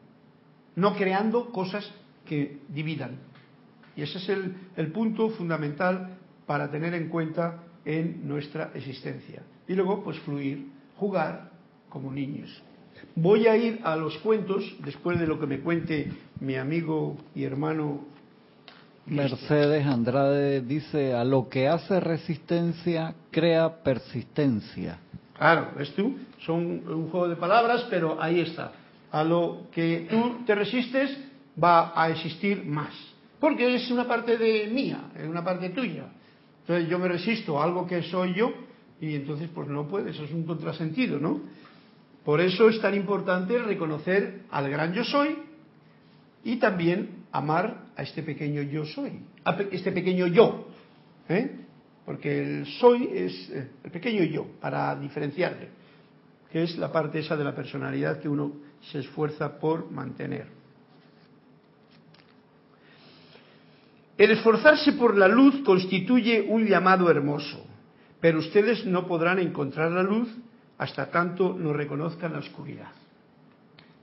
No 0.75 0.95
creando 0.95 1.51
cosas 1.51 1.87
que 2.25 2.57
dividan, 2.67 3.19
y 3.95 4.01
ese 4.01 4.17
es 4.17 4.29
el, 4.29 4.91
punto 4.91 5.29
fundamental 5.29 6.17
para 6.47 6.71
tener 6.71 6.95
en 6.95 7.09
cuenta 7.09 7.65
en 7.85 8.27
nuestra 8.27 8.71
existencia. 8.73 9.43
Y 9.67 9.75
luego, 9.75 10.03
pues 10.03 10.17
fluir, 10.21 10.69
jugar 10.97 11.51
como 11.87 12.11
niños. 12.11 12.63
Voy 13.15 13.47
a 13.47 13.55
ir 13.55 13.79
a 13.83 13.95
los 13.95 14.17
cuentos 14.17 14.75
después 14.83 15.19
de 15.19 15.27
lo 15.27 15.39
que 15.39 15.47
me 15.47 15.59
cuente 15.59 16.11
mi 16.39 16.55
amigo 16.55 17.17
y 17.33 17.43
hermano. 17.43 18.05
Mercedes 19.05 19.85
Andrade 19.85 20.61
dice, 20.61 21.13
a 21.13 21.23
lo 21.23 21.47
que 21.47 21.67
hace 21.67 21.99
resistencia, 21.99 23.15
crea 23.31 23.83
persistencia. 23.83 24.99
Claro, 25.37 25.69
¿ves 25.77 25.93
tú? 25.93 26.17
Son 26.39 26.81
un 26.87 27.09
juego 27.09 27.27
de 27.27 27.35
palabras, 27.35 27.85
pero 27.89 28.21
ahí 28.21 28.39
está. 28.41 28.71
A 29.11 29.23
lo 29.23 29.67
que 29.71 30.07
tú 30.09 30.43
te 30.45 30.55
resistes, 30.55 31.17
va 31.61 31.93
a 31.95 32.09
existir 32.09 32.65
más 32.65 32.93
porque 33.39 33.75
es 33.75 33.91
una 33.91 34.07
parte 34.07 34.37
de 34.37 34.67
mía, 34.67 35.11
es 35.15 35.27
una 35.27 35.43
parte 35.43 35.69
tuya. 35.69 36.05
Entonces 36.61 36.89
yo 36.89 36.97
me 36.97 37.07
resisto 37.07 37.61
a 37.61 37.63
algo 37.63 37.85
que 37.85 38.01
soy 38.01 38.33
yo 38.33 38.51
y 38.99 39.13
entonces 39.13 39.49
pues 39.53 39.67
no 39.67 39.87
puede, 39.87 40.09
eso 40.09 40.23
es 40.23 40.31
un 40.31 40.45
contrasentido, 40.45 41.19
¿no? 41.19 41.41
Por 42.25 42.41
eso 42.41 42.67
es 42.67 42.81
tan 42.81 42.95
importante 42.95 43.59
reconocer 43.59 44.41
al 44.49 44.67
gran 44.67 44.93
yo 44.93 45.03
soy 45.03 45.37
y 46.43 46.57
también 46.57 47.25
amar 47.31 47.85
a 47.95 48.01
este 48.01 48.23
pequeño 48.23 48.63
yo 48.63 48.83
soy, 48.83 49.19
a 49.45 49.51
este 49.71 49.91
pequeño 49.91 50.25
yo, 50.25 50.67
¿eh? 51.29 51.51
porque 52.03 52.39
el 52.41 52.65
soy 52.65 53.09
es 53.13 53.49
eh, 53.51 53.69
el 53.83 53.91
pequeño 53.91 54.23
yo, 54.23 54.47
para 54.59 54.95
diferenciarle, 54.95 55.69
que 56.51 56.63
es 56.63 56.75
la 56.77 56.91
parte 56.91 57.19
esa 57.19 57.37
de 57.37 57.43
la 57.43 57.53
personalidad 57.53 58.19
que 58.19 58.27
uno 58.27 58.53
se 58.91 58.99
esfuerza 58.99 59.59
por 59.59 59.91
mantener. 59.91 60.47
El 64.17 64.31
esforzarse 64.31 64.93
por 64.93 65.15
la 65.15 65.27
luz 65.27 65.61
constituye 65.63 66.41
un 66.41 66.65
llamado 66.65 67.07
hermoso, 67.11 67.67
pero 68.19 68.39
ustedes 68.39 68.83
no 68.85 69.05
podrán 69.05 69.37
encontrar 69.37 69.91
la 69.91 70.01
luz 70.01 70.29
hasta 70.77 71.09
tanto 71.09 71.55
no 71.57 71.73
reconozcan 71.73 72.33
la 72.33 72.39
oscuridad. 72.39 72.89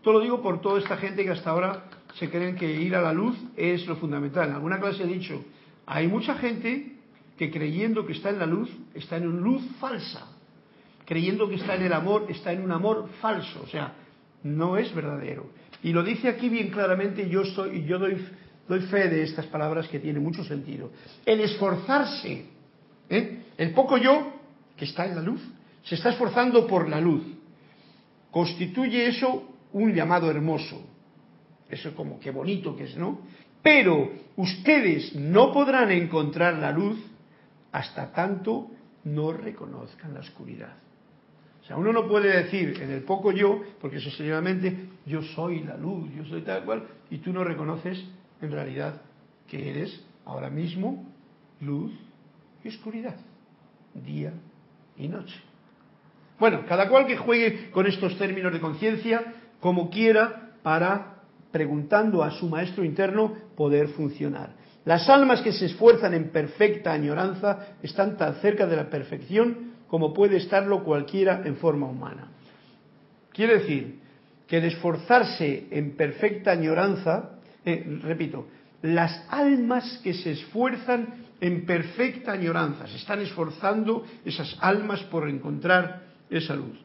Todo 0.03 0.14
lo 0.14 0.20
digo 0.20 0.43
por 0.43 0.61
toda 0.61 0.81
esta 0.81 0.97
gente 0.97 1.25
que 1.25 1.31
hasta 1.31 1.51
ahora 1.51 1.85
se 2.14 2.29
creen 2.29 2.57
que 2.57 2.70
ir 2.70 2.95
a 2.97 3.03
la 3.03 3.12
luz 3.12 3.37
es 3.57 3.87
lo 3.87 3.97
fundamental. 3.97 4.49
En 4.49 4.55
alguna 4.55 4.81
clase 4.81 5.05
he 5.05 5.07
dicho, 5.07 5.45
hay 5.87 6.09
mucha 6.09 6.35
gente 6.35 6.97
que 7.37 7.51
creyendo 7.51 8.07
que 8.07 8.12
está 8.12 8.31
en 8.31 8.39
la 8.39 8.47
luz, 8.47 8.70
está 8.95 9.16
en 9.16 9.29
una 9.29 9.41
luz 9.41 9.62
falsa. 9.81 10.29
Creyendo 11.05 11.49
que 11.49 11.57
está 11.57 11.75
en 11.75 11.83
el 11.83 11.93
amor, 11.93 12.27
está 12.29 12.53
en 12.53 12.62
un 12.62 12.73
amor 12.73 13.09
falso. 13.20 13.62
O 13.62 13.66
sea, 13.66 13.95
no 14.43 14.77
es 14.77 14.95
verdadero. 14.95 15.47
Y 15.83 15.93
lo 15.93 16.03
dice 16.03 16.29
aquí 16.29 16.49
bien 16.49 16.70
claramente, 16.70 17.29
yo 17.29 17.45
soy, 17.45 17.85
yo 17.85 17.99
doy, 17.99 18.25
doy 18.68 18.81
fe 18.83 19.09
de 19.09 19.23
estas 19.25 19.47
palabras 19.47 19.89
que 19.89 19.99
tienen 19.99 20.23
mucho 20.23 20.45
sentido. 20.45 20.91
El 21.27 21.41
esforzarse, 21.41 22.47
¿eh? 23.09 23.43
el 23.57 23.73
poco 23.73 23.99
yo 23.99 24.33
que 24.77 24.85
está 24.85 25.07
en 25.07 25.16
la 25.16 25.23
luz, 25.23 25.41
se 25.83 25.95
está 25.97 26.11
esforzando 26.11 26.66
por 26.66 26.89
la 26.89 27.01
luz. 27.01 27.22
Constituye 28.30 29.09
eso 29.09 29.49
un 29.72 29.93
llamado 29.95 30.30
hermoso. 30.30 30.83
Eso 31.68 31.89
es 31.89 31.95
como 31.95 32.20
qué 32.20 32.30
bonito 32.30 32.76
que 32.76 32.85
es, 32.85 32.97
¿no? 32.97 33.20
Pero 33.62 34.11
ustedes 34.37 35.14
no 35.14 35.53
podrán 35.53 35.91
encontrar 35.91 36.55
la 36.55 36.72
luz 36.72 36.99
hasta 37.70 38.12
tanto 38.12 38.70
no 39.05 39.33
reconozcan 39.33 40.14
la 40.14 40.20
oscuridad. 40.20 40.74
O 41.62 41.64
sea, 41.64 41.76
uno 41.76 41.93
no 41.93 42.09
puede 42.09 42.43
decir 42.43 42.80
en 42.83 42.91
el 42.91 43.03
poco 43.03 43.30
yo, 43.30 43.62
porque 43.80 43.99
eso 43.99 44.11
yo 45.07 45.22
soy 45.22 45.61
la 45.61 45.76
luz, 45.76 46.11
yo 46.14 46.24
soy 46.24 46.43
tal 46.43 46.64
cual, 46.64 46.85
y 47.09 47.18
tú 47.18 47.33
no 47.33 47.45
reconoces 47.45 48.05
en 48.41 48.51
realidad 48.51 49.01
que 49.47 49.70
eres 49.70 50.05
ahora 50.24 50.51
mismo 50.51 51.07
luz 51.61 51.93
y 52.64 52.68
oscuridad, 52.68 53.16
día 53.95 54.33
y 54.97 55.09
noche. 55.09 55.51
Bueno, 56.43 56.64
cada 56.66 56.88
cual 56.88 57.07
que 57.07 57.16
juegue 57.16 57.70
con 57.70 57.86
estos 57.86 58.18
términos 58.18 58.53
de 58.53 58.59
conciencia 58.59 59.32
como 59.61 59.88
quiera 59.90 60.51
para, 60.64 61.18
preguntando 61.53 62.24
a 62.24 62.32
su 62.32 62.49
maestro 62.49 62.84
interno, 62.84 63.32
poder 63.57 63.86
funcionar. 63.90 64.51
Las 64.84 65.09
almas 65.09 65.40
que 65.40 65.53
se 65.53 65.66
esfuerzan 65.66 66.14
en 66.14 66.32
perfecta 66.32 66.93
añoranza 66.93 67.76
están 67.80 68.16
tan 68.16 68.34
cerca 68.40 68.66
de 68.66 68.74
la 68.74 68.90
perfección 68.90 69.74
como 69.86 70.12
puede 70.12 70.38
estarlo 70.38 70.82
cualquiera 70.82 71.43
en 71.45 71.59
forma 71.59 71.86
humana. 71.86 72.32
Quiere 73.30 73.61
decir 73.61 74.01
que 74.49 74.61
de 74.61 74.66
esforzarse 74.66 75.68
en 75.70 75.93
perfecta 75.93 76.51
añoranza, 76.51 77.38
eh, 77.64 78.01
repito, 78.03 78.49
las 78.82 79.26
almas 79.28 80.01
que 80.03 80.12
se 80.12 80.32
esfuerzan 80.32 81.07
en 81.40 81.64
perfecta 81.64 82.32
añoranza, 82.32 82.88
se 82.88 82.97
están 82.97 83.20
esforzando 83.20 84.05
esas 84.24 84.57
almas 84.61 85.05
por 85.05 85.28
encontrar 85.28 86.11
esa 86.33 86.57
luz. 86.57 86.78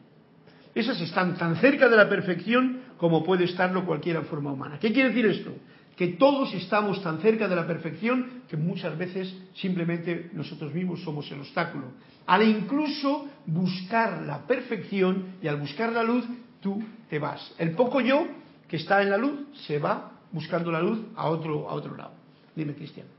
Esas 0.74 1.00
están 1.00 1.36
tan 1.36 1.56
cerca 1.56 1.88
de 1.88 1.96
la 1.96 2.08
perfección 2.08 2.80
como 2.98 3.24
puede 3.24 3.44
estarlo 3.44 3.84
cualquiera 3.84 4.20
en 4.20 4.26
forma 4.26 4.52
humana. 4.52 4.78
¿Qué 4.78 4.92
quiere 4.92 5.08
decir 5.08 5.26
esto? 5.26 5.52
Que 5.96 6.08
todos 6.08 6.54
estamos 6.54 7.02
tan 7.02 7.18
cerca 7.18 7.48
de 7.48 7.56
la 7.56 7.66
perfección 7.66 8.42
que 8.48 8.56
muchas 8.56 8.96
veces 8.96 9.34
simplemente 9.54 10.30
nosotros 10.34 10.72
mismos 10.72 11.02
somos 11.02 11.30
el 11.32 11.40
obstáculo. 11.40 11.86
Al 12.26 12.42
incluso 12.42 13.26
buscar 13.46 14.22
la 14.22 14.46
perfección 14.46 15.34
y 15.42 15.48
al 15.48 15.56
buscar 15.56 15.92
la 15.92 16.04
luz, 16.04 16.24
tú 16.60 16.80
te 17.10 17.18
vas. 17.18 17.52
El 17.58 17.72
poco 17.72 18.00
yo 18.00 18.28
que 18.68 18.76
está 18.76 19.02
en 19.02 19.10
la 19.10 19.16
luz 19.16 19.48
se 19.66 19.78
va 19.78 20.12
buscando 20.30 20.70
la 20.70 20.80
luz 20.80 21.00
a 21.16 21.28
otro, 21.28 21.68
a 21.68 21.74
otro 21.74 21.96
lado. 21.96 22.12
Dime, 22.54 22.74
Cristian. 22.74 23.17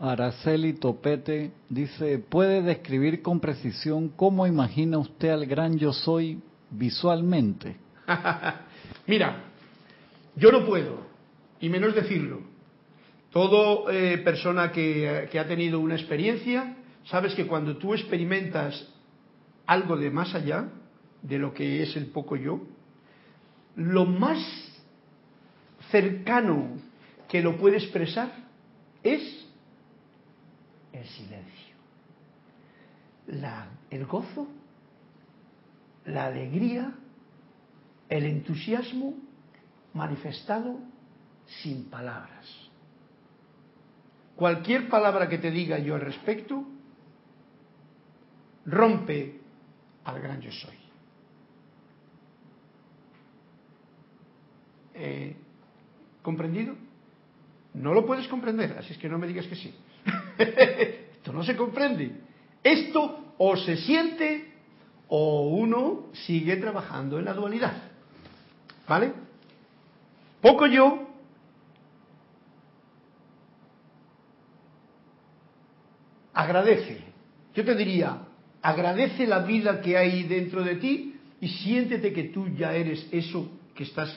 Araceli 0.00 0.74
Topete 0.74 1.50
dice, 1.68 2.18
¿puede 2.18 2.62
describir 2.62 3.20
con 3.20 3.40
precisión 3.40 4.10
cómo 4.10 4.46
imagina 4.46 4.98
usted 4.98 5.30
al 5.30 5.46
gran 5.46 5.76
yo 5.76 5.92
soy 5.92 6.40
visualmente? 6.70 7.76
Mira, 9.06 9.44
yo 10.36 10.52
no 10.52 10.64
puedo, 10.64 11.00
y 11.60 11.68
menos 11.68 11.94
decirlo. 11.94 12.40
Todo 13.32 13.90
eh, 13.90 14.18
persona 14.18 14.70
que, 14.70 15.28
que 15.30 15.38
ha 15.38 15.48
tenido 15.48 15.80
una 15.80 15.96
experiencia, 15.96 16.76
sabes 17.04 17.34
que 17.34 17.46
cuando 17.46 17.76
tú 17.76 17.92
experimentas 17.92 18.88
algo 19.66 19.96
de 19.96 20.10
más 20.10 20.34
allá 20.34 20.68
de 21.22 21.38
lo 21.38 21.52
que 21.52 21.82
es 21.82 21.96
el 21.96 22.06
poco 22.06 22.36
yo, 22.36 22.60
lo 23.74 24.06
más 24.06 24.38
cercano 25.90 26.78
que 27.28 27.42
lo 27.42 27.56
puede 27.58 27.78
expresar 27.78 28.32
es 29.02 29.47
el 30.92 31.06
silencio, 31.06 31.76
la, 33.26 33.68
el 33.90 34.06
gozo, 34.06 34.48
la 36.06 36.26
alegría, 36.26 36.92
el 38.08 38.24
entusiasmo 38.24 39.14
manifestado 39.94 40.78
sin 41.62 41.90
palabras. 41.90 42.46
Cualquier 44.36 44.88
palabra 44.88 45.28
que 45.28 45.38
te 45.38 45.50
diga 45.50 45.78
yo 45.78 45.94
al 45.94 46.00
respecto 46.00 46.64
rompe 48.66 49.40
al 50.04 50.20
gran 50.20 50.40
yo 50.40 50.52
soy. 50.52 50.76
Eh, 54.94 55.36
¿Comprendido? 56.22 56.74
No 57.74 57.94
lo 57.94 58.04
puedes 58.04 58.26
comprender, 58.28 58.76
así 58.78 58.92
es 58.92 58.98
que 58.98 59.08
no 59.08 59.18
me 59.18 59.26
digas 59.26 59.46
que 59.46 59.56
sí. 59.56 59.74
Esto 61.16 61.32
no 61.32 61.42
se 61.42 61.56
comprende. 61.56 62.12
Esto 62.62 63.34
o 63.38 63.56
se 63.56 63.76
siente 63.76 64.52
o 65.08 65.48
uno 65.48 66.06
sigue 66.12 66.56
trabajando 66.56 67.18
en 67.18 67.24
la 67.24 67.34
dualidad. 67.34 67.74
¿Vale? 68.86 69.12
Poco 70.40 70.66
yo 70.66 71.06
agradece. 76.32 77.02
Yo 77.54 77.64
te 77.64 77.74
diría, 77.74 78.18
agradece 78.62 79.26
la 79.26 79.40
vida 79.40 79.80
que 79.80 79.96
hay 79.96 80.22
dentro 80.24 80.62
de 80.62 80.76
ti 80.76 81.16
y 81.40 81.48
siéntete 81.48 82.12
que 82.12 82.24
tú 82.24 82.48
ya 82.56 82.74
eres 82.74 83.08
eso 83.10 83.50
que 83.74 83.82
estás 83.82 84.16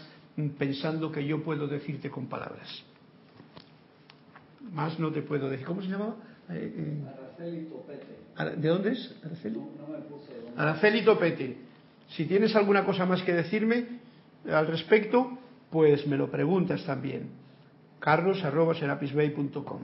pensando 0.57 1.11
que 1.11 1.25
yo 1.25 1.43
puedo 1.43 1.67
decirte 1.67 2.09
con 2.09 2.27
palabras. 2.27 2.83
Más 4.71 4.97
no 4.99 5.11
te 5.11 5.21
puedo 5.21 5.49
decir. 5.49 5.65
¿Cómo 5.65 5.81
se 5.81 5.89
llama? 5.89 6.15
Eh, 6.49 6.73
eh, 6.77 7.03
Araceli 7.07 7.65
Topete. 7.65 8.59
¿De 8.61 8.67
dónde 8.67 8.91
es? 8.93 9.15
Araceli. 9.23 9.57
No, 9.57 10.61
Araceli 10.61 11.03
Topete. 11.03 11.57
Si 12.09 12.25
tienes 12.25 12.55
alguna 12.55 12.85
cosa 12.85 13.05
más 13.05 13.21
que 13.23 13.33
decirme 13.33 13.85
al 14.49 14.67
respecto, 14.67 15.37
pues 15.69 16.05
me 16.07 16.17
lo 16.17 16.29
preguntas 16.29 16.83
también. 16.85 17.29
carlos.serapisbay.com 17.99 19.81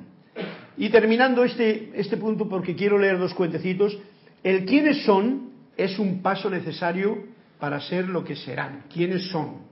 Y 0.77 0.89
terminando 0.89 1.43
este, 1.43 1.91
este 1.95 2.17
punto, 2.17 2.49
porque 2.49 2.75
quiero 2.75 2.97
leer 2.97 3.19
dos 3.19 3.33
cuentecitos, 3.33 3.97
el 4.43 4.65
quiénes 4.65 5.03
son 5.05 5.51
es 5.77 5.99
un 5.99 6.21
paso 6.21 6.49
necesario 6.49 7.17
para 7.59 7.79
ser 7.79 8.09
lo 8.09 8.23
que 8.23 8.35
serán. 8.35 8.85
¿Quiénes 8.93 9.29
son? 9.29 9.67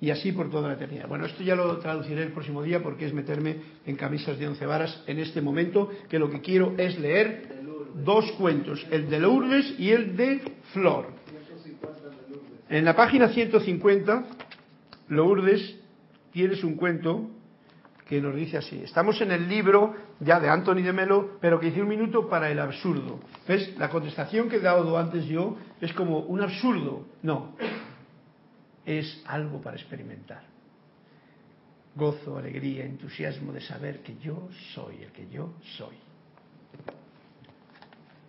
Y 0.00 0.10
así 0.10 0.32
por 0.32 0.50
toda 0.50 0.68
la 0.68 0.74
eternidad. 0.74 1.08
Bueno, 1.08 1.26
esto 1.26 1.42
ya 1.42 1.54
lo 1.54 1.78
traduciré 1.78 2.22
el 2.22 2.32
próximo 2.32 2.62
día 2.62 2.82
porque 2.82 3.06
es 3.06 3.14
meterme 3.14 3.56
en 3.86 3.96
camisas 3.96 4.38
de 4.38 4.48
once 4.48 4.66
varas 4.66 5.02
en 5.06 5.18
este 5.18 5.40
momento, 5.40 5.90
que 6.08 6.18
lo 6.18 6.30
que 6.30 6.40
quiero 6.40 6.74
es 6.76 6.98
leer 6.98 7.62
dos 8.04 8.30
cuentos, 8.32 8.86
el 8.90 9.08
de 9.08 9.20
Lourdes 9.20 9.74
y 9.78 9.90
el 9.90 10.16
de 10.16 10.42
Flor. 10.72 11.06
En 12.68 12.84
la 12.84 12.94
página 12.94 13.28
150, 13.28 14.24
Lourdes, 15.08 15.78
tienes 16.32 16.62
un 16.62 16.74
cuento 16.74 17.30
que 18.08 18.20
nos 18.20 18.36
dice 18.36 18.58
así. 18.58 18.80
Estamos 18.84 19.20
en 19.20 19.32
el 19.32 19.48
libro 19.48 19.94
ya 20.20 20.38
de 20.38 20.48
Anthony 20.48 20.82
de 20.82 20.92
Melo, 20.92 21.38
pero 21.40 21.58
que 21.58 21.68
hice 21.68 21.82
un 21.82 21.88
minuto 21.88 22.28
para 22.28 22.50
el 22.50 22.58
absurdo. 22.58 23.18
¿Ves? 23.48 23.76
La 23.78 23.88
contestación 23.88 24.48
que 24.48 24.56
he 24.56 24.60
dado 24.60 24.96
antes 24.96 25.26
yo 25.26 25.56
es 25.80 25.92
como 25.92 26.20
un 26.20 26.40
absurdo. 26.40 27.06
No, 27.22 27.56
es 28.86 29.22
algo 29.26 29.60
para 29.60 29.76
experimentar. 29.76 30.42
Gozo, 31.94 32.38
alegría, 32.38 32.84
entusiasmo 32.84 33.52
de 33.52 33.60
saber 33.60 34.02
que 34.02 34.16
yo 34.18 34.48
soy 34.74 35.02
el 35.02 35.12
que 35.12 35.28
yo 35.28 35.54
soy. 35.76 35.96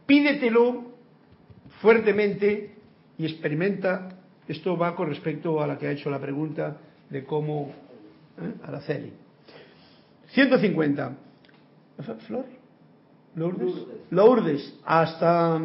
Pídetelo 0.05 0.93
fuertemente 1.81 2.75
y 3.17 3.25
experimenta. 3.25 4.09
Esto 4.47 4.77
va 4.77 4.95
con 4.95 5.09
respecto 5.09 5.61
a 5.61 5.67
la 5.67 5.77
que 5.77 5.87
ha 5.87 5.91
hecho 5.91 6.09
la 6.09 6.19
pregunta 6.19 6.77
de 7.09 7.23
cómo. 7.25 7.73
¿eh? 8.41 8.53
Araceli. 8.63 9.13
150. 10.29 11.17
¿Flor? 12.25 12.45
¿Lourdes? 13.35 13.73
Lourdes, 14.09 14.79
hasta 14.85 15.59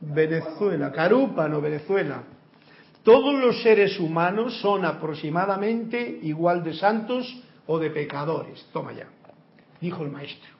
Venezuela, 0.00 0.92
Carúpano, 0.92 1.60
Venezuela. 1.60 2.22
Todos 3.06 3.38
los 3.38 3.62
seres 3.62 4.00
humanos 4.00 4.58
son 4.60 4.84
aproximadamente 4.84 6.18
igual 6.24 6.64
de 6.64 6.74
santos 6.74 7.40
o 7.64 7.78
de 7.78 7.90
pecadores. 7.90 8.66
Toma 8.72 8.92
ya, 8.94 9.06
dijo 9.80 10.02
el 10.02 10.10
maestro. 10.10 10.50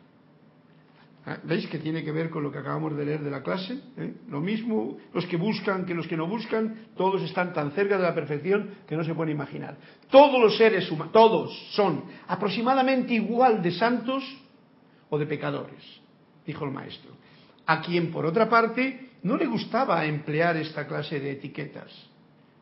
¿Ah? 1.26 1.38
¿Veis 1.42 1.66
que 1.66 1.80
tiene 1.80 2.04
que 2.04 2.12
ver 2.12 2.30
con 2.30 2.44
lo 2.44 2.52
que 2.52 2.58
acabamos 2.58 2.96
de 2.96 3.04
leer 3.04 3.24
de 3.24 3.32
la 3.32 3.42
clase? 3.42 3.80
¿Eh? 3.96 4.14
Lo 4.28 4.40
mismo, 4.40 4.96
los 5.12 5.26
que 5.26 5.36
buscan 5.36 5.84
que 5.84 5.92
los 5.92 6.06
que 6.06 6.16
no 6.16 6.28
buscan, 6.28 6.86
todos 6.96 7.20
están 7.22 7.52
tan 7.52 7.72
cerca 7.72 7.96
de 7.96 8.04
la 8.04 8.14
perfección 8.14 8.76
que 8.86 8.94
no 8.94 9.02
se 9.02 9.12
puede 9.12 9.32
imaginar. 9.32 9.76
Todos 10.08 10.40
los 10.40 10.56
seres 10.56 10.88
humanos, 10.88 11.12
todos 11.12 11.70
son 11.72 12.04
aproximadamente 12.28 13.12
igual 13.12 13.60
de 13.60 13.72
santos 13.72 14.22
o 15.10 15.18
de 15.18 15.26
pecadores, 15.26 15.82
dijo 16.46 16.64
el 16.64 16.70
maestro. 16.70 17.10
A 17.66 17.80
quien, 17.80 18.12
por 18.12 18.24
otra 18.24 18.48
parte, 18.48 19.14
no 19.24 19.36
le 19.36 19.46
gustaba 19.46 20.04
emplear 20.04 20.56
esta 20.56 20.86
clase 20.86 21.18
de 21.18 21.32
etiquetas 21.32 22.14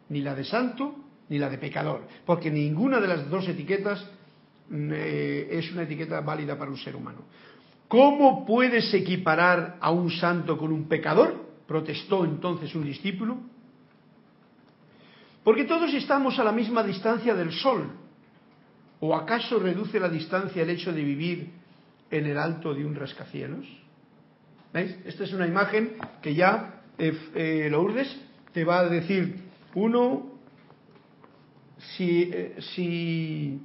ni 0.08 0.20
la 0.20 0.34
de 0.34 0.44
santo 0.44 0.94
ni 1.28 1.38
la 1.38 1.48
de 1.48 1.58
pecador, 1.58 2.06
porque 2.26 2.50
ninguna 2.50 3.00
de 3.00 3.08
las 3.08 3.30
dos 3.30 3.48
etiquetas 3.48 4.04
mm, 4.68 4.90
eh, 4.92 5.48
es 5.50 5.72
una 5.72 5.82
etiqueta 5.82 6.20
válida 6.20 6.58
para 6.58 6.70
un 6.70 6.76
ser 6.76 6.94
humano. 6.94 7.20
¿Cómo 7.88 8.44
puedes 8.44 8.92
equiparar 8.92 9.78
a 9.80 9.90
un 9.90 10.10
santo 10.10 10.58
con 10.58 10.72
un 10.72 10.86
pecador? 10.86 11.44
protestó 11.66 12.24
entonces 12.24 12.74
un 12.74 12.84
discípulo. 12.84 13.38
Porque 15.42 15.64
todos 15.64 15.92
estamos 15.92 16.38
a 16.38 16.44
la 16.44 16.52
misma 16.52 16.82
distancia 16.82 17.34
del 17.34 17.52
sol. 17.52 17.90
¿O 19.00 19.14
acaso 19.14 19.58
reduce 19.58 20.00
la 20.00 20.08
distancia 20.08 20.62
el 20.62 20.70
hecho 20.70 20.92
de 20.92 21.02
vivir 21.02 21.50
en 22.10 22.26
el 22.26 22.38
alto 22.38 22.72
de 22.72 22.84
un 22.84 22.94
rascacielos? 22.94 23.66
¿Veis? 24.72 24.96
Esta 25.04 25.24
es 25.24 25.32
una 25.32 25.46
imagen 25.46 25.96
que 26.22 26.34
ya 26.34 26.82
eh, 26.98 27.12
eh, 27.34 27.68
Lourdes 27.70 28.16
te 28.52 28.64
va 28.64 28.80
a 28.80 28.88
decir, 28.88 29.36
uno, 29.74 30.26
si, 31.96 32.30
eh, 32.32 32.56
si, 32.74 33.60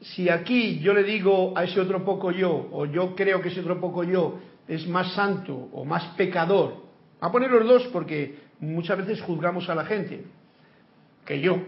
si 0.00 0.28
aquí 0.28 0.78
yo 0.80 0.92
le 0.92 1.04
digo 1.04 1.56
a 1.56 1.64
ese 1.64 1.80
otro 1.80 2.04
poco 2.04 2.30
yo, 2.30 2.68
o 2.72 2.86
yo 2.86 3.14
creo 3.14 3.40
que 3.40 3.48
ese 3.48 3.60
otro 3.60 3.80
poco 3.80 4.04
yo 4.04 4.38
es 4.68 4.86
más 4.88 5.12
santo 5.14 5.68
o 5.72 5.84
más 5.84 6.14
pecador, 6.16 6.84
a 7.20 7.30
poner 7.30 7.50
los 7.50 7.66
dos 7.66 7.86
porque 7.92 8.38
muchas 8.60 8.98
veces 8.98 9.22
juzgamos 9.22 9.68
a 9.68 9.74
la 9.74 9.84
gente, 9.84 10.24
que 11.24 11.40
yo, 11.40 11.58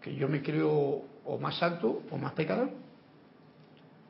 que 0.00 0.14
yo 0.14 0.28
me 0.28 0.42
creo 0.42 1.02
o 1.24 1.38
más 1.38 1.58
santo 1.58 2.02
o 2.10 2.16
más 2.16 2.32
pecador, 2.32 2.70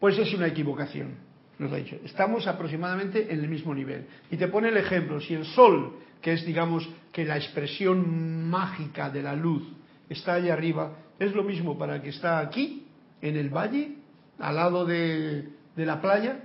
pues 0.01 0.19
es 0.19 0.33
una 0.35 0.47
equivocación 0.47 1.28
nos 1.59 1.73
ha 1.73 1.77
dicho. 1.77 1.97
Estamos 2.05 2.47
aproximadamente 2.47 3.33
en 3.33 3.41
el 3.41 3.49
mismo 3.49 3.75
nivel. 3.75 4.07
Y 4.31 4.37
te 4.37 4.49
pone 4.49 4.69
el 4.69 4.77
ejemplo, 4.77 5.21
si 5.21 5.35
el 5.35 5.45
sol, 5.45 5.97
que 6.21 6.33
es 6.33 6.45
digamos 6.45 6.89
que 7.13 7.25
la 7.25 7.37
expresión 7.37 8.49
mágica 8.49 9.11
de 9.11 9.23
la 9.23 9.35
luz, 9.35 9.63
está 10.09 10.35
allá 10.35 10.53
arriba, 10.53 10.97
es 11.19 11.35
lo 11.35 11.43
mismo 11.43 11.77
para 11.77 11.97
el 11.97 12.03
que 12.03 12.11
está 12.11 12.39
aquí, 12.39 12.87
en 13.21 13.37
el 13.37 13.51
valle, 13.51 13.97
al 14.39 14.55
lado 14.55 14.85
de, 14.85 15.49
de 15.75 15.87
la 15.87 16.01
playa, 16.01 16.41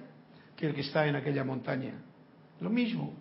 que 0.56 0.68
el 0.68 0.74
que 0.74 0.82
está 0.82 1.08
en 1.08 1.16
aquella 1.16 1.44
montaña. 1.44 1.94
Lo 2.60 2.70
mismo. 2.70 3.14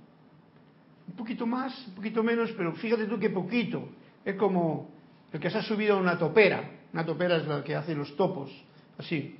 Un 1.09 1.14
poquito 1.14 1.47
más, 1.47 1.86
un 1.88 1.95
poquito 1.95 2.22
menos, 2.22 2.53
pero 2.57 2.72
fíjate 2.74 3.07
tú 3.07 3.18
qué 3.18 3.28
poquito. 3.28 3.88
Es 4.24 4.36
como 4.36 4.90
el 5.32 5.40
que 5.40 5.51
se 5.51 5.59
ha 5.59 5.62
subido 5.62 5.97
a 5.97 6.01
una 6.01 6.18
topera. 6.18 6.70
Una 6.93 7.05
topera 7.05 7.36
es 7.36 7.47
la 7.47 7.62
que 7.64 7.74
hace 7.74 7.95
los 7.95 8.16
topos, 8.16 8.51
así 8.99 9.38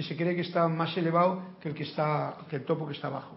y 0.00 0.02
se 0.02 0.16
cree 0.16 0.34
que 0.34 0.40
está 0.40 0.66
más 0.66 0.96
elevado 0.96 1.42
que 1.60 1.68
el 1.68 1.74
que 1.74 1.82
está 1.82 2.34
que 2.48 2.56
el 2.56 2.64
topo 2.64 2.86
que 2.86 2.94
está 2.94 3.08
abajo. 3.08 3.36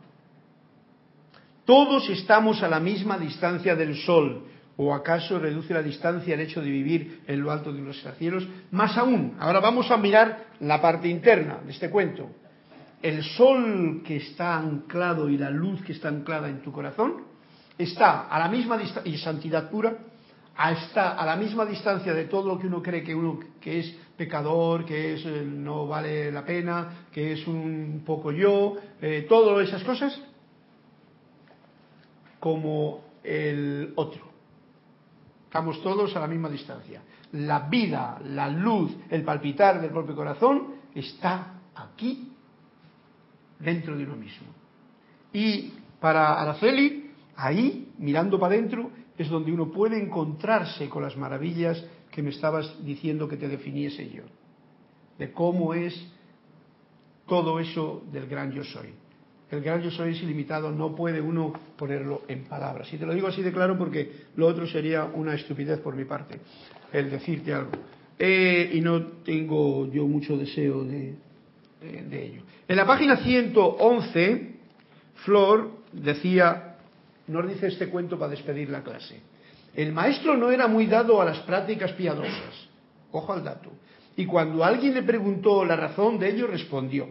Todos 1.66 2.10
estamos 2.10 2.64
a 2.64 2.70
la 2.70 2.80
misma 2.80 3.18
distancia 3.18 3.76
del 3.76 3.98
sol, 3.98 4.46
o 4.78 4.94
acaso 4.94 5.40
reduce 5.40 5.74
la 5.74 5.82
distancia 5.82 6.34
el 6.34 6.40
hecho 6.40 6.62
de 6.62 6.70
vivir 6.70 7.22
en 7.28 7.42
lo 7.42 7.52
alto 7.52 7.74
de 7.74 7.82
los 7.82 8.02
cielos. 8.18 8.48
Más 8.72 8.98
aún, 8.98 9.36
ahora 9.42 9.60
vamos 9.60 9.92
a 9.92 9.98
mirar 9.98 10.52
la 10.62 10.82
parte 10.82 11.10
interna 11.10 11.58
de 11.66 11.74
este 11.74 11.90
cuento. 11.90 12.30
El 13.02 13.22
sol 13.24 14.02
que 14.06 14.16
está 14.16 14.56
anclado 14.56 15.28
y 15.28 15.38
la 15.38 15.50
luz 15.50 15.84
que 15.84 15.92
está 15.92 16.08
anclada 16.08 16.48
en 16.48 16.62
tu 16.62 16.72
corazón 16.72 17.26
está 17.78 18.30
a 18.30 18.40
la 18.40 18.48
misma 18.48 18.78
distancia, 18.78 19.12
y 19.14 19.18
santidad 19.18 19.70
pura, 19.70 19.98
está 20.72 21.18
a 21.18 21.26
la 21.26 21.36
misma 21.36 21.66
distancia 21.66 22.14
de 22.14 22.24
todo 22.24 22.48
lo 22.48 22.58
que 22.58 22.68
uno 22.68 22.82
cree 22.82 23.04
que 23.04 23.14
uno 23.14 23.38
que 23.60 23.80
es 23.80 23.98
pecador, 24.18 24.86
que 24.86 25.16
es 25.16 25.26
eh, 25.26 25.44
no 25.46 25.88
vale 25.88 26.32
la 26.32 26.46
pena, 26.46 27.08
que 27.12 27.34
es 27.34 27.48
un 27.48 28.04
poco 28.06 28.32
yo, 28.32 28.76
eh, 29.02 29.26
todas 29.28 29.68
esas 29.68 29.84
cosas, 29.84 30.20
como 32.40 33.02
el 33.24 33.94
otro. 33.96 34.22
Estamos 35.46 35.82
todos 35.82 36.16
a 36.16 36.20
la 36.20 36.28
misma 36.28 36.50
distancia. 36.50 37.02
La 37.34 37.62
vida, 37.62 38.20
la 38.26 38.48
luz, 38.50 38.96
el 39.10 39.24
palpitar 39.24 39.82
del 39.82 39.92
propio 39.92 40.16
corazón 40.16 40.76
está 40.94 41.60
aquí, 41.76 42.32
dentro 43.60 43.96
de 43.96 44.04
uno 44.04 44.16
mismo. 44.16 44.48
Y 45.32 45.74
para 46.00 46.42
Araceli, 46.42 47.12
ahí, 47.36 47.94
mirando 47.98 48.40
para 48.40 48.56
adentro, 48.56 48.92
es 49.18 49.30
donde 49.30 49.52
uno 49.52 49.72
puede 49.72 50.02
encontrarse 50.02 50.90
con 50.90 51.04
las 51.04 51.16
maravillas 51.18 51.84
que 52.14 52.22
me 52.22 52.30
estabas 52.30 52.72
diciendo 52.86 53.28
que 53.28 53.38
te 53.38 53.48
definiese 53.48 54.08
yo, 54.10 54.24
de 55.18 55.32
cómo 55.32 55.74
es 55.74 55.94
todo 57.28 57.60
eso 57.60 58.04
del 58.12 58.28
gran 58.28 58.52
yo 58.52 58.64
soy. 58.64 58.90
El 59.50 59.62
gran 59.62 59.82
yo 59.82 59.92
soy 59.92 60.12
es 60.12 60.22
ilimitado, 60.22 60.72
no 60.72 60.96
puede 60.96 61.22
uno 61.22 61.54
ponerlo 61.76 62.22
en 62.28 62.44
palabras. 62.44 62.92
Y 62.94 62.98
te 62.98 63.06
lo 63.06 63.14
digo 63.14 63.28
así 63.28 63.42
de 63.42 63.52
claro 63.52 63.78
porque 63.78 64.12
lo 64.36 64.48
otro 64.48 64.68
sería 64.68 65.06
una 65.06 65.34
estupidez 65.34 65.80
por 65.80 65.96
mi 65.96 66.06
parte, 66.06 66.40
el 66.92 67.10
decirte 67.10 67.54
algo. 67.54 67.72
Eh, 68.18 68.72
y 68.74 68.82
no 68.82 69.02
tengo 69.24 69.92
yo 69.92 70.08
mucho 70.08 70.38
deseo 70.38 70.84
de, 70.84 71.16
de 71.82 72.26
ello. 72.26 72.42
En 72.68 72.78
la 72.78 72.86
página 72.86 73.18
111, 73.18 74.56
Flor 75.26 75.72
decía, 75.92 76.78
nos 77.28 77.48
dice 77.48 77.68
este 77.68 77.90
cuento 77.90 78.20
para 78.20 78.32
despedir 78.32 78.70
la 78.70 78.84
clase. 78.84 79.33
El 79.76 79.92
maestro 79.92 80.38
no 80.38 80.52
era 80.52 80.68
muy 80.68 80.86
dado 80.86 81.22
a 81.22 81.26
las 81.26 81.40
prácticas 81.40 81.92
piadosas. 81.94 82.68
Ojo 83.12 83.34
al 83.34 83.44
dato. 83.44 83.72
Y 84.16 84.26
cuando 84.26 84.64
alguien 84.64 84.94
le 84.94 85.04
preguntó 85.04 85.66
la 85.66 85.76
razón 85.76 86.20
de 86.20 86.30
ello, 86.30 86.48
respondió, 86.48 87.10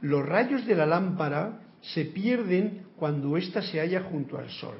los 0.00 0.26
rayos 0.26 0.66
de 0.66 0.74
la 0.74 0.86
lámpara 0.86 1.60
se 1.80 2.06
pierden 2.06 2.86
cuando 2.96 3.36
ésta 3.36 3.62
se 3.62 3.78
halla 3.78 4.02
junto 4.02 4.38
al 4.38 4.50
sol. 4.50 4.76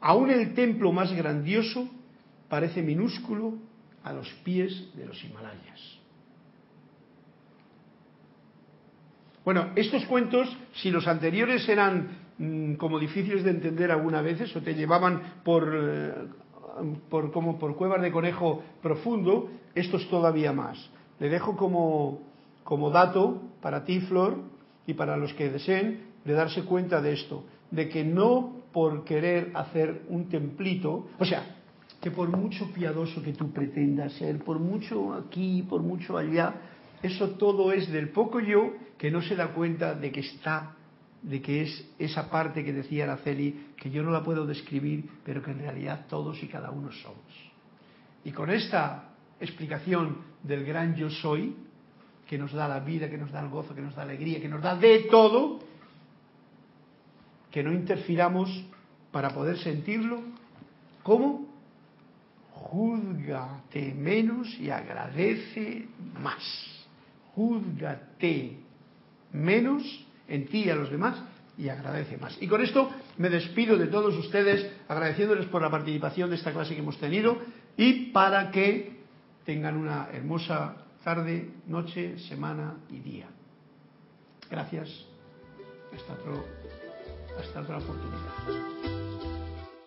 Aún 0.00 0.30
el 0.30 0.54
templo 0.54 0.92
más 0.92 1.12
grandioso 1.12 1.88
parece 2.48 2.82
minúsculo 2.82 3.54
a 4.02 4.12
los 4.12 4.28
pies 4.44 4.94
de 4.96 5.06
los 5.06 5.22
Himalayas. 5.22 5.98
Bueno, 9.44 9.70
estos 9.74 10.04
cuentos, 10.06 10.48
si 10.74 10.90
los 10.90 11.06
anteriores 11.06 11.68
eran 11.68 12.21
Mm, 12.38 12.74
como 12.74 12.98
difíciles 12.98 13.44
de 13.44 13.50
entender 13.50 13.90
algunas 13.90 14.24
veces 14.24 14.54
o 14.56 14.62
te 14.62 14.74
llevaban 14.74 15.20
por, 15.44 15.70
eh, 15.74 16.12
por, 17.10 17.30
como 17.30 17.58
por 17.58 17.76
cuevas 17.76 18.00
de 18.00 18.10
conejo 18.10 18.62
profundo, 18.80 19.50
esto 19.74 19.96
es 19.98 20.08
todavía 20.08 20.52
más. 20.52 20.78
Le 21.20 21.28
dejo 21.28 21.56
como, 21.56 22.20
como 22.64 22.90
dato 22.90 23.42
para 23.60 23.84
ti, 23.84 24.00
Flor, 24.00 24.38
y 24.86 24.94
para 24.94 25.16
los 25.16 25.32
que 25.34 25.50
deseen, 25.50 26.12
de 26.24 26.32
darse 26.32 26.64
cuenta 26.64 27.00
de 27.00 27.12
esto, 27.12 27.44
de 27.70 27.88
que 27.88 28.04
no 28.04 28.62
por 28.72 29.04
querer 29.04 29.50
hacer 29.54 30.02
un 30.08 30.28
templito, 30.28 31.08
o 31.18 31.24
sea, 31.24 31.44
que 32.00 32.10
por 32.10 32.28
mucho 32.28 32.72
piadoso 32.72 33.22
que 33.22 33.32
tú 33.34 33.52
pretendas 33.52 34.14
ser, 34.14 34.38
por 34.38 34.58
mucho 34.58 35.12
aquí, 35.14 35.62
por 35.68 35.82
mucho 35.82 36.16
allá, 36.16 36.54
eso 37.02 37.30
todo 37.30 37.72
es 37.72 37.90
del 37.92 38.08
poco 38.08 38.40
yo 38.40 38.72
que 38.96 39.10
no 39.10 39.20
se 39.20 39.36
da 39.36 39.48
cuenta 39.48 39.94
de 39.94 40.10
que 40.10 40.20
está 40.20 40.76
de 41.22 41.40
que 41.40 41.62
es 41.62 41.88
esa 41.98 42.28
parte 42.30 42.64
que 42.64 42.72
decía 42.72 43.04
Araceli, 43.04 43.68
que 43.76 43.90
yo 43.90 44.02
no 44.02 44.10
la 44.10 44.22
puedo 44.22 44.44
describir, 44.44 45.08
pero 45.24 45.42
que 45.42 45.52
en 45.52 45.60
realidad 45.60 46.06
todos 46.08 46.42
y 46.42 46.48
cada 46.48 46.70
uno 46.70 46.90
somos. 46.92 47.52
Y 48.24 48.32
con 48.32 48.50
esta 48.50 49.10
explicación 49.40 50.18
del 50.42 50.64
gran 50.64 50.96
yo 50.96 51.10
soy, 51.10 51.54
que 52.26 52.38
nos 52.38 52.52
da 52.52 52.66
la 52.66 52.80
vida, 52.80 53.08
que 53.08 53.18
nos 53.18 53.30
da 53.30 53.40
el 53.40 53.48
gozo, 53.48 53.74
que 53.74 53.82
nos 53.82 53.94
da 53.94 54.02
alegría, 54.02 54.40
que 54.40 54.48
nos 54.48 54.62
da 54.62 54.76
de 54.76 55.00
todo, 55.10 55.60
que 57.50 57.62
no 57.62 57.72
interfiramos 57.72 58.64
para 59.10 59.30
poder 59.30 59.58
sentirlo, 59.58 60.22
¿cómo? 61.02 61.46
Júzgate 62.52 63.94
menos 63.94 64.48
y 64.58 64.70
agradece 64.70 65.86
más. 66.20 66.42
Júzgate 67.34 68.56
menos 69.32 69.82
en 70.28 70.46
ti 70.46 70.64
y 70.64 70.70
a 70.70 70.74
los 70.74 70.90
demás 70.90 71.22
y 71.58 71.68
agradece 71.68 72.16
más. 72.16 72.36
Y 72.40 72.48
con 72.48 72.62
esto 72.62 72.90
me 73.18 73.28
despido 73.28 73.76
de 73.76 73.86
todos 73.86 74.16
ustedes 74.16 74.70
agradeciéndoles 74.88 75.46
por 75.46 75.62
la 75.62 75.70
participación 75.70 76.30
de 76.30 76.36
esta 76.36 76.52
clase 76.52 76.74
que 76.74 76.80
hemos 76.80 76.98
tenido 76.98 77.38
y 77.76 78.10
para 78.12 78.50
que 78.50 79.00
tengan 79.44 79.76
una 79.76 80.08
hermosa 80.12 80.76
tarde, 81.04 81.50
noche, 81.66 82.18
semana 82.18 82.76
y 82.90 83.00
día. 83.00 83.26
Gracias. 84.50 84.88
Hasta, 85.94 86.12
otro, 86.14 86.44
hasta 87.38 87.60
otra 87.60 87.78
oportunidad. 87.78 89.31